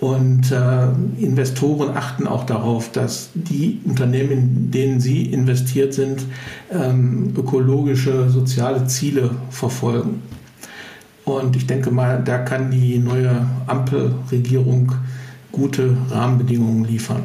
Und 0.00 0.52
äh, 0.52 0.86
Investoren 1.20 1.96
achten 1.96 2.28
auch 2.28 2.46
darauf, 2.46 2.92
dass 2.92 3.30
die 3.34 3.80
Unternehmen, 3.84 4.30
in 4.30 4.70
denen 4.70 5.00
sie 5.00 5.24
investiert 5.24 5.92
sind, 5.92 6.24
ähm, 6.70 7.34
ökologische, 7.36 8.30
soziale 8.30 8.86
Ziele 8.86 9.30
verfolgen. 9.50 10.22
Und 11.24 11.56
ich 11.56 11.66
denke 11.66 11.90
mal, 11.90 12.22
da 12.24 12.38
kann 12.38 12.70
die 12.70 12.98
neue 12.98 13.46
Ampelregierung 13.66 14.92
gute 15.50 15.96
Rahmenbedingungen 16.10 16.84
liefern. 16.84 17.24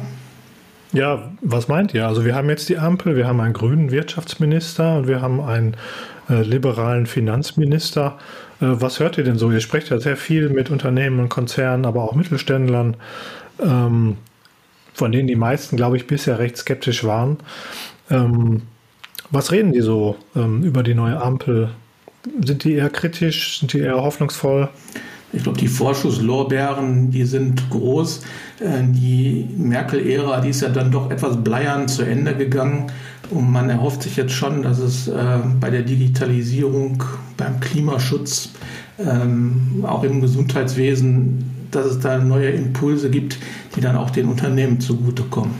Ja, 0.92 1.32
was 1.40 1.68
meint 1.68 1.94
ihr? 1.94 2.06
Also 2.06 2.24
wir 2.24 2.34
haben 2.34 2.48
jetzt 2.48 2.68
die 2.68 2.78
Ampel, 2.78 3.16
wir 3.16 3.26
haben 3.26 3.40
einen 3.40 3.54
grünen 3.54 3.90
Wirtschaftsminister 3.90 4.96
und 4.98 5.08
wir 5.08 5.22
haben 5.22 5.40
einen 5.40 5.76
äh, 6.28 6.42
liberalen 6.42 7.06
Finanzminister. 7.06 8.16
Äh, 8.60 8.66
was 8.80 9.00
hört 9.00 9.18
ihr 9.18 9.24
denn 9.24 9.38
so? 9.38 9.50
Ihr 9.50 9.60
sprecht 9.60 9.90
ja 9.90 9.98
sehr 9.98 10.16
viel 10.16 10.48
mit 10.48 10.70
Unternehmen 10.70 11.20
und 11.20 11.28
Konzernen, 11.28 11.84
aber 11.84 12.04
auch 12.04 12.14
Mittelständlern, 12.14 12.96
ähm, 13.62 14.16
von 14.92 15.12
denen 15.12 15.28
die 15.28 15.36
meisten, 15.36 15.76
glaube 15.76 15.96
ich, 15.96 16.06
bisher 16.06 16.38
recht 16.38 16.56
skeptisch 16.56 17.04
waren. 17.04 17.38
Ähm, 18.10 18.62
was 19.30 19.50
reden 19.52 19.72
die 19.72 19.80
so 19.80 20.16
ähm, 20.36 20.62
über 20.62 20.82
die 20.82 20.94
neue 20.94 21.20
Ampel? 21.20 21.70
Sind 22.44 22.64
die 22.64 22.74
eher 22.74 22.90
kritisch? 22.90 23.58
Sind 23.58 23.72
die 23.72 23.80
eher 23.80 23.96
hoffnungsvoll? 23.96 24.68
Ich 25.32 25.42
glaube, 25.42 25.58
die 25.58 25.66
Vorschusslorbeeren, 25.66 27.10
die 27.10 27.24
sind 27.24 27.68
groß. 27.70 28.22
Äh, 28.60 28.82
die 28.84 29.48
Merkel-Ära, 29.56 30.40
die 30.40 30.50
ist 30.50 30.62
ja 30.62 30.68
dann 30.68 30.92
doch 30.92 31.10
etwas 31.10 31.42
bleiern 31.42 31.88
zu 31.88 32.02
Ende 32.02 32.36
gegangen. 32.36 32.86
Und 33.34 33.50
man 33.50 33.68
erhofft 33.68 34.02
sich 34.04 34.16
jetzt 34.16 34.32
schon, 34.32 34.62
dass 34.62 34.78
es 34.78 35.08
äh, 35.08 35.38
bei 35.60 35.70
der 35.70 35.82
Digitalisierung, 35.82 37.02
beim 37.36 37.58
Klimaschutz, 37.60 38.50
ähm, 38.98 39.84
auch 39.86 40.04
im 40.04 40.20
Gesundheitswesen, 40.20 41.44
dass 41.72 41.86
es 41.86 41.98
da 41.98 42.18
neue 42.18 42.50
Impulse 42.50 43.10
gibt, 43.10 43.38
die 43.74 43.80
dann 43.80 43.96
auch 43.96 44.10
den 44.10 44.28
Unternehmen 44.28 44.80
zugutekommen. 44.80 45.52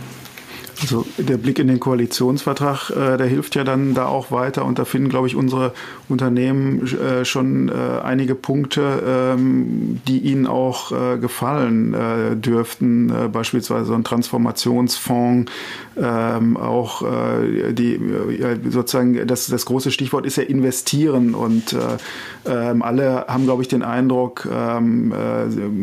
Der 1.17 1.37
Blick 1.37 1.61
in 1.61 1.69
den 1.69 1.79
Koalitionsvertrag, 1.79 2.91
äh, 2.91 3.17
der 3.17 3.29
hilft 3.29 3.55
ja 3.55 3.63
dann 3.63 3.95
da 3.95 4.07
auch 4.07 4.33
weiter. 4.33 4.65
Und 4.65 4.81
da 4.81 4.85
finden, 4.85 5.09
glaube 5.09 5.29
ich, 5.29 5.37
unsere 5.37 5.73
Unternehmen 6.09 6.85
äh, 6.87 7.25
schon 7.25 7.69
äh, 7.69 7.73
einige 8.03 8.35
Punkte, 8.35 9.35
ähm, 9.37 10.01
die 10.09 10.19
ihnen 10.19 10.49
auch 10.49 10.91
äh, 10.91 11.19
gefallen 11.19 11.95
äh, 11.95 12.35
dürften, 12.35 13.11
äh, 13.11 13.29
beispielsweise 13.29 13.85
so 13.85 13.95
ein 13.95 14.03
Transformationsfonds, 14.03 15.51
ähm, 15.97 16.57
auch 16.57 17.05
die 17.71 18.01
sozusagen 18.69 19.29
das, 19.29 19.47
das 19.47 19.65
große 19.65 19.93
Stichwort 19.93 20.27
ist 20.27 20.37
ja 20.37 20.43
investieren. 20.43 21.37
Und 21.37 21.77
ähm, 22.47 22.83
alle 22.83 23.27
haben, 23.29 23.45
glaube 23.45 23.63
ich, 23.63 23.69
den 23.69 23.85
Eindruck, 23.85 24.49
ähm, 24.53 25.13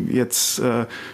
jetzt 0.09 0.61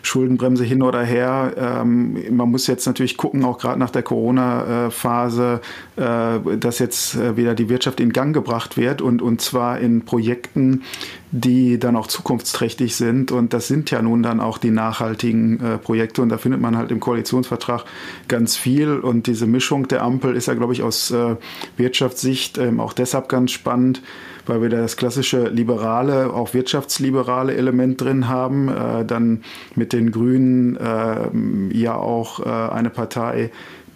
Schuldenbremse 0.02 0.64
hin 0.64 0.82
oder 0.82 1.04
her. 1.04 1.54
Ähm, 1.58 2.36
man 2.36 2.50
muss 2.50 2.66
jetzt 2.66 2.88
natürlich 2.88 3.18
gucken, 3.18 3.46
auch 3.46 3.60
gerade 3.60 3.80
nach 3.80 3.92
der 3.92 4.02
Corona-Phase, 4.08 5.60
äh, 5.98 6.58
dass 6.58 6.80
jetzt 6.80 7.15
äh, 7.15 7.36
wieder 7.36 7.56
die 7.56 7.67
Wirtschaft 7.67 8.00
in 8.00 8.13
Gang 8.13 8.34
gebracht 8.34 8.78
wird 8.78 9.02
und, 9.02 9.22
und 9.22 9.41
zwar 9.41 9.80
in 9.80 10.06
Projekten, 10.06 10.84
die 11.32 11.78
dann 11.78 11.98
auch 11.98 12.08
zukunftsträchtig 12.08 12.96
sind. 12.96 13.32
Und 13.34 13.54
das 13.54 13.67
sind 13.67 13.91
ja 13.91 14.02
nun 14.02 14.24
dann 14.24 14.39
auch 14.39 14.58
die 14.58 14.72
nachhaltigen 14.72 15.60
äh, 15.60 15.78
Projekte. 15.78 16.22
Und 16.22 16.30
da 16.30 16.38
findet 16.38 16.62
man 16.62 16.78
halt 16.78 16.89
im 16.91 17.02
Koalitionsvertrag 17.02 17.84
ganz 18.30 18.56
viel. 18.56 19.00
Und 19.00 19.28
diese 19.28 19.46
Mischung 19.46 19.89
der 19.89 20.04
Ampel 20.04 20.36
ist 20.36 20.48
ja, 20.48 20.54
glaube 20.54 20.72
ich, 20.72 20.84
aus 20.84 21.12
äh, 21.12 21.36
Wirtschaftssicht 21.76 22.58
ähm, 22.58 22.80
auch 22.80 22.93
deshalb 22.93 23.28
ganz 23.28 23.52
spannend, 23.52 24.02
weil 24.46 24.62
wir 24.62 24.70
da 24.70 24.78
das 24.78 24.96
klassische 24.96 25.50
liberale, 25.50 26.34
auch 26.34 26.54
wirtschaftsliberale 26.54 27.56
Element 27.56 28.00
drin 28.00 28.30
haben. 28.30 28.70
Äh, 28.70 29.04
dann 29.04 29.43
mit 29.76 29.91
den 29.91 30.12
Grünen 30.12 30.78
äh, 30.78 31.78
ja 31.78 31.96
auch 31.96 32.39
äh, 32.39 32.74
eine 32.74 32.89
Partei, 32.89 33.52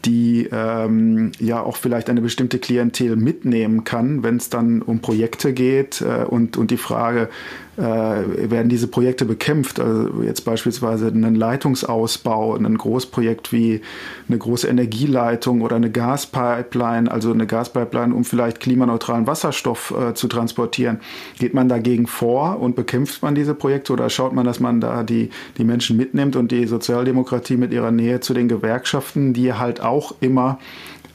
die 0.06 0.50
ähm, 0.52 1.32
ja 1.40 1.62
auch 1.62 1.78
vielleicht 1.78 2.10
eine 2.10 2.22
bestimmte 2.22 2.60
Klientel 2.60 3.16
mitnehmen 3.16 3.84
kann, 3.84 4.24
wenn 4.24 4.38
es 4.38 4.50
dann 4.50 4.82
um 4.82 5.00
Projekte 5.00 5.54
geht 5.54 6.02
äh, 6.02 6.24
und, 6.24 6.58
und 6.58 6.72
die 6.72 6.78
Frage, 6.78 7.30
werden 7.78 8.70
diese 8.70 8.88
Projekte 8.88 9.26
bekämpft. 9.26 9.80
Also 9.80 10.24
jetzt 10.24 10.42
beispielsweise 10.42 11.08
einen 11.08 11.36
Leitungsausbau, 11.36 12.56
ein 12.56 12.78
Großprojekt 12.78 13.54
wie 13.54 13.82
eine 14.28 14.38
große 14.38 14.68
Energieleitung 14.68 15.62
oder 15.62 15.78
eine 15.78 15.90
Gaspipeline, 15.90 17.10
also 17.10 17.32
eine 17.32 17.48
Gaspipeline, 17.48 18.14
um 18.14 18.26
vielleicht 18.26 18.60
klimaneutralen 18.60 19.26
Wasserstoff 19.26 19.94
äh, 19.98 20.14
zu 20.14 20.28
transportieren. 20.28 21.00
Geht 21.40 21.54
man 21.54 21.70
dagegen 21.70 22.08
vor 22.08 22.60
und 22.60 22.76
bekämpft 22.76 23.22
man 23.24 23.36
diese 23.36 23.54
Projekte 23.54 23.94
oder 23.94 24.10
schaut 24.10 24.34
man, 24.34 24.46
dass 24.46 24.60
man 24.60 24.82
da 24.82 25.04
die, 25.04 25.30
die 25.58 25.64
Menschen 25.64 25.96
mitnimmt 25.96 26.36
und 26.36 26.52
die 26.52 26.68
Sozialdemokratie 26.68 27.58
mit 27.58 27.72
ihrer 27.72 27.92
Nähe 27.92 28.20
zu 28.20 28.34
den 28.34 28.50
Gewerkschaften, 28.50 29.34
die 29.34 29.54
halt 29.54 29.82
auch 29.82 30.16
immer 30.20 30.60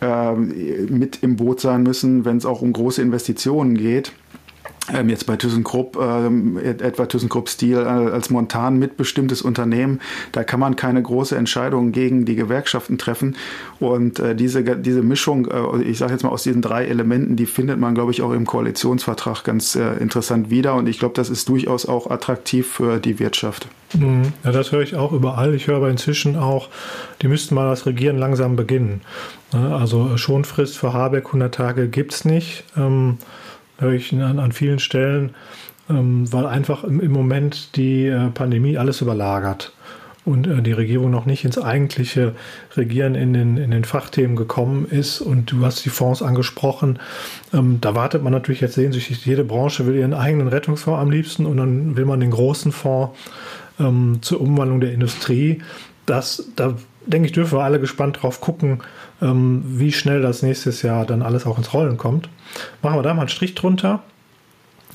äh, 0.01 0.33
mit 0.35 1.23
im 1.23 1.37
Boot 1.37 1.61
sein 1.61 1.83
müssen, 1.83 2.25
wenn 2.25 2.39
es 2.39 2.47
auch 2.47 2.63
um 2.63 2.73
große 2.73 3.03
Investitionen 3.03 3.77
geht 3.77 4.13
ähm, 4.95 5.09
jetzt 5.09 5.27
bei 5.27 5.37
ThyssenKrupp, 5.37 5.99
ähm, 6.01 6.59
etwa 6.59 7.07
ThyssenKrupp 7.07 7.49
Steel 7.49 7.79
äh, 7.79 7.87
als 7.87 8.31
Montan 8.31 8.79
mitbestimmtes 8.79 9.43
Unternehmen, 9.43 10.01
da 10.33 10.45
kann 10.45 10.61
man 10.61 10.77
keine 10.77 11.03
große 11.03 11.37
Entscheidung 11.37 11.93
gegen 11.93 12.25
die 12.25 12.37
Gewerkschaften 12.37 12.99
treffen. 12.99 13.37
Und 13.81 14.19
äh, 14.19 14.35
diese, 14.35 14.63
diese 14.63 15.03
Mischung, 15.03 15.49
äh, 15.51 15.83
ich 15.83 15.99
sage 15.99 16.13
jetzt 16.13 16.23
mal 16.23 16.31
aus 16.31 16.45
diesen 16.45 16.63
drei 16.63 16.87
Elementen, 16.87 17.37
die 17.37 17.47
findet 17.47 17.79
man, 17.79 17.95
glaube 17.95 18.13
ich, 18.13 18.23
auch 18.23 18.33
im 18.33 18.47
Koalitionsvertrag 18.47 19.45
ganz 19.45 19.75
äh, 19.75 19.95
interessant 19.97 20.51
wieder. 20.51 20.75
Und 20.75 20.89
ich 20.89 20.99
glaube, 20.99 21.15
das 21.15 21.31
ist 21.31 21.49
durchaus 21.49 21.87
auch 21.87 22.11
attraktiv 22.11 22.67
für 22.67 22.99
die 22.99 23.19
Wirtschaft. 23.19 23.69
Mhm. 23.95 24.33
Ja, 24.45 24.53
das 24.53 24.73
höre 24.73 24.83
ich 24.83 24.95
auch 24.95 25.13
überall. 25.13 25.55
Ich 25.55 25.67
höre 25.67 25.77
aber 25.77 25.91
inzwischen 25.91 26.37
auch, 26.37 26.69
die 27.23 27.29
müssten 27.29 27.55
mal 27.55 27.69
das 27.69 27.87
Regieren 27.87 28.19
langsam 28.19 28.57
beginnen. 28.57 29.01
Also 29.53 30.17
Schonfrist 30.17 30.77
für 30.77 30.93
Habeck 30.93 31.27
100 31.27 31.55
Tage 31.55 31.89
gibt 31.89 32.13
es 32.13 32.25
nicht. 32.25 32.65
Ähm, 32.77 33.19
an, 33.79 34.39
an 34.39 34.53
vielen 34.53 34.79
Stellen, 34.79 35.35
ähm, 35.89 36.31
weil 36.33 36.47
einfach 36.47 36.85
im, 36.85 37.01
im 37.01 37.13
Moment 37.13 37.77
die 37.77 38.07
äh, 38.07 38.29
Pandemie 38.31 38.79
alles 38.79 39.01
überlagert 39.01 39.73
und 40.27 40.47
äh, 40.47 40.61
die 40.61 40.73
Regierung 40.73 41.11
noch 41.11 41.25
nicht 41.25 41.45
ins 41.45 41.57
eigentliche 41.57 42.35
Regieren 42.77 43.15
in 43.15 43.33
den, 43.33 43.57
in 43.57 43.71
den 43.71 43.85
Fachthemen 43.85 44.37
gekommen 44.37 44.87
ist. 44.91 45.21
Und 45.21 45.53
du 45.53 45.65
hast 45.65 45.85
die 45.85 45.89
Fonds 45.89 46.21
angesprochen. 46.21 46.99
Ähm, 47.55 47.79
da 47.81 47.95
wartet 47.95 48.23
man 48.23 48.33
natürlich 48.33 48.61
jetzt 48.61 48.75
sehnsüchtig. 48.75 49.25
Jede 49.25 49.45
Branche 49.45 49.87
will 49.87 49.95
ihren 49.95 50.15
eigenen 50.15 50.49
Rettungsfonds 50.49 51.01
am 51.01 51.11
liebsten 51.11 51.47
und 51.47 51.57
dann 51.57 51.97
will 51.97 52.05
man 52.05 52.21
den 52.21 52.33
großen 52.33 52.73
Fonds 52.73 53.17
ähm, 53.79 54.19
zur 54.21 54.41
Umwandlung 54.41 54.81
der 54.81 54.93
Industrie. 54.93 55.63
Das, 56.05 56.51
da 56.57 56.75
denke 57.07 57.27
ich, 57.27 57.33
dürfen 57.33 57.59
wir 57.59 57.65
alle 57.65 57.81
gespannt 57.81 58.19
drauf 58.21 58.41
gucken, 58.41 58.81
ähm, 59.23 59.63
wie 59.65 59.93
schnell 59.93 60.23
das 60.23 60.43
nächstes 60.43 60.83
Jahr 60.83 61.07
dann 61.07 61.23
alles 61.23 61.47
auch 61.47 61.59
ins 61.59 61.73
Rollen 61.73 61.97
kommt. 61.97 62.29
Machen 62.83 62.99
wir 62.99 63.03
da 63.03 63.15
mal 63.15 63.23
einen 63.23 63.29
Strich 63.29 63.55
drunter. 63.55 64.03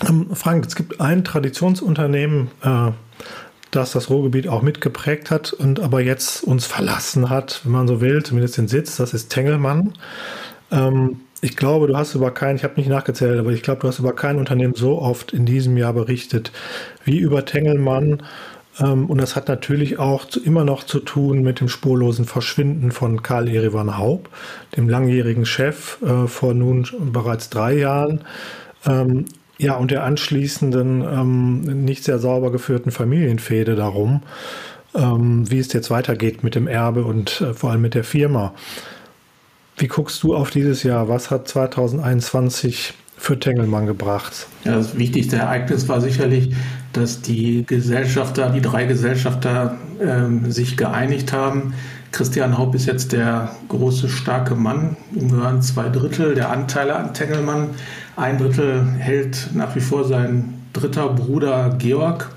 Ähm, 0.07 0.27
Frank, 0.33 0.65
es 0.65 0.75
gibt 0.75 1.01
ein 1.01 1.23
Traditionsunternehmen, 1.23 2.49
äh, 2.63 2.91
das 3.71 3.91
das 3.93 4.09
Ruhrgebiet 4.09 4.47
auch 4.47 4.61
mitgeprägt 4.61 5.31
hat 5.31 5.53
und 5.53 5.79
aber 5.79 6.01
jetzt 6.01 6.43
uns 6.43 6.65
verlassen 6.65 7.29
hat, 7.29 7.61
wenn 7.63 7.71
man 7.71 7.87
so 7.87 8.01
will, 8.01 8.21
zumindest 8.23 8.57
den 8.57 8.67
Sitz, 8.67 8.97
das 8.97 9.13
ist 9.13 9.29
Tengelmann. 9.29 9.93
Ähm, 10.71 11.21
ich 11.43 11.57
glaube, 11.57 11.87
du 11.87 11.97
hast 11.97 12.13
über 12.13 12.31
kein, 12.31 12.55
ich 12.55 12.63
habe 12.63 12.75
nicht 12.75 12.89
nachgezählt, 12.89 13.39
aber 13.39 13.51
ich 13.51 13.63
glaube, 13.63 13.81
du 13.81 13.87
hast 13.87 13.97
über 13.97 14.13
kein 14.13 14.37
Unternehmen 14.37 14.75
so 14.75 15.01
oft 15.01 15.33
in 15.33 15.45
diesem 15.45 15.75
Jahr 15.75 15.93
berichtet 15.93 16.51
wie 17.03 17.17
über 17.17 17.45
Tengelmann. 17.45 18.21
Ähm, 18.79 19.09
und 19.09 19.19
das 19.19 19.35
hat 19.35 19.47
natürlich 19.47 19.99
auch 19.99 20.25
immer 20.43 20.63
noch 20.63 20.83
zu 20.83 20.99
tun 20.99 21.41
mit 21.41 21.59
dem 21.59 21.67
spurlosen 21.67 22.25
Verschwinden 22.25 22.91
von 22.91 23.23
Karl 23.23 23.47
Erivan 23.47 23.97
Haub, 23.97 24.29
dem 24.75 24.89
langjährigen 24.89 25.45
Chef 25.45 26.01
äh, 26.01 26.27
vor 26.27 26.53
nun 26.53 26.87
bereits 27.11 27.49
drei 27.49 27.73
Jahren. 27.73 28.21
Ähm, 28.85 29.25
ja, 29.57 29.75
und 29.75 29.91
der 29.91 30.03
anschließenden 30.03 31.01
ähm, 31.03 31.61
nicht 31.85 32.03
sehr 32.03 32.17
sauber 32.17 32.51
geführten 32.51 32.91
Familienfehde 32.91 33.75
darum, 33.75 34.23
wie 34.93 35.57
es 35.57 35.71
jetzt 35.71 35.89
weitergeht 35.89 36.43
mit 36.43 36.53
dem 36.53 36.67
Erbe 36.67 37.05
und 37.05 37.39
äh, 37.39 37.53
vor 37.53 37.71
allem 37.71 37.81
mit 37.81 37.93
der 37.93 38.03
Firma. 38.03 38.53
Wie 39.77 39.87
guckst 39.87 40.21
du 40.21 40.35
auf 40.35 40.49
dieses 40.49 40.83
Jahr? 40.83 41.07
Was 41.07 41.31
hat 41.31 41.47
2021 41.47 42.93
für 43.21 43.39
Tengelmann 43.39 43.85
gebracht. 43.85 44.47
Ja, 44.63 44.77
das 44.77 44.97
wichtigste 44.97 45.35
Ereignis 45.35 45.87
war 45.87 46.01
sicherlich, 46.01 46.55
dass 46.91 47.21
die 47.21 47.63
Gesellschafter, 47.67 48.49
die 48.49 48.61
drei 48.61 48.85
Gesellschafter 48.85 49.77
ähm, 50.01 50.51
sich 50.51 50.75
geeinigt 50.75 51.31
haben. 51.31 51.75
Christian 52.11 52.57
Haupt 52.57 52.73
ist 52.73 52.87
jetzt 52.87 53.11
der 53.11 53.51
große, 53.69 54.09
starke 54.09 54.55
Mann. 54.55 54.97
Ihm 55.13 55.29
gehören 55.29 55.61
zwei 55.61 55.89
Drittel 55.89 56.33
der 56.33 56.49
Anteile 56.49 56.95
an 56.95 57.13
Tengelmann. 57.13 57.69
Ein 58.15 58.39
Drittel 58.39 58.87
hält 58.97 59.51
nach 59.53 59.75
wie 59.75 59.81
vor 59.81 60.03
sein 60.05 60.55
dritter 60.73 61.09
Bruder 61.09 61.75
Georg, 61.77 62.31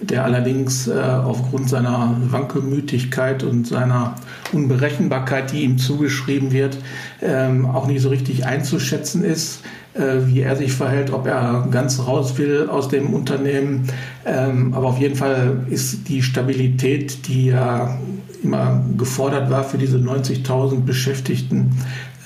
der 0.00 0.24
allerdings 0.24 0.88
äh, 0.88 0.98
aufgrund 0.98 1.68
seiner 1.68 2.16
Wankelmütigkeit 2.30 3.44
und 3.44 3.68
seiner 3.68 4.16
Unberechenbarkeit, 4.52 5.52
die 5.52 5.62
ihm 5.62 5.78
zugeschrieben 5.78 6.50
wird, 6.50 6.76
ähm, 7.22 7.66
auch 7.66 7.86
nicht 7.86 8.02
so 8.02 8.08
richtig 8.08 8.46
einzuschätzen 8.46 9.22
ist 9.22 9.60
wie 9.94 10.40
er 10.40 10.56
sich 10.56 10.72
verhält, 10.72 11.12
ob 11.12 11.26
er 11.26 11.68
ganz 11.70 12.00
raus 12.00 12.36
will 12.36 12.68
aus 12.68 12.88
dem 12.88 13.14
Unternehmen. 13.14 13.88
Ähm, 14.26 14.74
aber 14.74 14.88
auf 14.88 14.98
jeden 14.98 15.14
Fall 15.14 15.66
ist 15.70 16.08
die 16.08 16.22
Stabilität, 16.22 17.28
die 17.28 17.46
ja 17.46 17.96
immer 18.42 18.84
gefordert 18.96 19.50
war 19.50 19.64
für 19.64 19.78
diese 19.78 19.98
90.000 19.98 20.84
Beschäftigten, 20.84 21.72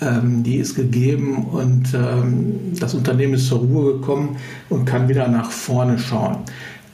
ähm, 0.01 0.43
die 0.43 0.57
ist 0.57 0.75
gegeben 0.75 1.47
und 1.47 1.95
ähm, 1.95 2.75
das 2.79 2.95
Unternehmen 2.95 3.35
ist 3.35 3.47
zur 3.47 3.61
Ruhe 3.61 3.95
gekommen 3.95 4.37
und 4.69 4.85
kann 4.85 5.09
wieder 5.09 5.29
nach 5.29 5.51
vorne 5.51 5.99
schauen. 5.99 6.39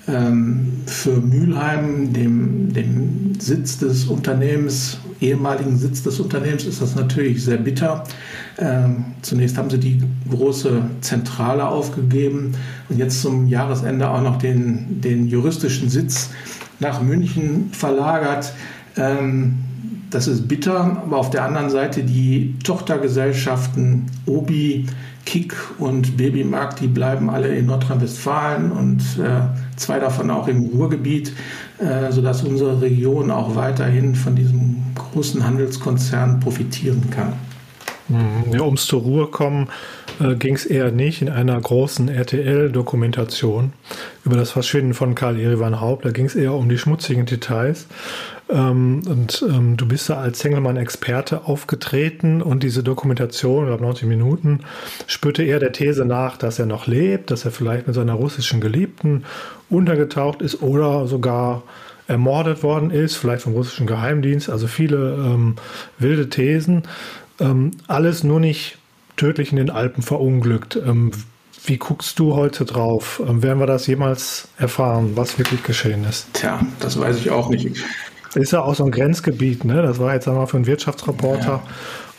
Ähm, 0.07 0.83
für 0.87 1.17
Mülheim, 1.17 2.13
dem, 2.13 2.73
dem 2.73 3.33
Sitz 3.39 3.79
des 3.79 4.05
Unternehmens, 4.05 4.99
ehemaligen 5.21 5.79
Sitz 5.79 6.03
des 6.03 6.21
Unternehmens, 6.21 6.65
ist 6.65 6.83
das 6.83 6.95
natürlich 6.95 7.43
sehr 7.43 7.57
bitter. 7.57 8.05
Ähm, 8.59 9.07
zunächst 9.23 9.57
haben 9.57 9.71
sie 9.71 9.79
die 9.79 10.03
große 10.31 10.83
Zentrale 11.01 11.67
aufgegeben 11.67 12.53
und 12.89 12.99
jetzt 12.99 13.23
zum 13.23 13.49
Jahresende 13.49 14.11
auch 14.11 14.21
noch 14.21 14.37
den, 14.37 15.01
den 15.01 15.27
juristischen 15.27 15.89
Sitz 15.89 16.31
nach 16.81 17.01
München 17.01 17.71
verlagert. 17.73 18.53
Ähm, 18.97 19.55
das 20.11 20.29
ist 20.29 20.47
bitter, 20.47 21.03
aber 21.03 21.17
auf 21.17 21.31
der 21.31 21.45
anderen 21.45 21.71
Seite 21.71 22.05
die 22.05 22.55
Tochtergesellschaften 22.63 24.07
Obi, 24.27 24.87
Kick 25.25 25.55
und 25.79 26.16
Babymarkt, 26.16 26.81
die 26.81 26.87
bleiben 26.87 27.31
alle 27.31 27.55
in 27.55 27.66
Nordrhein-Westfalen 27.66 28.72
und 28.72 29.01
äh, 29.18 29.41
zwei 29.77 29.99
davon 29.99 30.31
auch 30.31 30.49
im 30.49 30.66
Ruhrgebiet, 30.66 31.33
äh, 31.79 32.12
sodass 32.12 32.43
unsere 32.43 32.81
Region 32.81 33.31
auch 33.31 33.55
weiterhin 33.57 34.14
von 34.14 34.37
diesem 34.37 34.83
großen 34.95 35.45
Handelskonzern 35.45 36.41
profitieren 36.41 37.11
kann. 37.11 37.33
Mhm. 38.09 38.53
Ja, 38.53 38.62
ums 38.62 38.87
zur 38.87 39.01
Ruhe 39.01 39.27
kommen 39.29 39.68
äh, 40.20 40.35
ging 40.35 40.55
es 40.55 40.66
eher 40.66 40.91
nicht 40.91 41.22
in 41.22 41.29
einer 41.29 41.61
großen 41.61 42.09
RTL-Dokumentation 42.09 43.72
über 44.25 44.37
das 44.37 44.51
Verschwinden 44.51 44.95
von 44.95 45.14
Karl 45.14 45.41
Erivan 45.41 45.81
Haupt. 45.81 46.05
Da 46.05 46.11
ging 46.11 46.27
es 46.27 46.35
eher 46.35 46.53
um 46.53 46.68
die 46.68 46.79
schmutzigen 46.79 47.27
Details. 47.27 47.87
Ähm, 48.51 49.03
und 49.07 49.45
ähm, 49.49 49.77
du 49.77 49.87
bist 49.87 50.09
da 50.11 50.17
als 50.17 50.45
Hengelmann-Experte 50.45 51.45
aufgetreten 51.45 52.43
und 52.43 52.63
diese 52.63 52.83
Dokumentation, 52.83 53.65
ich 53.65 53.69
glaube 53.69 53.83
90 53.85 54.07
Minuten, 54.07 54.61
spürte 55.07 55.43
eher 55.43 55.61
der 55.61 55.73
These 55.73 56.05
nach, 56.05 56.37
dass 56.37 56.59
er 56.59 56.67
noch 56.67 56.87
lebt, 56.87 57.31
dass 57.31 57.45
er 57.45 57.51
vielleicht 57.51 57.87
mit 57.87 57.97
seiner 57.97 58.15
russischen 58.15 58.61
Geliebten 58.61 59.25
untergetaucht 59.71 60.43
ist 60.43 60.63
oder 60.63 61.07
sogar 61.07 61.63
ermordet 62.07 62.63
worden 62.63 62.91
ist, 62.91 63.17
vielleicht 63.17 63.43
vom 63.43 63.55
russischen 63.55 63.87
Geheimdienst. 63.87 64.51
Also 64.51 64.67
viele 64.67 65.15
ähm, 65.15 65.57
wilde 65.99 66.29
Thesen. 66.29 66.83
Ähm, 67.41 67.71
alles 67.87 68.25
nur 68.25 68.41
nicht 68.41 68.79
tödlich 69.17 69.51
in 69.53 69.57
den 69.57 69.71
Alpen 69.71 70.03
verunglückt. 70.03 70.77
Ähm, 70.77 71.13
wie 71.67 71.79
guckst 71.79 72.19
du 72.19 72.35
heute 72.35 72.67
drauf? 72.67 73.23
Ähm, 73.27 73.43
werden 73.43 73.59
wir 73.59 73.67
das 73.67 73.87
jemals 73.87 74.49
erfahren, 74.59 75.13
was 75.15 75.39
wirklich 75.39 75.63
geschehen 75.63 76.05
ist? 76.05 76.27
Tja, 76.35 76.61
das 76.81 76.99
weiß 76.99 77.17
ich 77.17 77.31
auch 77.31 77.49
nicht. 77.49 77.83
Ist 78.35 78.53
ja 78.53 78.62
auch 78.62 78.74
so 78.74 78.85
ein 78.85 78.91
Grenzgebiet, 78.91 79.64
ne? 79.64 79.82
Das 79.82 79.99
war 79.99 80.14
jetzt 80.14 80.28
einmal 80.28 80.47
für 80.47 80.57
einen 80.57 80.66
Wirtschaftsreporter 80.66 81.47
ja. 81.47 81.62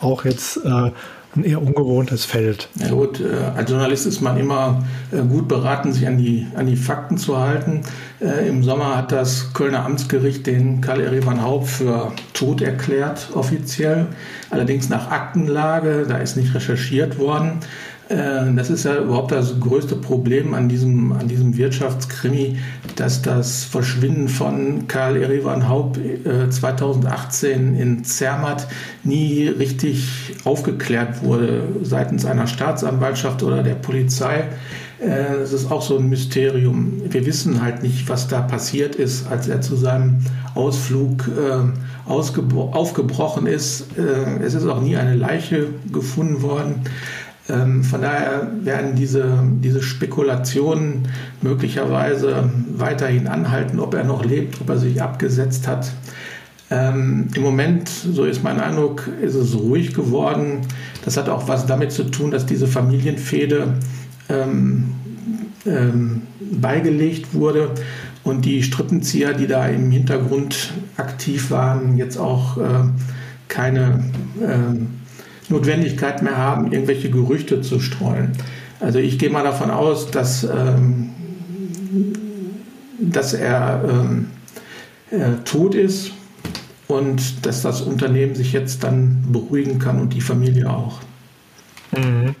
auch 0.00 0.24
jetzt 0.24 0.58
äh, 0.64 0.90
ein 1.36 1.44
eher 1.44 1.62
ungewohntes 1.62 2.24
Feld. 2.24 2.68
Ja 2.76 2.90
gut, 2.90 3.20
äh, 3.20 3.56
als 3.56 3.70
Journalist 3.70 4.06
ist 4.06 4.20
man 4.20 4.36
immer 4.38 4.82
äh, 5.12 5.22
gut 5.22 5.48
beraten, 5.48 5.92
sich 5.92 6.06
an 6.06 6.16
die, 6.16 6.46
an 6.56 6.66
die 6.66 6.76
Fakten 6.76 7.18
zu 7.18 7.38
halten. 7.38 7.82
Äh, 8.20 8.48
Im 8.48 8.62
Sommer 8.62 8.96
hat 8.96 9.12
das 9.12 9.52
Kölner 9.52 9.84
Amtsgericht 9.84 10.46
den 10.46 10.80
Karl 10.80 11.00
Erivan 11.00 11.42
Haupt 11.42 11.68
für 11.68 12.12
tot 12.32 12.62
erklärt, 12.62 13.28
offiziell. 13.34 14.06
Allerdings 14.50 14.88
nach 14.88 15.10
Aktenlage, 15.10 16.06
da 16.08 16.18
ist 16.18 16.36
nicht 16.36 16.54
recherchiert 16.54 17.18
worden. 17.18 17.60
Äh, 18.08 18.52
das 18.54 18.70
ist 18.70 18.84
ja 18.84 18.98
überhaupt 18.98 19.32
das 19.32 19.58
größte 19.58 19.96
Problem 19.96 20.54
an 20.54 20.68
diesem, 20.68 21.12
an 21.12 21.26
diesem 21.26 21.56
Wirtschaftskrimi, 21.56 22.58
dass 22.94 23.22
das 23.22 23.64
Verschwinden 23.64 24.28
von 24.28 24.86
Karl 24.86 25.16
Erivan 25.16 25.68
Haupt 25.68 25.98
2018 26.50 27.74
äh, 27.74 27.82
in 27.82 28.04
Zermatt 28.04 28.68
nie 29.02 29.48
richtig 29.48 30.36
aufgeklärt 30.44 31.22
wurde 31.22 31.64
seitens 31.82 32.24
einer 32.24 32.46
Staatsanwaltschaft 32.46 33.42
oder 33.42 33.62
der 33.62 33.74
Polizei. 33.74 34.44
Äh, 35.00 35.40
das 35.40 35.52
ist 35.52 35.72
auch 35.72 35.82
so 35.82 35.98
ein 35.98 36.08
Mysterium. 36.08 37.02
Wir 37.10 37.26
wissen 37.26 37.60
halt 37.60 37.82
nicht, 37.82 38.08
was 38.08 38.28
da 38.28 38.40
passiert 38.40 38.94
ist, 38.94 39.26
als 39.28 39.48
er 39.48 39.60
zu 39.60 39.74
seinem 39.74 40.18
Ausflug 40.54 41.28
aufgebrochen 42.06 43.46
ist. 43.46 43.86
Es 44.42 44.54
ist 44.54 44.66
auch 44.66 44.80
nie 44.80 44.96
eine 44.96 45.14
Leiche 45.14 45.66
gefunden 45.92 46.40
worden. 46.40 46.82
Ähm, 47.48 47.84
von 47.84 48.02
daher 48.02 48.50
werden 48.62 48.96
diese, 48.96 49.38
diese 49.62 49.82
Spekulationen 49.82 51.08
möglicherweise 51.42 52.50
weiterhin 52.74 53.28
anhalten, 53.28 53.78
ob 53.78 53.94
er 53.94 54.04
noch 54.04 54.24
lebt, 54.24 54.60
ob 54.60 54.68
er 54.70 54.78
sich 54.78 55.00
abgesetzt 55.00 55.68
hat. 55.68 55.92
Ähm, 56.70 57.28
Im 57.34 57.42
Moment, 57.42 57.88
so 57.88 58.24
ist 58.24 58.42
mein 58.42 58.58
Eindruck, 58.58 59.08
ist 59.22 59.34
es 59.36 59.56
ruhig 59.56 59.94
geworden. 59.94 60.62
Das 61.04 61.16
hat 61.16 61.28
auch 61.28 61.46
was 61.46 61.66
damit 61.66 61.92
zu 61.92 62.04
tun, 62.04 62.32
dass 62.32 62.44
diese 62.44 62.66
Familienfehde 62.66 63.74
ähm, 64.28 64.94
ähm, 65.64 66.22
beigelegt 66.40 67.34
wurde 67.34 67.70
und 68.24 68.44
die 68.44 68.64
Strippenzieher, 68.64 69.32
die 69.34 69.46
da 69.46 69.68
im 69.68 69.92
Hintergrund 69.92 70.72
aktiv 70.96 71.52
waren, 71.52 71.96
jetzt 71.96 72.16
auch 72.16 72.58
äh, 72.58 72.62
keine 73.46 74.04
äh, 74.40 74.76
Notwendigkeit 75.48 76.22
mehr 76.22 76.36
haben, 76.36 76.72
irgendwelche 76.72 77.10
Gerüchte 77.10 77.60
zu 77.60 77.80
streuen. 77.80 78.32
Also 78.80 78.98
ich 78.98 79.18
gehe 79.18 79.30
mal 79.30 79.44
davon 79.44 79.70
aus, 79.70 80.10
dass, 80.10 80.44
ähm, 80.44 81.10
dass 83.00 83.32
er 83.32 83.84
ähm, 83.88 84.26
äh, 85.10 85.42
tot 85.44 85.74
ist 85.74 86.12
und 86.88 87.46
dass 87.46 87.62
das 87.62 87.80
Unternehmen 87.80 88.34
sich 88.34 88.52
jetzt 88.52 88.84
dann 88.84 89.24
beruhigen 89.30 89.78
kann 89.78 90.00
und 90.00 90.12
die 90.14 90.20
Familie 90.20 90.70
auch. 90.70 91.00
Mhm. 91.92 92.34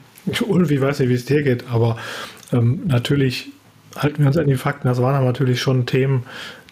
Ulf, 0.48 0.70
ich 0.70 0.80
weiß 0.80 0.98
nicht, 1.00 1.08
wie 1.08 1.14
es 1.14 1.24
dir 1.24 1.42
geht, 1.42 1.64
aber 1.70 1.96
ähm, 2.52 2.82
natürlich 2.86 3.50
halten 3.96 4.18
wir 4.20 4.26
uns 4.26 4.36
an 4.36 4.48
die 4.48 4.56
Fakten. 4.56 4.88
Das 4.88 5.00
waren 5.00 5.24
natürlich 5.24 5.60
schon 5.60 5.86
Themen, 5.86 6.24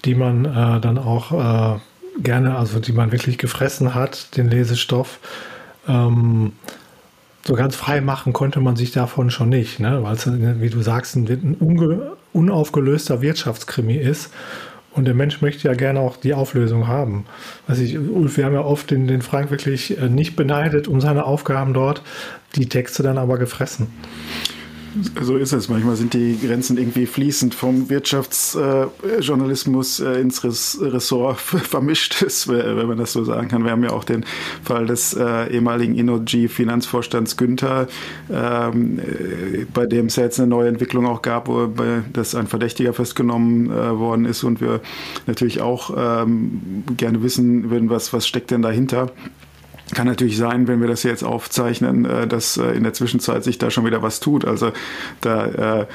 die 0.05 0.15
man 0.15 0.45
äh, 0.45 0.81
dann 0.81 0.99
auch 0.99 1.77
äh, 1.77 1.79
gerne, 2.23 2.57
also 2.57 2.81
die 2.81 2.93
man 2.93 3.13
wirklich 3.13 3.39
gefressen 3.39 3.95
hat, 3.95 4.37
den 4.37 4.51
Lesestoff. 4.51 5.21
Ähm, 5.89 6.53
so 7.47 7.55
ganz 7.55 7.77
frei 7.77 8.01
machen 8.01 8.33
konnte 8.33 8.61
man 8.61 8.77
sich 8.77 8.93
davon 8.93 9.31
schon 9.31 9.51
nicht, 9.51 9.79
ne? 9.79 10.03
weil 10.03 10.15
es, 10.15 10.27
wie 10.27 10.71
du 10.71 10.81
sagst, 10.81 11.15
ein, 11.17 11.27
ein 11.29 12.01
unaufgelöster 12.33 13.21
Wirtschaftskrimi 13.21 13.97
ist. 13.97 14.31
Und 14.93 15.07
der 15.07 15.15
Mensch 15.15 15.43
möchte 15.43 15.67
ja 15.67 15.75
gerne 15.75 15.99
auch 15.99 16.17
die 16.17 16.35
Auflösung 16.35 16.87
haben. 16.87 17.27
Also 17.67 17.83
ich, 17.83 17.99
Ulf, 17.99 18.37
wir 18.37 18.45
haben 18.45 18.55
ja 18.55 18.63
oft 18.63 18.93
den, 18.93 19.09
den 19.09 19.23
Frank 19.23 19.51
wirklich 19.51 19.99
äh, 19.99 20.09
nicht 20.09 20.37
beneidet 20.37 20.87
um 20.87 21.01
seine 21.01 21.25
Aufgaben 21.25 21.75
dort, 21.75 22.03
die 22.55 22.69
Texte 22.69 23.03
dann 23.03 23.19
aber 23.19 23.37
gefressen. 23.37 23.89
So 25.23 25.37
ist 25.37 25.53
es. 25.53 25.69
Manchmal 25.69 25.95
sind 25.97 26.15
die 26.15 26.39
Grenzen 26.41 26.79
irgendwie 26.79 27.07
fließend 27.07 27.53
vom 27.55 27.91
Wirtschaftsjournalismus 27.91 29.99
äh, 30.01 30.21
ins 30.21 30.43
Res 30.45 30.79
Ressort 30.81 31.41
vermischt 31.41 32.23
ist, 32.23 32.47
wenn 32.49 32.87
man 32.87 32.99
das 32.99 33.13
so 33.13 33.25
sagen 33.25 33.49
kann. 33.49 33.65
Wir 33.65 33.73
haben 33.73 33.83
ja 33.83 33.91
auch 33.91 34.05
den 34.05 34.25
Fall 34.63 34.87
des 34.87 35.15
äh, 35.15 35.53
ehemaligen 35.53 35.97
Innogy-Finanzvorstands 35.97 37.37
Günther, 37.37 37.89
ähm, 38.31 39.01
äh, 39.01 39.65
bei 39.73 39.87
dem 39.87 40.07
es 40.07 40.15
ja 40.17 40.23
jetzt 40.25 40.39
eine 40.39 40.49
neue 40.49 40.69
Entwicklung 40.69 41.07
auch 41.07 41.23
gab, 41.23 41.49
wo 41.49 41.67
bei, 41.67 42.03
dass 42.13 42.37
ein 42.37 42.47
Verdächtiger 42.47 42.93
festgenommen 42.93 43.71
äh, 43.71 43.99
worden 43.99 44.27
ist 44.27 44.45
und 44.45 44.61
wir 44.61 44.81
natürlich 45.27 45.61
auch 45.61 45.93
ähm, 45.97 46.85
gerne 46.97 47.21
wissen 47.23 47.71
würden, 47.71 47.91
was, 47.91 48.13
was 48.13 48.29
steckt 48.29 48.53
denn 48.53 48.63
dahinter. 48.63 49.11
Kann 49.95 50.07
natürlich 50.07 50.37
sein, 50.37 50.69
wenn 50.69 50.81
wir 50.81 50.89
das 50.89 51.03
jetzt 51.03 51.23
aufzeichnen, 51.23 52.05
äh, 52.05 52.27
dass 52.27 52.57
äh, 52.57 52.73
in 52.73 52.83
der 52.83 52.93
Zwischenzeit 52.93 53.45
sich 53.45 53.59
da 53.59 53.71
schon 53.71 53.85
wieder 53.85 54.03
was 54.03 54.21
tut. 54.21 54.45
Also 54.45 54.73
da 55.21 55.47
äh, 55.47 55.87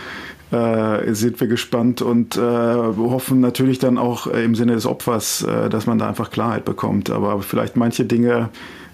äh, 0.51 1.13
sind 1.13 1.39
wir 1.39 1.47
gespannt 1.47 2.01
und 2.01 2.35
äh, 2.35 2.39
hoffen 2.41 3.39
natürlich 3.39 3.77
dann 3.79 3.97
auch 3.97 4.27
im 4.27 4.55
Sinne 4.55 4.73
des 4.73 4.85
Opfers, 4.85 5.43
äh, 5.43 5.69
dass 5.69 5.85
man 5.85 5.99
da 5.99 6.07
einfach 6.07 6.31
Klarheit 6.31 6.65
bekommt. 6.65 7.09
Aber 7.09 7.41
vielleicht 7.41 7.75
manche 7.75 8.05
Dinge 8.05 8.49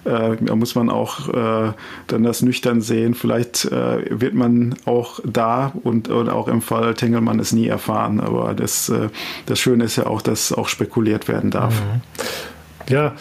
äh, 0.05 0.37
da 0.39 0.55
muss 0.55 0.75
man 0.75 0.89
auch 0.89 1.29
äh, 1.29 1.73
dann 2.07 2.23
das 2.23 2.41
nüchtern 2.43 2.81
sehen. 2.81 3.15
Vielleicht 3.15 3.65
äh, 3.65 4.19
wird 4.19 4.35
man 4.35 4.75
auch 4.85 5.19
da 5.23 5.71
und, 5.83 6.09
und 6.09 6.29
auch 6.29 6.47
im 6.47 6.61
Fall 6.61 6.93
Tengelmann 6.93 7.39
es 7.39 7.51
nie 7.51 7.67
erfahren. 7.67 8.19
Aber 8.19 8.53
das, 8.53 8.91
das 9.47 9.59
Schöne 9.59 9.83
ist 9.83 9.95
ja 9.95 10.05
auch, 10.05 10.21
dass 10.21 10.53
auch 10.53 10.67
spekuliert 10.67 11.27
werden 11.27 11.49
darf. 11.49 11.73
Mhm. 11.81 12.01
Ja, 12.87 13.13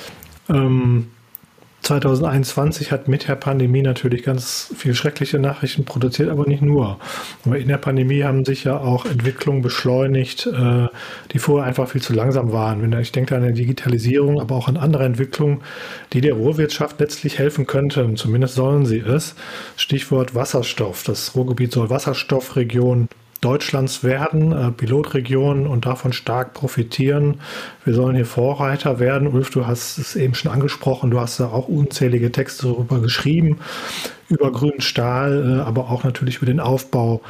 ähm, 0.51 1.07
2021 1.85 2.93
hat 2.93 3.09
mit 3.09 3.28
der 3.28 3.37
Pandemie 3.37 3.82
natürlich 3.82 4.22
ganz 4.22 4.72
viele 4.76 4.95
schreckliche 4.95 5.39
Nachrichten 5.39 5.85
produziert, 5.85 6.30
aber 6.30 6.47
nicht 6.47 6.62
nur. 6.62 6.99
Aber 7.45 7.59
in 7.59 7.68
der 7.68 7.76
Pandemie 7.76 8.24
haben 8.24 8.47
sich 8.47 8.64
ja 8.64 8.78
auch 8.78 9.05
Entwicklungen 9.05 9.61
beschleunigt, 9.61 10.47
äh, 10.47 10.89
die 11.32 11.39
vorher 11.39 11.68
einfach 11.68 11.89
viel 11.89 12.01
zu 12.01 12.14
langsam 12.14 12.53
waren. 12.53 12.93
Ich 13.01 13.12
denke 13.12 13.37
an 13.37 13.47
die 13.47 13.53
Digitalisierung, 13.53 14.41
aber 14.41 14.55
auch 14.55 14.66
an 14.66 14.78
andere 14.78 15.05
Entwicklungen, 15.05 15.61
die 16.14 16.22
der 16.22 16.35
Ruhrwirtschaft 16.35 16.99
letztlich 17.01 17.39
helfen 17.39 17.66
könnten. 17.66 18.16
Zumindest 18.16 18.55
sollen 18.55 18.87
sie 18.87 19.01
es. 19.01 19.35
Stichwort 19.76 20.35
Wasserstoff. 20.35 21.03
Das 21.05 21.37
Ruhrgebiet 21.37 21.72
soll 21.72 21.91
Wasserstoffregion 21.91 23.09
Deutschlands 23.45 24.03
werden, 24.03 24.53
äh, 24.53 24.70
Pilotregion 24.70 25.66
und 25.66 25.86
davon 25.86 26.12
stark 26.12 26.55
profitieren. 26.55 27.40
Wir 27.84 27.95
sollen 27.95 28.16
hier 28.16 28.26
Vorreiter 28.26 28.99
werden. 28.99 29.28
Ulf, 29.28 29.51
du 29.51 29.66
hast 29.66 29.99
es 29.99 30.16
eben 30.16 30.34
schon 30.34 30.51
angesprochen, 30.51 31.11
du 31.11 31.20
hast 31.20 31.40
da 31.40 31.49
auch 31.49 31.68
unzählige 31.68 32.32
Texte 32.32 32.68
darüber 32.68 33.01
geschrieben, 33.01 33.59
über 34.28 34.51
grünen 34.51 34.80
Stahl, 34.80 35.59
äh, 35.59 35.61
aber 35.61 35.90
auch 35.90 36.05
natürlich 36.05 36.38
über 36.38 36.47
den 36.47 36.61
Aufbau 36.61 37.20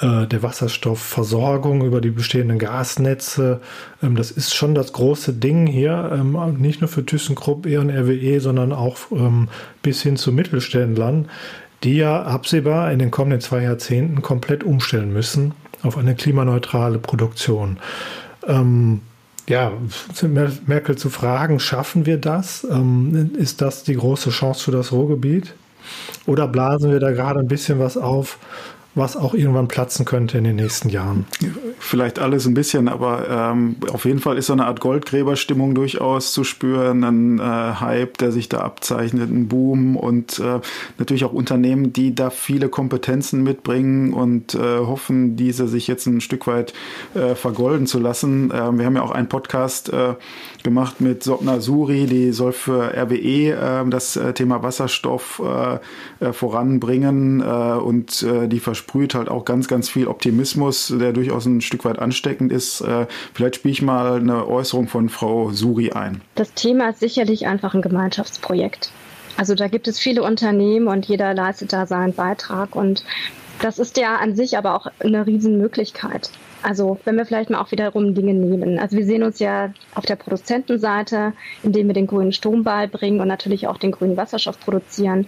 äh, 0.00 0.26
der 0.26 0.42
Wasserstoffversorgung, 0.42 1.82
über 1.82 2.02
die 2.02 2.10
bestehenden 2.10 2.58
Gasnetze. 2.58 3.60
Ähm, 4.02 4.14
das 4.14 4.30
ist 4.30 4.54
schon 4.54 4.74
das 4.74 4.92
große 4.92 5.32
Ding 5.32 5.66
hier, 5.66 6.10
ähm, 6.12 6.36
nicht 6.58 6.82
nur 6.82 6.88
für 6.88 7.04
ThyssenKrupp, 7.04 7.66
E 7.66 7.78
und 7.78 7.90
RWE, 7.90 8.40
sondern 8.40 8.72
auch 8.72 8.98
ähm, 9.10 9.48
bis 9.82 10.02
hin 10.02 10.16
zu 10.16 10.32
Mittelständlern 10.32 11.28
die 11.82 11.96
ja 11.96 12.22
absehbar 12.22 12.90
in 12.92 12.98
den 12.98 13.10
kommenden 13.10 13.40
zwei 13.40 13.62
Jahrzehnten 13.62 14.22
komplett 14.22 14.64
umstellen 14.64 15.12
müssen 15.12 15.52
auf 15.82 15.96
eine 15.98 16.14
klimaneutrale 16.14 16.98
Produktion. 16.98 17.78
Ähm, 18.46 19.02
ja, 19.48 19.72
Merkel 20.66 20.98
zu 20.98 21.08
fragen, 21.08 21.60
schaffen 21.60 22.06
wir 22.06 22.18
das? 22.18 22.66
Ähm, 22.68 23.32
ist 23.36 23.60
das 23.60 23.84
die 23.84 23.94
große 23.94 24.30
Chance 24.30 24.64
für 24.64 24.72
das 24.72 24.90
Ruhrgebiet? 24.90 25.54
Oder 26.26 26.48
blasen 26.48 26.90
wir 26.90 26.98
da 26.98 27.12
gerade 27.12 27.38
ein 27.38 27.46
bisschen 27.46 27.78
was 27.78 27.96
auf, 27.96 28.38
was 28.96 29.14
auch 29.14 29.34
irgendwann 29.34 29.68
platzen 29.68 30.06
könnte 30.06 30.38
in 30.38 30.44
den 30.44 30.56
nächsten 30.56 30.88
Jahren. 30.88 31.26
Vielleicht 31.78 32.18
alles 32.18 32.46
ein 32.46 32.54
bisschen, 32.54 32.88
aber 32.88 33.28
ähm, 33.28 33.76
auf 33.92 34.06
jeden 34.06 34.20
Fall 34.20 34.38
ist 34.38 34.46
so 34.46 34.54
eine 34.54 34.64
Art 34.64 34.80
Goldgräberstimmung 34.80 35.74
durchaus 35.74 36.32
zu 36.32 36.44
spüren, 36.44 37.04
ein 37.04 37.38
äh, 37.38 37.42
Hype, 37.42 38.16
der 38.16 38.32
sich 38.32 38.48
da 38.48 38.60
abzeichnet, 38.60 39.30
ein 39.30 39.48
Boom 39.48 39.96
und 39.96 40.38
äh, 40.38 40.60
natürlich 40.98 41.26
auch 41.26 41.34
Unternehmen, 41.34 41.92
die 41.92 42.14
da 42.14 42.30
viele 42.30 42.70
Kompetenzen 42.70 43.42
mitbringen 43.42 44.14
und 44.14 44.54
äh, 44.54 44.78
hoffen, 44.78 45.36
diese 45.36 45.68
sich 45.68 45.86
jetzt 45.88 46.06
ein 46.06 46.22
Stück 46.22 46.46
weit 46.46 46.72
äh, 47.14 47.34
vergolden 47.34 47.86
zu 47.86 47.98
lassen. 47.98 48.50
Ähm, 48.54 48.78
wir 48.78 48.86
haben 48.86 48.96
ja 48.96 49.02
auch 49.02 49.10
einen 49.10 49.28
Podcast 49.28 49.90
äh, 49.92 50.14
gemacht 50.62 51.02
mit 51.02 51.22
Sopna 51.22 51.60
Suri, 51.60 52.06
die 52.06 52.32
soll 52.32 52.52
für 52.52 52.94
RWE 52.96 53.50
äh, 53.50 53.88
das 53.90 54.16
äh, 54.16 54.32
Thema 54.32 54.62
Wasserstoff 54.62 55.42
voranbringen 56.32 57.42
und 57.42 58.22
die 58.22 58.60
versprüht 58.86 59.14
halt 59.14 59.28
auch 59.28 59.44
ganz, 59.44 59.66
ganz 59.68 59.88
viel 59.88 60.06
Optimismus, 60.06 60.94
der 60.96 61.12
durchaus 61.12 61.44
ein 61.46 61.60
Stück 61.60 61.84
weit 61.84 61.98
ansteckend 61.98 62.52
ist. 62.52 62.80
Äh, 62.80 63.06
vielleicht 63.34 63.56
spiele 63.56 63.72
ich 63.72 63.82
mal 63.82 64.20
eine 64.20 64.46
Äußerung 64.46 64.86
von 64.86 65.08
Frau 65.08 65.50
Suri 65.50 65.90
ein. 65.92 66.20
Das 66.36 66.54
Thema 66.54 66.90
ist 66.90 67.00
sicherlich 67.00 67.46
einfach 67.46 67.74
ein 67.74 67.82
Gemeinschaftsprojekt. 67.82 68.90
Also 69.36 69.54
da 69.54 69.68
gibt 69.68 69.88
es 69.88 69.98
viele 69.98 70.22
Unternehmen 70.22 70.86
und 70.86 71.04
jeder 71.06 71.34
leistet 71.34 71.72
da 71.72 71.86
seinen 71.86 72.14
Beitrag 72.14 72.74
und 72.76 73.04
das 73.60 73.78
ist 73.78 73.96
ja 73.96 74.16
an 74.16 74.36
sich 74.36 74.56
aber 74.56 74.74
auch 74.74 74.86
eine 75.00 75.26
Riesenmöglichkeit. 75.26 76.30
Also 76.62 76.98
wenn 77.04 77.16
wir 77.16 77.26
vielleicht 77.26 77.50
mal 77.50 77.60
auch 77.60 77.70
wiederum 77.70 78.14
Dinge 78.14 78.34
nehmen. 78.34 78.78
Also 78.78 78.96
wir 78.96 79.04
sehen 79.04 79.22
uns 79.22 79.38
ja 79.38 79.72
auf 79.94 80.06
der 80.06 80.16
Produzentenseite, 80.16 81.32
indem 81.62 81.86
wir 81.88 81.94
den 81.94 82.06
grünen 82.06 82.32
Strom 82.32 82.64
beibringen 82.64 83.20
und 83.20 83.28
natürlich 83.28 83.66
auch 83.66 83.78
den 83.78 83.92
grünen 83.92 84.16
Wasserstoff 84.16 84.58
produzieren. 84.60 85.26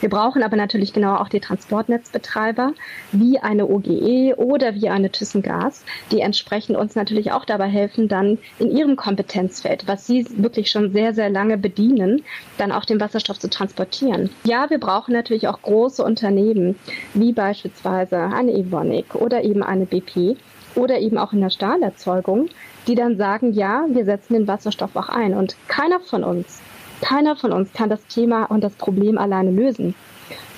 Wir 0.00 0.08
brauchen 0.08 0.42
aber 0.42 0.56
natürlich 0.56 0.92
genau 0.92 1.16
auch 1.16 1.28
die 1.28 1.40
Transportnetzbetreiber, 1.40 2.72
wie 3.12 3.38
eine 3.38 3.66
OGE 3.66 4.34
oder 4.36 4.74
wie 4.74 4.88
eine 4.88 5.10
ThyssenGas, 5.10 5.84
die 6.12 6.20
entsprechend 6.20 6.76
uns 6.76 6.94
natürlich 6.94 7.32
auch 7.32 7.44
dabei 7.44 7.66
helfen, 7.66 8.08
dann 8.08 8.38
in 8.58 8.70
ihrem 8.70 8.96
Kompetenzfeld, 8.96 9.88
was 9.88 10.06
sie 10.06 10.26
wirklich 10.36 10.70
schon 10.70 10.92
sehr, 10.92 11.14
sehr 11.14 11.30
lange 11.30 11.58
bedienen, 11.58 12.22
dann 12.58 12.72
auch 12.72 12.84
den 12.84 13.00
Wasserstoff 13.00 13.38
zu 13.38 13.50
transportieren. 13.50 14.30
Ja, 14.44 14.70
wir 14.70 14.78
brauchen 14.78 15.12
natürlich 15.12 15.48
auch 15.48 15.62
große 15.62 16.04
Unternehmen, 16.04 16.76
wie 17.14 17.32
beispielsweise 17.32 18.18
eine 18.18 18.52
Evonik 18.52 19.14
oder 19.14 19.42
eben 19.42 19.62
eine 19.62 19.86
BP, 19.86 20.36
oder 20.74 20.98
eben 21.00 21.18
auch 21.18 21.32
in 21.32 21.40
der 21.40 21.50
Stahlerzeugung, 21.50 22.48
die 22.86 22.94
dann 22.94 23.16
sagen, 23.16 23.52
ja, 23.52 23.84
wir 23.88 24.04
setzen 24.04 24.34
den 24.34 24.48
Wasserstoff 24.48 24.94
auch 24.96 25.08
ein. 25.08 25.34
Und 25.34 25.56
keiner 25.66 26.00
von 26.00 26.24
uns 26.24 26.60
keiner 27.00 27.36
von 27.36 27.52
uns 27.52 27.72
kann 27.72 27.90
das 27.90 28.06
Thema 28.06 28.44
und 28.44 28.62
das 28.62 28.74
Problem 28.74 29.18
alleine 29.18 29.50
lösen. 29.50 29.94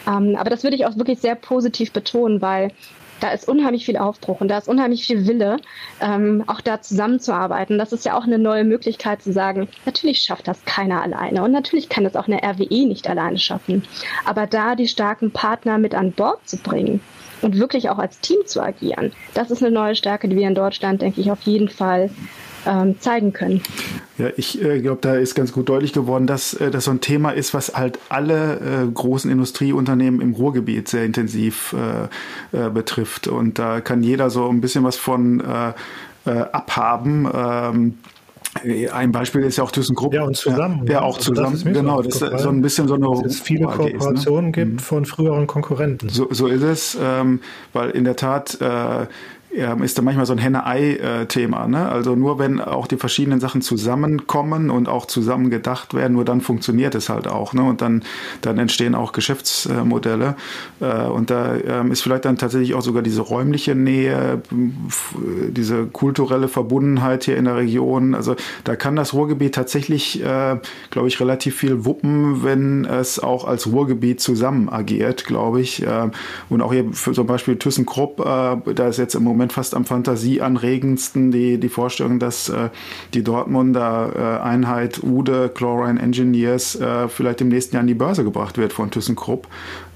Ähm, 0.06 0.36
aber 0.36 0.50
das 0.50 0.62
würde 0.62 0.76
ich 0.76 0.86
auch 0.86 0.96
wirklich 0.96 1.20
sehr 1.20 1.34
positiv 1.34 1.92
betonen, 1.92 2.40
weil 2.40 2.72
da 3.20 3.30
ist 3.30 3.48
unheimlich 3.48 3.84
viel 3.84 3.98
Aufbruch 3.98 4.40
und 4.40 4.48
da 4.48 4.58
ist 4.58 4.68
unheimlich 4.68 5.06
viel 5.06 5.26
Wille, 5.26 5.58
ähm, 6.00 6.42
auch 6.46 6.60
da 6.60 6.80
zusammenzuarbeiten. 6.80 7.78
Das 7.78 7.92
ist 7.92 8.04
ja 8.04 8.16
auch 8.16 8.24
eine 8.24 8.38
neue 8.38 8.64
Möglichkeit 8.64 9.22
zu 9.22 9.32
sagen, 9.32 9.68
natürlich 9.84 10.22
schafft 10.22 10.48
das 10.48 10.64
keiner 10.64 11.02
alleine 11.02 11.42
und 11.42 11.52
natürlich 11.52 11.88
kann 11.88 12.04
das 12.04 12.16
auch 12.16 12.26
eine 12.26 12.42
RWE 12.42 12.86
nicht 12.86 13.08
alleine 13.08 13.38
schaffen. 13.38 13.84
Aber 14.24 14.46
da 14.46 14.74
die 14.74 14.88
starken 14.88 15.30
Partner 15.30 15.78
mit 15.78 15.94
an 15.94 16.12
Bord 16.12 16.48
zu 16.48 16.56
bringen 16.56 17.00
und 17.42 17.58
wirklich 17.58 17.90
auch 17.90 17.98
als 17.98 18.20
Team 18.20 18.38
zu 18.46 18.62
agieren, 18.62 19.12
das 19.34 19.50
ist 19.50 19.62
eine 19.62 19.72
neue 19.72 19.94
Stärke, 19.94 20.28
die 20.28 20.36
wir 20.36 20.48
in 20.48 20.54
Deutschland, 20.54 21.02
denke 21.02 21.20
ich, 21.20 21.30
auf 21.30 21.42
jeden 21.42 21.68
Fall 21.68 22.10
ähm, 22.66 23.00
zeigen 23.00 23.32
können. 23.32 23.62
Ja, 24.18 24.28
ich 24.36 24.62
äh, 24.62 24.80
glaube, 24.80 24.98
da 25.00 25.14
ist 25.14 25.34
ganz 25.34 25.52
gut 25.52 25.68
deutlich 25.68 25.92
geworden, 25.92 26.26
dass 26.26 26.54
äh, 26.54 26.70
das 26.70 26.84
so 26.84 26.90
ein 26.90 27.00
Thema 27.00 27.30
ist, 27.30 27.54
was 27.54 27.74
halt 27.74 27.98
alle 28.08 28.56
äh, 28.56 28.90
großen 28.92 29.30
Industrieunternehmen 29.30 30.20
im 30.20 30.34
Ruhrgebiet 30.34 30.88
sehr 30.88 31.04
intensiv 31.04 31.74
äh, 32.52 32.66
äh, 32.66 32.70
betrifft. 32.70 33.28
Und 33.28 33.58
da 33.58 33.80
kann 33.80 34.02
jeder 34.02 34.30
so 34.30 34.48
ein 34.48 34.60
bisschen 34.60 34.84
was 34.84 34.96
von 34.96 35.40
äh, 35.40 35.72
abhaben. 36.30 37.28
Ähm, 37.34 37.94
ein 38.92 39.12
Beispiel 39.12 39.42
ist 39.42 39.58
ja 39.58 39.64
auch 39.64 39.70
ThyssenKrupp. 39.70 40.12
Ja, 40.12 40.24
und 40.24 40.36
zusammen. 40.36 40.84
Ja, 40.86 41.02
auch 41.02 41.18
also 41.18 41.32
zusammen. 41.32 41.72
genau, 41.72 42.02
das 42.02 42.20
ist 42.20 42.38
so 42.40 42.48
ein 42.48 42.62
bisschen 42.62 42.88
so 42.88 42.94
eine. 42.94 43.06
Dass 43.06 43.34
es 43.34 43.40
viele 43.40 43.66
Kooperationen 43.66 44.50
ist, 44.50 44.56
ne? 44.56 44.64
gibt 44.64 44.72
mhm. 44.72 44.78
von 44.80 45.04
früheren 45.04 45.46
Konkurrenten. 45.46 46.08
So, 46.08 46.26
so 46.30 46.48
ist 46.48 46.62
es, 46.62 46.98
ähm, 47.00 47.40
weil 47.72 47.90
in 47.90 48.04
der 48.04 48.16
Tat 48.16 48.60
äh, 48.60 48.64
ja, 48.64 49.08
ist 49.50 49.98
da 49.98 50.02
manchmal 50.02 50.26
so 50.26 50.32
ein 50.32 50.38
Henne-Ei-Thema. 50.38 51.66
Ne? 51.66 51.88
Also 51.88 52.14
nur 52.14 52.38
wenn 52.38 52.60
auch 52.60 52.86
die 52.86 52.96
verschiedenen 52.96 53.40
Sachen 53.40 53.62
zusammenkommen 53.62 54.70
und 54.70 54.88
auch 54.88 55.06
zusammen 55.06 55.50
gedacht 55.50 55.92
werden, 55.92 56.12
nur 56.12 56.24
dann 56.24 56.40
funktioniert 56.40 56.94
es 56.94 57.08
halt 57.08 57.26
auch. 57.26 57.52
Ne? 57.52 57.62
Und 57.64 57.82
dann, 57.82 58.02
dann 58.42 58.58
entstehen 58.58 58.94
auch 58.94 59.10
Geschäftsmodelle. 59.10 60.36
Äh, 60.80 61.06
und 61.06 61.30
da 61.30 61.56
ähm, 61.56 61.90
ist 61.90 62.02
vielleicht 62.02 62.26
dann 62.26 62.38
tatsächlich 62.38 62.74
auch 62.74 62.82
sogar 62.82 63.02
diese 63.02 63.22
räumliche 63.22 63.74
Nähe, 63.74 64.40
diese 64.52 65.86
kulturelle 65.86 66.46
Verbundenheit 66.46 67.24
hier 67.24 67.36
in 67.36 67.46
der 67.46 67.56
Region. 67.56 68.14
Also 68.14 68.36
da 68.62 68.76
kann 68.76 68.94
das 68.94 69.14
Ruhrgebiet 69.14 69.54
tatsächlich, 69.56 70.22
äh, 70.22 70.58
glaube 70.90 71.08
ich, 71.08 71.18
relativ 71.18 71.56
viel 71.56 71.84
wuppen, 71.84 72.44
wenn 72.44 72.84
es 72.84 73.18
auch 73.18 73.46
als 73.46 73.66
Ruhrgebiet 73.66 74.20
zusammen 74.20 74.68
agiert, 74.68 75.24
glaube 75.24 75.60
ich. 75.60 75.84
Äh, 75.84 76.10
und 76.48 76.62
auch 76.62 76.72
hier 76.72 76.84
für 76.92 77.12
zum 77.12 77.26
Beispiel 77.26 77.56
ThyssenKrupp, 77.56 78.18
da 78.20 78.88
ist 78.88 78.98
jetzt 78.98 79.14
im 79.14 79.24
Moment 79.24 79.39
Moment 79.40 79.54
fast 79.54 79.74
am 79.74 79.86
fantasieanregendsten 79.86 81.30
die, 81.30 81.56
die 81.56 81.70
Vorstellung, 81.70 82.18
dass 82.18 82.50
äh, 82.50 82.68
die 83.14 83.24
Dortmunder 83.24 84.12
äh, 84.14 84.42
Einheit 84.42 85.02
Ude 85.02 85.48
Chlorine 85.48 85.98
Engineers 85.98 86.76
äh, 86.76 87.08
vielleicht 87.08 87.40
im 87.40 87.48
nächsten 87.48 87.74
Jahr 87.74 87.80
an 87.80 87.86
die 87.86 87.94
Börse 87.94 88.22
gebracht 88.22 88.58
wird 88.58 88.74
von 88.74 88.90
ThyssenKrupp. 88.90 89.48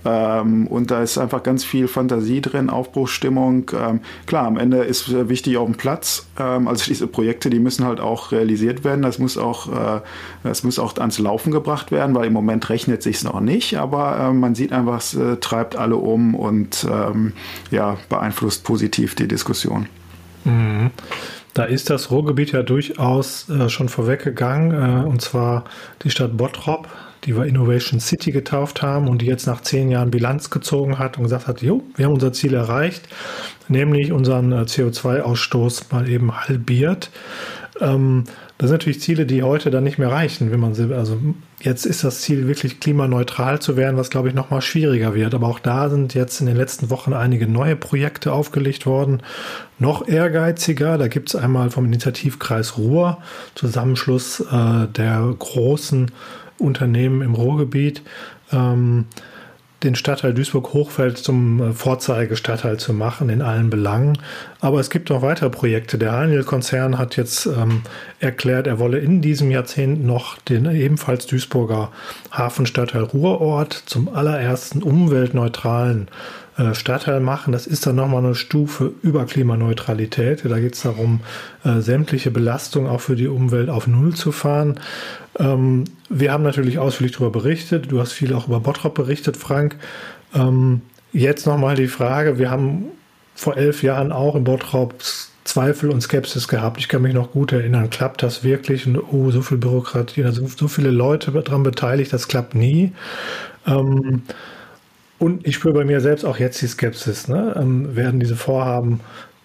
Ähm, 0.04 0.66
und 0.66 0.90
da 0.90 1.02
ist 1.02 1.18
einfach 1.18 1.42
ganz 1.42 1.64
viel 1.64 1.88
Fantasie 1.88 2.40
drin, 2.40 2.70
Aufbruchsstimmung. 2.70 3.70
Ähm, 3.78 4.00
klar, 4.26 4.46
am 4.46 4.58
Ende 4.58 4.78
ist 4.78 5.28
wichtig 5.28 5.56
auch 5.56 5.66
ein 5.66 5.76
Platz. 5.76 6.26
Ähm, 6.38 6.68
also 6.68 6.84
diese 6.84 7.06
Projekte, 7.06 7.50
die 7.50 7.58
müssen 7.58 7.84
halt 7.84 8.00
auch 8.00 8.32
realisiert 8.32 8.84
werden. 8.84 9.02
Das 9.02 9.18
muss 9.18 9.38
auch, 9.38 9.68
äh, 9.68 10.00
das 10.42 10.62
muss 10.62 10.78
auch 10.78 10.96
ans 10.98 11.18
Laufen 11.18 11.52
gebracht 11.52 11.90
werden, 11.90 12.14
weil 12.14 12.26
im 12.26 12.32
Moment 12.32 12.68
rechnet 12.68 13.02
sich 13.02 13.22
noch 13.24 13.40
nicht. 13.40 13.78
Aber 13.78 14.18
äh, 14.18 14.32
man 14.32 14.54
sieht 14.54 14.72
einfach, 14.72 14.98
es 14.98 15.14
äh, 15.14 15.36
treibt 15.36 15.76
alle 15.76 15.96
um 15.96 16.34
und 16.34 16.86
ähm, 16.90 17.32
ja, 17.70 17.96
beeinflusst 18.08 18.64
positiv 18.64 19.14
die 19.14 19.28
Diskussion. 19.28 19.86
Mhm. 20.44 20.90
Da 21.54 21.62
ist 21.62 21.88
das 21.88 22.10
Ruhrgebiet 22.10 22.50
ja 22.50 22.64
durchaus 22.64 23.48
äh, 23.48 23.68
schon 23.68 23.88
vorweggegangen, 23.88 24.72
äh, 24.72 25.06
und 25.06 25.22
zwar 25.22 25.64
die 26.02 26.10
Stadt 26.10 26.36
Bottrop, 26.36 26.88
die 27.24 27.36
wir 27.36 27.44
Innovation 27.44 28.00
City 28.00 28.32
getauft 28.32 28.82
haben 28.82 29.08
und 29.08 29.22
die 29.22 29.26
jetzt 29.26 29.46
nach 29.46 29.60
zehn 29.60 29.90
Jahren 29.90 30.10
Bilanz 30.10 30.50
gezogen 30.50 30.98
hat 30.98 31.16
und 31.16 31.24
gesagt 31.24 31.46
hat, 31.46 31.62
jo, 31.62 31.82
wir 31.96 32.06
haben 32.06 32.14
unser 32.14 32.32
Ziel 32.32 32.54
erreicht, 32.54 33.08
nämlich 33.68 34.12
unseren 34.12 34.52
äh, 34.52 34.62
CO2-Ausstoß 34.62 35.92
mal 35.92 36.08
eben 36.08 36.36
halbiert. 36.36 37.10
Ähm, 37.80 38.24
das 38.56 38.68
sind 38.68 38.76
natürlich 38.76 39.00
Ziele, 39.00 39.26
die 39.26 39.42
heute 39.42 39.70
dann 39.70 39.82
nicht 39.82 39.98
mehr 39.98 40.12
reichen, 40.12 40.52
wenn 40.52 40.60
man 40.60 40.74
sie, 40.74 40.94
also 40.94 41.18
jetzt 41.60 41.86
ist 41.86 42.04
das 42.04 42.20
Ziel 42.20 42.46
wirklich 42.46 42.78
klimaneutral 42.78 43.58
zu 43.58 43.76
werden, 43.76 43.96
was 43.96 44.10
glaube 44.10 44.28
ich 44.28 44.34
noch 44.34 44.50
mal 44.50 44.60
schwieriger 44.60 45.14
wird. 45.14 45.34
Aber 45.34 45.48
auch 45.48 45.58
da 45.58 45.90
sind 45.90 46.14
jetzt 46.14 46.40
in 46.40 46.46
den 46.46 46.56
letzten 46.56 46.88
Wochen 46.88 47.12
einige 47.14 47.48
neue 47.48 47.74
Projekte 47.74 48.32
aufgelegt 48.32 48.86
worden, 48.86 49.22
noch 49.80 50.06
ehrgeiziger. 50.06 50.98
Da 50.98 51.08
gibt 51.08 51.30
es 51.30 51.36
einmal 51.36 51.70
vom 51.70 51.86
Initiativkreis 51.86 52.78
Ruhr, 52.78 53.18
Zusammenschluss 53.56 54.40
äh, 54.40 54.86
der 54.86 55.34
großen 55.36 56.12
Unternehmen 56.64 57.22
im 57.22 57.34
Ruhrgebiet, 57.34 58.02
ähm, 58.52 59.06
den 59.82 59.94
Stadtteil 59.94 60.32
Duisburg-Hochfeld 60.32 61.18
zum 61.18 61.60
äh, 61.60 61.72
Vorzeigestadtteil 61.72 62.78
zu 62.78 62.92
machen 62.94 63.28
in 63.28 63.42
allen 63.42 63.70
Belangen. 63.70 64.18
Aber 64.60 64.80
es 64.80 64.88
gibt 64.88 65.10
noch 65.10 65.22
weitere 65.22 65.50
Projekte. 65.50 65.98
Der 65.98 66.12
Haniel-Konzern 66.12 66.98
hat 66.98 67.16
jetzt 67.16 67.46
ähm, 67.46 67.82
erklärt, 68.18 68.66
er 68.66 68.78
wolle 68.78 68.98
in 68.98 69.20
diesem 69.20 69.50
Jahrzehnt 69.50 70.04
noch 70.04 70.38
den 70.38 70.64
ebenfalls 70.70 71.26
Duisburger 71.26 71.92
Hafenstadtteil 72.32 73.02
Ruhrort 73.02 73.74
zum 73.74 74.08
allerersten 74.08 74.82
umweltneutralen 74.82 76.08
äh, 76.08 76.43
Stadtteil 76.74 77.20
machen. 77.20 77.52
Das 77.52 77.66
ist 77.66 77.86
dann 77.86 77.96
nochmal 77.96 78.24
eine 78.24 78.34
Stufe 78.34 78.92
über 79.02 79.24
Klimaneutralität. 79.26 80.44
Da 80.44 80.60
geht 80.60 80.74
es 80.74 80.82
darum, 80.82 81.20
äh, 81.64 81.80
sämtliche 81.80 82.30
Belastungen 82.30 82.88
auch 82.88 83.00
für 83.00 83.16
die 83.16 83.26
Umwelt 83.26 83.68
auf 83.68 83.86
Null 83.86 84.14
zu 84.14 84.30
fahren. 84.30 84.78
Ähm, 85.38 85.84
wir 86.08 86.32
haben 86.32 86.44
natürlich 86.44 86.78
ausführlich 86.78 87.16
darüber 87.16 87.30
berichtet. 87.30 87.90
Du 87.90 88.00
hast 88.00 88.12
viel 88.12 88.32
auch 88.34 88.46
über 88.46 88.60
Bottrop 88.60 88.94
berichtet, 88.94 89.36
Frank. 89.36 89.76
Ähm, 90.34 90.82
jetzt 91.12 91.46
nochmal 91.46 91.74
die 91.74 91.88
Frage, 91.88 92.38
wir 92.38 92.50
haben 92.50 92.86
vor 93.34 93.56
elf 93.56 93.82
Jahren 93.82 94.12
auch 94.12 94.36
in 94.36 94.44
Bottrop 94.44 94.94
Zweifel 95.44 95.90
und 95.90 96.00
Skepsis 96.00 96.48
gehabt. 96.48 96.78
Ich 96.78 96.88
kann 96.88 97.02
mich 97.02 97.14
noch 97.14 97.32
gut 97.32 97.52
erinnern, 97.52 97.90
klappt 97.90 98.22
das 98.22 98.44
wirklich? 98.44 98.86
Und 98.86 98.96
oh, 98.96 99.30
so 99.30 99.42
viel 99.42 99.58
Bürokratie, 99.58 100.24
also 100.24 100.46
so 100.46 100.68
viele 100.68 100.90
Leute 100.90 101.32
daran 101.32 101.62
beteiligt, 101.62 102.12
das 102.12 102.28
klappt 102.28 102.54
nie. 102.54 102.92
Ähm, 103.66 104.22
und 105.24 105.46
ich 105.46 105.54
spüre 105.54 105.72
bei 105.72 105.84
mir 105.86 106.02
selbst 106.02 106.24
auch 106.24 106.38
jetzt 106.38 106.60
die 106.60 106.66
Skepsis. 106.66 107.28
Ne? 107.28 107.54
Ähm, 107.58 107.96
werden 107.96 108.20
diese 108.20 108.36
Vorhaben 108.36 109.00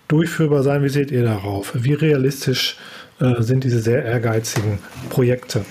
durchführbar 0.10 0.62
sein? 0.62 0.84
Wie 0.84 0.90
seht 0.90 1.10
ihr 1.10 1.24
darauf? 1.24 1.72
Wie 1.74 1.94
realistisch 1.94 2.76
äh, 3.22 3.42
sind 3.42 3.64
diese 3.64 3.80
sehr 3.80 4.04
ehrgeizigen 4.04 4.80
Projekte? 5.10 5.64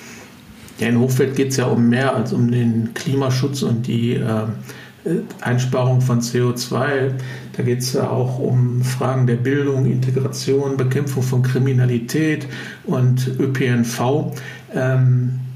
Ja, 0.78 0.88
in 0.88 0.98
Hochfeld 0.98 1.36
geht 1.36 1.48
es 1.48 1.58
ja 1.58 1.66
um 1.66 1.90
mehr 1.90 2.16
als 2.16 2.32
um 2.32 2.50
den 2.50 2.94
Klimaschutz 2.94 3.62
und 3.62 3.86
die 3.86 4.14
äh, 4.14 4.46
Einsparung 5.42 6.00
von 6.00 6.20
CO2. 6.20 7.10
Da 7.54 7.62
geht 7.62 7.80
es 7.80 7.92
ja 7.92 8.08
auch 8.08 8.38
um 8.38 8.80
Fragen 8.82 9.26
der 9.26 9.36
Bildung, 9.36 9.84
Integration, 9.84 10.78
Bekämpfung 10.78 11.22
von 11.22 11.42
Kriminalität 11.42 12.46
und 12.84 13.38
ÖPNV. 13.38 14.32
Ähm, 14.74 15.40
äh, 15.40 15.47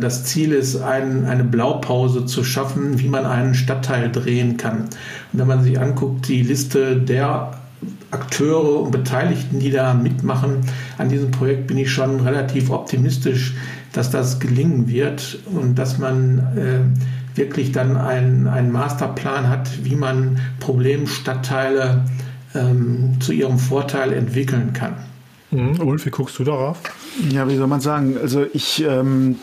das 0.00 0.24
Ziel 0.24 0.52
ist, 0.52 0.76
ein, 0.76 1.26
eine 1.26 1.44
Blaupause 1.44 2.26
zu 2.26 2.42
schaffen, 2.44 2.98
wie 2.98 3.08
man 3.08 3.26
einen 3.26 3.54
Stadtteil 3.54 4.10
drehen 4.10 4.56
kann. 4.56 4.84
Und 5.32 5.38
wenn 5.38 5.46
man 5.46 5.62
sich 5.62 5.78
anguckt, 5.78 6.28
die 6.28 6.42
Liste 6.42 6.96
der 6.96 7.52
Akteure 8.10 8.80
und 8.80 8.90
Beteiligten, 8.90 9.60
die 9.60 9.70
da 9.70 9.94
mitmachen 9.94 10.60
an 10.96 11.08
diesem 11.08 11.30
Projekt, 11.30 11.66
bin 11.66 11.78
ich 11.78 11.92
schon 11.92 12.20
relativ 12.20 12.70
optimistisch, 12.70 13.54
dass 13.92 14.10
das 14.10 14.40
gelingen 14.40 14.88
wird 14.88 15.38
und 15.46 15.78
dass 15.78 15.98
man 15.98 16.38
äh, 16.56 17.36
wirklich 17.36 17.72
dann 17.72 17.96
einen, 17.96 18.46
einen 18.46 18.72
Masterplan 18.72 19.48
hat, 19.48 19.84
wie 19.84 19.96
man 19.96 20.38
Problemstadtteile 20.60 22.04
ähm, 22.54 23.20
zu 23.20 23.32
ihrem 23.32 23.58
Vorteil 23.58 24.12
entwickeln 24.12 24.72
kann. 24.72 24.94
Mhm. 25.50 25.80
Ulf, 25.80 26.04
wie 26.06 26.10
guckst 26.10 26.38
du 26.38 26.44
darauf? 26.44 26.78
Ja, 27.30 27.48
wie 27.48 27.56
soll 27.56 27.66
man 27.66 27.80
sagen? 27.80 28.16
Also 28.20 28.44
ich 28.52 28.84
ähm, 28.84 29.36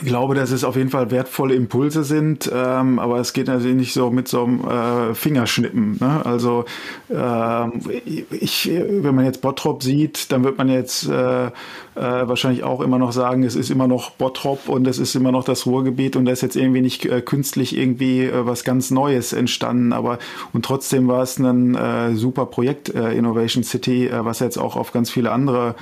ich 0.00 0.06
glaube, 0.06 0.34
dass 0.34 0.50
es 0.50 0.64
auf 0.64 0.76
jeden 0.76 0.90
Fall 0.90 1.10
wertvolle 1.10 1.54
Impulse 1.54 2.04
sind, 2.04 2.50
ähm, 2.52 2.98
aber 2.98 3.18
es 3.18 3.32
geht 3.32 3.48
natürlich 3.48 3.76
nicht 3.76 3.92
so 3.92 4.10
mit 4.10 4.28
so 4.28 4.44
einem 4.44 4.64
äh, 4.64 5.14
Fingerschnippen. 5.14 5.98
Ne? 6.00 6.24
Also 6.24 6.64
ähm, 7.10 7.82
ich, 8.30 8.70
wenn 8.70 9.14
man 9.14 9.24
jetzt 9.24 9.42
Bottrop 9.42 9.82
sieht, 9.82 10.32
dann 10.32 10.44
wird 10.44 10.56
man 10.58 10.68
jetzt 10.68 11.08
äh, 11.08 11.46
äh, 11.46 11.50
wahrscheinlich 11.96 12.64
auch 12.64 12.80
immer 12.80 12.98
noch 12.98 13.12
sagen, 13.12 13.42
es 13.42 13.56
ist 13.56 13.70
immer 13.70 13.86
noch 13.88 14.10
Bottrop 14.12 14.68
und 14.68 14.86
es 14.86 14.98
ist 14.98 15.14
immer 15.14 15.32
noch 15.32 15.44
das 15.44 15.66
Ruhrgebiet 15.66 16.16
und 16.16 16.24
da 16.24 16.32
ist 16.32 16.40
jetzt 16.40 16.56
irgendwie 16.56 16.80
nicht 16.80 17.04
äh, 17.04 17.20
künstlich 17.20 17.76
irgendwie 17.76 18.24
äh, 18.24 18.46
was 18.46 18.64
ganz 18.64 18.90
Neues 18.90 19.32
entstanden. 19.32 19.92
Aber 19.92 20.18
und 20.52 20.64
trotzdem 20.64 21.08
war 21.08 21.22
es 21.22 21.38
ein 21.38 21.74
äh, 21.74 22.14
super 22.14 22.46
Projekt 22.46 22.94
äh, 22.94 23.12
Innovation 23.12 23.64
City, 23.64 24.06
äh, 24.06 24.24
was 24.24 24.40
jetzt 24.40 24.56
auch 24.56 24.76
auf 24.76 24.92
ganz 24.92 25.10
viele 25.10 25.30
andere 25.30 25.74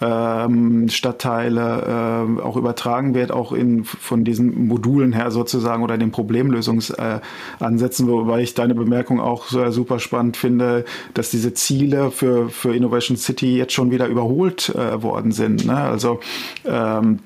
ähm, 0.00 0.88
Stadtteile 0.88 2.26
äh, 2.38 2.42
auch 2.42 2.56
übertragen 2.56 3.14
wird, 3.14 3.30
auch 3.30 3.52
in, 3.52 3.84
von 3.84 4.24
diesen 4.24 4.66
Modulen 4.66 5.12
her 5.12 5.30
sozusagen 5.30 5.82
oder 5.82 5.96
den 5.96 6.10
Problemlösungsansätzen, 6.10 8.08
äh, 8.08 8.10
wobei 8.10 8.42
ich 8.42 8.54
deine 8.54 8.74
Bemerkung 8.74 9.20
auch 9.20 9.46
so, 9.46 9.70
super 9.70 10.00
spannend 10.00 10.36
finde, 10.36 10.84
dass 11.14 11.30
diese 11.30 11.54
Ziele 11.54 12.10
für, 12.10 12.48
für 12.50 12.74
Innovation 12.74 13.16
City 13.16 13.56
jetzt 13.56 13.72
schon 13.72 13.90
wieder 13.90 14.06
überholt 14.06 14.70
äh, 14.70 15.02
worden 15.02 15.32
sind. 15.32 15.64
Ne? 15.64 15.76
Also 15.76 16.20
ähm, 16.64 17.20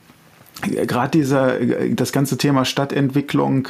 gerade 0.63 1.11
dieser 1.11 1.55
das 1.91 2.13
ganze 2.13 2.37
Thema 2.37 2.65
Stadtentwicklung 2.65 3.69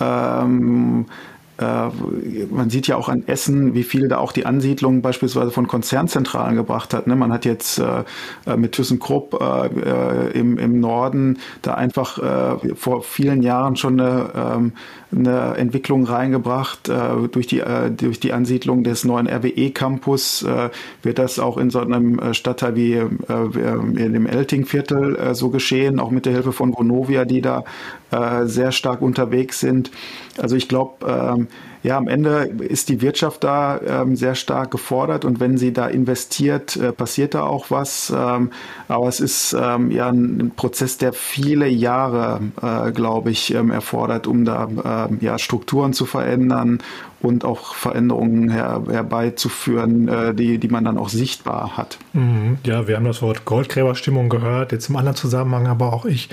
ähm, 0.00 1.06
äh, 1.08 1.33
man 1.56 2.68
sieht 2.68 2.88
ja 2.88 2.96
auch 2.96 3.08
an 3.08 3.22
Essen, 3.28 3.74
wie 3.74 3.84
viel 3.84 4.08
da 4.08 4.18
auch 4.18 4.32
die 4.32 4.44
Ansiedlung 4.44 5.02
beispielsweise 5.02 5.52
von 5.52 5.68
Konzernzentralen 5.68 6.56
gebracht 6.56 6.92
hat. 6.92 7.06
Ne? 7.06 7.14
Man 7.14 7.32
hat 7.32 7.44
jetzt 7.44 7.78
äh, 7.78 8.02
äh 8.46 8.56
mit 8.56 8.72
ThyssenKrupp 8.72 9.40
äh, 9.40 9.66
äh, 9.66 10.38
im, 10.38 10.80
Norden 10.80 11.38
da 11.62 11.74
einfach 11.74 12.18
äh, 12.18 12.74
vor 12.74 13.02
vielen 13.02 13.42
Jahren 13.42 13.76
schon 13.76 14.00
eine, 14.00 14.30
ähm, 14.34 14.72
eine 15.14 15.56
Entwicklung 15.56 16.04
reingebracht. 16.04 16.88
Äh, 16.88 17.28
durch, 17.30 17.46
die, 17.46 17.60
äh, 17.60 17.90
durch 17.90 18.20
die 18.20 18.32
Ansiedlung 18.32 18.84
des 18.84 19.04
neuen 19.04 19.28
RWE-Campus 19.28 20.42
äh, 20.42 20.70
wird 21.02 21.18
das 21.18 21.38
auch 21.38 21.58
in 21.58 21.70
so 21.70 21.80
einem 21.80 22.34
Stadtteil 22.34 22.76
wie 22.76 22.94
äh, 22.94 23.04
in 23.28 24.12
dem 24.12 24.26
Eltingviertel 24.26 25.16
äh, 25.16 25.34
so 25.34 25.50
geschehen, 25.50 26.00
auch 26.00 26.10
mit 26.10 26.26
der 26.26 26.32
Hilfe 26.32 26.52
von 26.52 26.72
Vonovia, 26.72 27.24
die 27.24 27.40
da 27.40 27.64
äh, 28.10 28.46
sehr 28.46 28.72
stark 28.72 29.02
unterwegs 29.02 29.60
sind. 29.60 29.90
Also 30.38 30.56
ich 30.56 30.68
glaube, 30.68 31.06
ähm, 31.06 31.48
ja, 31.84 31.98
am 31.98 32.08
Ende 32.08 32.50
ist 32.60 32.88
die 32.88 33.02
Wirtschaft 33.02 33.44
da 33.44 33.78
ähm, 33.86 34.16
sehr 34.16 34.34
stark 34.34 34.70
gefordert 34.70 35.26
und 35.26 35.38
wenn 35.38 35.58
sie 35.58 35.74
da 35.74 35.86
investiert, 35.86 36.76
äh, 36.76 36.92
passiert 36.92 37.34
da 37.34 37.42
auch 37.42 37.70
was. 37.70 38.10
Ähm, 38.16 38.50
aber 38.88 39.06
es 39.06 39.20
ist 39.20 39.54
ähm, 39.58 39.90
ja 39.90 40.08
ein 40.08 40.52
Prozess, 40.56 40.96
der 40.96 41.12
viele 41.12 41.68
Jahre, 41.68 42.40
äh, 42.62 42.90
glaube 42.90 43.30
ich, 43.30 43.54
ähm, 43.54 43.70
erfordert, 43.70 44.26
um 44.26 44.46
da 44.46 45.08
ähm, 45.10 45.18
ja, 45.20 45.38
Strukturen 45.38 45.92
zu 45.92 46.06
verändern 46.06 46.78
und 47.24 47.44
auch 47.44 47.74
Veränderungen 47.74 48.50
her, 48.50 48.82
herbeizuführen, 48.88 50.08
äh, 50.08 50.34
die, 50.34 50.58
die 50.58 50.68
man 50.68 50.84
dann 50.84 50.98
auch 50.98 51.08
sichtbar 51.08 51.76
hat. 51.76 51.98
Mhm. 52.12 52.58
Ja, 52.64 52.86
wir 52.86 52.96
haben 52.96 53.04
das 53.04 53.22
Wort 53.22 53.44
Goldgräberstimmung 53.44 54.28
gehört, 54.28 54.72
jetzt 54.72 54.88
im 54.88 54.96
anderen 54.96 55.16
Zusammenhang, 55.16 55.66
aber 55.66 55.92
auch 55.92 56.04
ich 56.04 56.28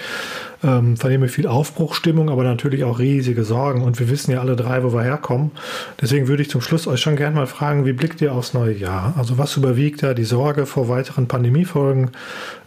ähm, 0.63 0.97
vernehme 0.97 1.27
viel 1.27 1.47
Aufbruchstimmung, 1.47 2.29
aber 2.29 2.43
natürlich 2.43 2.83
auch 2.83 2.99
riesige 2.99 3.43
Sorgen 3.43 3.81
und 3.81 3.99
wir 3.99 4.09
wissen 4.09 4.31
ja 4.31 4.39
alle 4.41 4.55
drei, 4.55 4.83
wo 4.83 4.93
wir 4.93 5.03
herkommen. 5.03 5.51
Deswegen 5.99 6.27
würde 6.27 6.43
ich 6.43 6.49
zum 6.49 6.61
Schluss 6.61 6.87
euch 6.87 7.01
schon 7.01 7.15
gerne 7.15 7.35
mal 7.35 7.47
fragen, 7.47 7.85
wie 7.85 7.93
blickt 7.93 8.21
ihr 8.21 8.33
aufs 8.33 8.53
neue 8.53 8.73
Jahr? 8.73 9.13
Also 9.17 9.37
was 9.37 9.57
überwiegt 9.57 10.03
da 10.03 10.13
die 10.13 10.23
Sorge 10.23 10.65
vor 10.65 10.89
weiteren 10.89 11.27
Pandemiefolgen 11.27 12.11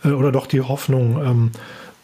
äh, 0.04 0.08
oder 0.08 0.32
doch 0.32 0.46
die 0.46 0.60
Hoffnung, 0.60 1.20
ähm, 1.24 1.50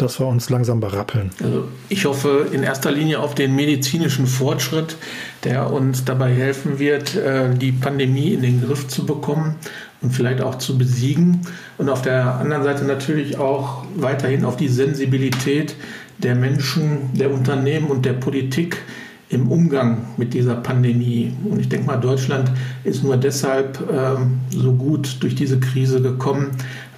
dass 0.01 0.19
wir 0.21 0.27
uns 0.27 0.51
langsam 0.51 0.81
berappeln? 0.81 1.31
Also 1.43 1.69
ich 1.89 2.05
hoffe 2.05 2.47
in 2.53 2.63
erster 2.63 2.91
Linie 2.91 3.21
auf 3.21 3.35
den 3.35 3.55
medizinischen 3.55 4.27
Fortschritt, 4.27 4.97
der 5.45 5.73
uns 5.73 6.05
dabei 6.05 6.33
helfen 6.33 6.79
wird, 6.79 7.17
äh, 7.17 7.55
die 7.55 7.73
Pandemie 7.73 8.35
in 8.35 8.43
den 8.43 8.63
Griff 8.63 8.89
zu 8.89 9.07
bekommen 9.07 9.57
und 10.01 10.13
vielleicht 10.13 10.41
auch 10.41 10.57
zu 10.57 10.79
besiegen. 10.79 11.41
Und 11.79 11.89
auf 11.89 12.03
der 12.03 12.37
anderen 12.37 12.63
Seite 12.63 12.85
natürlich 12.85 13.39
auch 13.39 13.85
weiterhin 13.97 14.45
auf 14.45 14.57
die 14.57 14.69
Sensibilität 14.69 15.75
der 16.19 16.35
Menschen, 16.35 17.11
der 17.15 17.31
Unternehmen 17.33 17.87
und 17.87 18.05
der 18.05 18.13
Politik 18.15 18.83
im 19.31 19.51
Umgang 19.51 20.07
mit 20.17 20.35
dieser 20.35 20.57
Pandemie. 20.57 21.33
Und 21.45 21.61
ich 21.61 21.69
denke 21.69 21.87
mal, 21.87 21.97
Deutschland 21.97 22.51
ist 22.83 23.05
nur 23.05 23.17
deshalb 23.17 23.79
ähm, 23.91 24.41
so 24.51 24.73
gut 24.73 25.19
durch 25.21 25.37
diese 25.37 25.61
Krise 25.61 26.03
gekommen, 26.03 26.51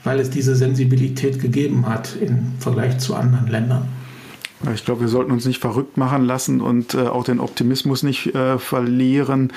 weil 0.04 0.18
es 0.20 0.30
diese 0.30 0.54
Sensibilität 0.54 1.40
gegeben 1.40 1.86
hat 1.86 2.16
im 2.20 2.52
Vergleich 2.58 2.98
zu 2.98 3.14
anderen 3.14 3.46
Ländern. 3.48 3.88
Ich 4.74 4.84
glaube, 4.84 5.02
wir 5.02 5.08
sollten 5.08 5.32
uns 5.32 5.44
nicht 5.44 5.60
verrückt 5.60 5.96
machen 5.96 6.24
lassen 6.24 6.60
und 6.60 6.94
äh, 6.94 7.08
auch 7.08 7.24
den 7.24 7.40
Optimismus 7.40 8.04
nicht 8.04 8.32
äh, 8.34 8.58
verlieren. 8.58 9.52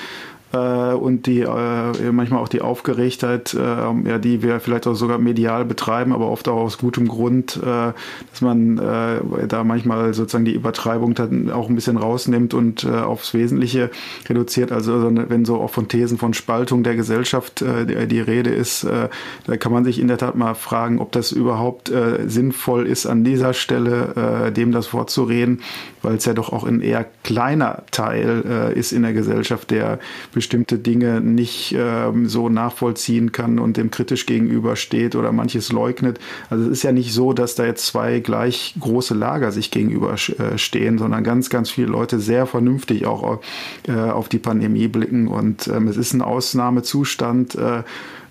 Äh, 0.52 0.92
und 0.94 1.26
die 1.26 1.40
äh, 1.40 2.12
manchmal 2.12 2.40
auch 2.40 2.48
die 2.48 2.60
Aufgeregtheit, 2.60 3.54
äh, 3.54 3.58
ja, 3.58 4.18
die 4.18 4.42
wir 4.42 4.60
vielleicht 4.60 4.86
auch 4.86 4.94
sogar 4.94 5.18
medial 5.18 5.64
betreiben, 5.64 6.12
aber 6.12 6.30
oft 6.30 6.48
auch 6.48 6.56
aus 6.56 6.78
gutem 6.78 7.08
Grund, 7.08 7.60
dass 7.62 8.40
man 8.40 8.76
da 8.76 9.64
manchmal 9.64 10.14
sozusagen 10.14 10.44
die 10.44 10.54
Übertreibung 10.54 11.14
dann 11.14 11.50
auch 11.50 11.68
ein 11.68 11.74
bisschen 11.74 11.96
rausnimmt 11.96 12.54
und 12.54 12.86
aufs 12.86 13.34
Wesentliche 13.34 13.90
reduziert. 14.28 14.72
Also, 14.72 14.94
also 14.94 15.10
wenn 15.28 15.44
so 15.44 15.60
auch 15.60 15.70
von 15.70 15.88
Thesen 15.88 16.18
von 16.18 16.34
Spaltung 16.34 16.82
der 16.82 16.96
Gesellschaft 16.96 17.60
die, 17.60 18.06
die, 18.06 18.20
Rede 18.20 18.50
ist, 18.50 18.84
da 18.84 19.56
kann 19.56 19.72
man 19.72 19.84
sich 19.84 19.98
in 19.98 20.08
der 20.08 20.18
Tat 20.18 20.36
mal 20.36 20.54
fragen, 20.54 20.98
ob 20.98 21.12
das 21.12 21.32
überhaupt 21.32 21.92
sinnvoll 22.26 22.86
ist, 22.86 23.06
an 23.06 23.24
dieser 23.24 23.52
Stelle 23.52 24.52
dem 24.54 24.72
das 24.72 24.86
vorzureden, 24.86 25.62
weil 26.02 26.16
es 26.16 26.24
ja 26.24 26.34
doch 26.34 26.52
auch 26.52 26.64
ein 26.64 26.80
eher 26.80 27.06
kleiner 27.24 27.82
Teil 27.90 28.72
ist 28.74 28.92
in 28.92 29.02
der 29.02 29.12
Gesellschaft, 29.12 29.70
der 29.70 29.98
bestimmte 30.46 30.78
Dinge 30.78 31.20
nicht 31.20 31.74
ähm, 31.76 32.28
so 32.28 32.48
nachvollziehen 32.48 33.32
kann 33.32 33.58
und 33.58 33.76
dem 33.76 33.90
kritisch 33.90 34.26
gegenübersteht 34.26 35.16
oder 35.16 35.32
manches 35.32 35.72
leugnet. 35.72 36.20
Also 36.50 36.66
es 36.66 36.70
ist 36.70 36.82
ja 36.84 36.92
nicht 36.92 37.12
so, 37.12 37.32
dass 37.32 37.56
da 37.56 37.66
jetzt 37.66 37.84
zwei 37.84 38.20
gleich 38.20 38.76
große 38.78 39.12
Lager 39.12 39.50
sich 39.50 39.72
gegenüberstehen, 39.72 40.94
äh, 40.94 40.98
sondern 40.98 41.24
ganz, 41.24 41.50
ganz 41.50 41.68
viele 41.70 41.88
Leute 41.88 42.20
sehr 42.20 42.46
vernünftig 42.46 43.06
auch 43.06 43.40
äh, 43.88 43.92
auf 43.92 44.28
die 44.28 44.38
Pandemie 44.38 44.86
blicken 44.86 45.26
und 45.26 45.66
ähm, 45.66 45.88
es 45.88 45.96
ist 45.96 46.12
ein 46.12 46.22
Ausnahmezustand. 46.22 47.56
Äh, 47.56 47.82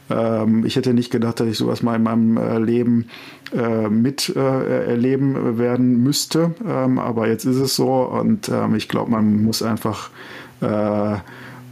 ähm, 0.10 0.66
ich 0.66 0.78
hätte 0.78 0.94
nicht 0.94 1.12
gedacht, 1.12 1.42
dass 1.42 1.48
ich 1.50 1.58
sowas 1.58 1.84
mal 1.84 1.98
in 1.98 2.04
meinem 2.04 2.38
äh, 2.38 2.60
Leben 2.60 3.10
äh, 3.54 3.90
mit 3.90 4.34
äh, 4.34 4.86
erleben 4.86 5.58
werden 5.58 6.02
müsste. 6.02 6.56
Ähm, 6.66 6.98
aber 6.98 7.28
jetzt 7.28 7.44
ist 7.44 7.58
es 7.58 7.76
so 7.76 7.92
und 7.92 8.48
ähm, 8.48 8.76
ich 8.76 8.88
glaube, 8.88 9.12
man 9.12 9.44
muss 9.44 9.62
einfach 9.62 10.12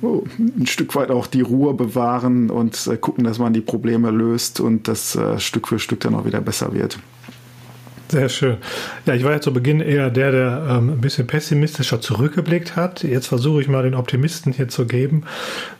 ein 0.03 0.67
Stück 0.67 0.95
weit 0.95 1.11
auch 1.11 1.27
die 1.27 1.41
Ruhe 1.41 1.73
bewahren 1.73 2.49
und 2.49 2.87
äh, 2.87 2.97
gucken, 2.97 3.23
dass 3.23 3.39
man 3.39 3.53
die 3.53 3.61
Probleme 3.61 4.11
löst 4.11 4.59
und 4.59 4.87
das 4.87 5.15
äh, 5.15 5.39
Stück 5.39 5.67
für 5.67 5.79
Stück 5.79 6.01
dann 6.01 6.15
auch 6.15 6.25
wieder 6.25 6.41
besser 6.41 6.73
wird. 6.73 6.99
Sehr 8.13 8.29
schön. 8.29 8.57
Ja, 9.07 9.15
ich 9.15 9.23
war 9.23 9.31
ja 9.31 9.41
zu 9.41 9.51
Beginn 9.51 9.79
eher 9.79 10.11
der, 10.11 10.31
der 10.31 10.67
ähm, 10.69 10.89
ein 10.91 11.01
bisschen 11.01 11.25
pessimistischer 11.25 11.99
zurückgeblickt 11.99 12.75
hat. 12.75 13.01
Jetzt 13.01 13.25
versuche 13.25 13.61
ich 13.61 13.67
mal 13.67 13.81
den 13.81 13.95
Optimisten 13.95 14.53
hier 14.53 14.67
zu 14.67 14.85
geben. 14.85 15.23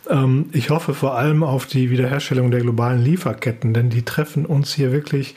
Ähm, 0.10 0.46
ich 0.52 0.72
hoffe 0.72 0.96
vor 0.96 1.16
allem 1.16 1.44
auf 1.44 1.68
die 1.68 1.92
Wiederherstellung 1.92 2.50
der 2.50 2.62
globalen 2.62 3.04
Lieferketten, 3.04 3.76
denn 3.76 3.92
die 3.92 4.02
treffen 4.02 4.48
uns 4.48 4.74
hier 4.74 4.92
wirklich 4.92 5.36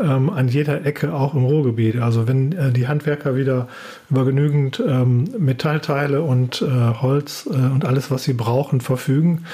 ähm, 0.00 0.30
an 0.30 0.48
jeder 0.48 0.84
Ecke, 0.84 1.14
auch 1.14 1.34
im 1.34 1.44
Ruhrgebiet. 1.44 2.00
Also 2.00 2.26
wenn 2.26 2.52
äh, 2.52 2.72
die 2.72 2.88
Handwerker 2.88 3.36
wieder 3.36 3.68
über 4.10 4.24
genügend 4.24 4.82
ähm, 4.86 5.24
Metallteile 5.38 6.22
und 6.22 6.62
äh, 6.62 6.66
Holz 7.00 7.48
äh, 7.50 7.54
und 7.54 7.84
alles, 7.84 8.10
was 8.10 8.24
sie 8.24 8.32
brauchen, 8.32 8.80
verfügen, 8.80 9.44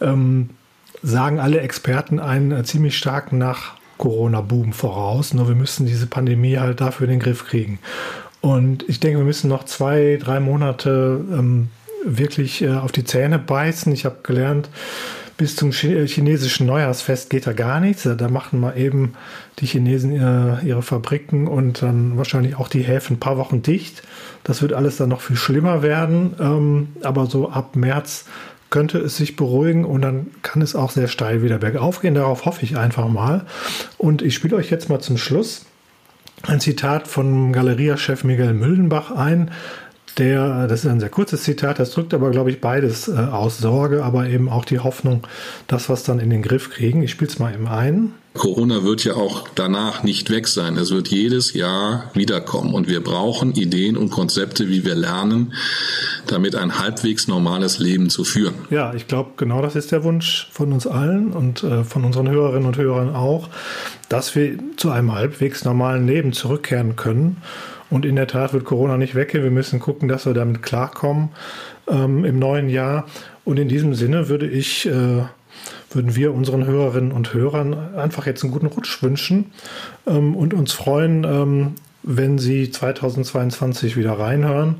ähm, 0.00 0.50
sagen 1.02 1.38
alle 1.38 1.60
Experten 1.60 2.18
einen 2.18 2.52
äh, 2.52 2.64
ziemlich 2.64 2.98
starken 2.98 3.38
Nach-Corona-Boom 3.38 4.72
voraus. 4.72 5.34
Nur 5.34 5.48
wir 5.48 5.54
müssen 5.54 5.86
diese 5.86 6.06
Pandemie 6.06 6.58
halt 6.58 6.80
dafür 6.80 7.06
in 7.06 7.12
den 7.12 7.20
Griff 7.20 7.46
kriegen. 7.46 7.78
Und 8.40 8.88
ich 8.88 9.00
denke, 9.00 9.18
wir 9.18 9.24
müssen 9.24 9.48
noch 9.48 9.64
zwei, 9.64 10.18
drei 10.20 10.40
Monate 10.40 11.20
ähm, 11.32 11.68
wirklich 12.04 12.62
äh, 12.62 12.70
auf 12.70 12.92
die 12.92 13.04
Zähne 13.04 13.38
beißen. 13.38 13.92
Ich 13.92 14.04
habe 14.04 14.18
gelernt, 14.22 14.68
bis 15.36 15.56
zum 15.56 15.70
äh, 15.70 16.06
chinesischen 16.06 16.66
Neujahrsfest 16.66 17.30
geht 17.30 17.46
da 17.46 17.52
gar 17.52 17.80
nichts. 17.80 18.04
Da 18.04 18.28
machen 18.28 18.60
mal 18.60 18.76
eben 18.76 19.14
die 19.58 19.66
Chinesen 19.66 20.12
ihre, 20.12 20.60
ihre 20.64 20.82
Fabriken 20.82 21.46
und 21.46 21.82
dann 21.82 22.16
wahrscheinlich 22.16 22.56
auch 22.56 22.68
die 22.68 22.82
Häfen 22.82 23.16
ein 23.16 23.20
paar 23.20 23.36
Wochen 23.36 23.62
dicht. 23.62 24.02
Das 24.44 24.62
wird 24.62 24.72
alles 24.72 24.96
dann 24.96 25.10
noch 25.10 25.20
viel 25.20 25.36
schlimmer 25.36 25.82
werden. 25.82 26.34
Ähm, 26.40 26.88
aber 27.02 27.26
so 27.26 27.50
ab 27.50 27.76
März 27.76 28.24
könnte 28.70 28.98
es 28.98 29.16
sich 29.16 29.36
beruhigen 29.36 29.84
und 29.84 30.02
dann 30.02 30.28
kann 30.42 30.62
es 30.62 30.74
auch 30.74 30.90
sehr 30.90 31.08
steil 31.08 31.42
wieder 31.42 31.58
bergauf 31.58 32.00
gehen. 32.00 32.14
Darauf 32.14 32.44
hoffe 32.46 32.64
ich 32.64 32.76
einfach 32.76 33.08
mal. 33.08 33.46
Und 33.98 34.22
ich 34.22 34.34
spiele 34.34 34.56
euch 34.56 34.70
jetzt 34.70 34.88
mal 34.88 35.00
zum 35.00 35.18
Schluss 35.18 35.66
ein 36.42 36.60
Zitat 36.60 37.08
von 37.08 37.52
Galeria-Chef 37.52 38.24
Miguel 38.24 38.54
Müllenbach 38.54 39.10
ein, 39.10 39.50
der, 40.18 40.66
das 40.66 40.84
ist 40.84 40.90
ein 40.90 41.00
sehr 41.00 41.10
kurzes 41.10 41.42
Zitat, 41.42 41.78
das 41.78 41.90
drückt 41.90 42.14
aber, 42.14 42.30
glaube 42.30 42.50
ich, 42.50 42.60
beides 42.60 43.08
äh, 43.08 43.12
aus. 43.12 43.58
Sorge, 43.58 44.04
aber 44.04 44.28
eben 44.28 44.48
auch 44.48 44.64
die 44.64 44.78
Hoffnung, 44.78 45.26
dass 45.66 45.88
wir 45.88 45.94
es 45.94 46.02
dann 46.04 46.20
in 46.20 46.30
den 46.30 46.42
Griff 46.42 46.70
kriegen. 46.70 47.02
Ich 47.02 47.10
spiele 47.10 47.30
es 47.30 47.38
mal 47.38 47.52
eben 47.52 47.68
ein. 47.68 48.12
Corona 48.36 48.84
wird 48.84 49.04
ja 49.04 49.14
auch 49.14 49.48
danach 49.54 50.02
nicht 50.02 50.30
weg 50.30 50.46
sein. 50.46 50.76
Es 50.76 50.90
wird 50.90 51.08
jedes 51.08 51.54
Jahr 51.54 52.10
wiederkommen. 52.14 52.74
Und 52.74 52.86
wir 52.86 53.02
brauchen 53.02 53.52
Ideen 53.52 53.96
und 53.96 54.10
Konzepte, 54.10 54.68
wie 54.68 54.84
wir 54.84 54.94
lernen, 54.94 55.54
damit 56.26 56.54
ein 56.54 56.78
halbwegs 56.78 57.28
normales 57.28 57.78
Leben 57.78 58.10
zu 58.10 58.24
führen. 58.24 58.54
Ja, 58.70 58.92
ich 58.94 59.06
glaube, 59.06 59.30
genau 59.36 59.62
das 59.62 59.74
ist 59.74 59.90
der 59.90 60.04
Wunsch 60.04 60.48
von 60.52 60.72
uns 60.72 60.86
allen 60.86 61.32
und 61.32 61.62
äh, 61.64 61.82
von 61.84 62.04
unseren 62.04 62.28
Hörerinnen 62.28 62.66
und 62.66 62.76
Hörern 62.76 63.14
auch, 63.14 63.48
dass 64.08 64.34
wir 64.34 64.58
zu 64.76 64.90
einem 64.90 65.14
halbwegs 65.14 65.64
normalen 65.64 66.06
Leben 66.06 66.32
zurückkehren 66.32 66.94
können. 66.94 67.38
Und 67.96 68.04
in 68.04 68.14
der 68.14 68.26
Tat 68.26 68.52
wird 68.52 68.66
Corona 68.66 68.98
nicht 68.98 69.14
weggehen. 69.14 69.42
Wir 69.42 69.50
müssen 69.50 69.80
gucken, 69.80 70.06
dass 70.06 70.26
wir 70.26 70.34
damit 70.34 70.62
klarkommen 70.62 71.30
ähm, 71.88 72.26
im 72.26 72.38
neuen 72.38 72.68
Jahr. 72.68 73.06
Und 73.46 73.58
in 73.58 73.68
diesem 73.68 73.94
Sinne 73.94 74.28
würde 74.28 74.46
ich, 74.46 74.84
äh, 74.84 75.22
würden 75.90 76.14
wir 76.14 76.34
unseren 76.34 76.66
Hörerinnen 76.66 77.10
und 77.10 77.32
Hörern 77.32 77.94
einfach 77.96 78.26
jetzt 78.26 78.44
einen 78.44 78.52
guten 78.52 78.66
Rutsch 78.66 79.02
wünschen 79.02 79.50
ähm, 80.06 80.36
und 80.36 80.52
uns 80.52 80.74
freuen, 80.74 81.24
ähm, 81.24 81.72
wenn 82.02 82.38
Sie 82.38 82.70
2022 82.70 83.96
wieder 83.96 84.12
reinhören 84.12 84.74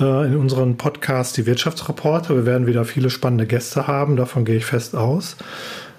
äh, 0.00 0.26
in 0.26 0.36
unseren 0.36 0.78
Podcast 0.78 1.36
Die 1.36 1.44
Wirtschaftsreporter. 1.44 2.34
Wir 2.34 2.46
werden 2.46 2.66
wieder 2.66 2.86
viele 2.86 3.10
spannende 3.10 3.44
Gäste 3.44 3.88
haben, 3.88 4.16
davon 4.16 4.46
gehe 4.46 4.56
ich 4.56 4.64
fest 4.64 4.96
aus. 4.96 5.36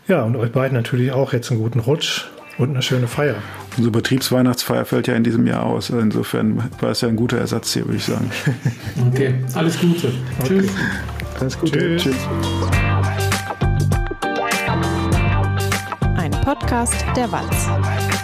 Ja, 0.08 0.24
und 0.24 0.36
euch 0.36 0.52
beiden 0.52 0.76
natürlich 0.76 1.12
auch 1.12 1.32
jetzt 1.32 1.52
einen 1.52 1.62
guten 1.62 1.80
Rutsch 1.80 2.26
und 2.58 2.70
eine 2.70 2.82
schöne 2.82 3.08
Feier. 3.08 3.36
Unsere 3.78 3.92
Betriebsweihnachtsfeier 3.92 4.86
fällt 4.86 5.08
ja 5.08 5.16
in 5.16 5.24
diesem 5.24 5.46
Jahr 5.48 5.64
aus. 5.64 5.90
Insofern 5.90 6.70
war 6.80 6.92
es 6.92 7.02
ja 7.02 7.10
ein 7.10 7.16
guter 7.16 7.38
Ersatz 7.38 7.74
hier, 7.74 7.86
würde 7.86 7.98
ich 7.98 8.06
sagen. 8.06 8.32
Okay, 9.14 9.36
alles 9.54 9.80
Gute. 9.80 10.12
Okay. 10.40 10.48
Tschüss. 10.48 10.72
Alles 11.40 11.60
Gute. 11.60 11.98
Tschüss. 11.98 12.04
Tschüss. 12.04 12.16
Ein 16.18 16.32
Podcast 16.32 17.06
der 17.16 17.32
Walz. 17.32 18.15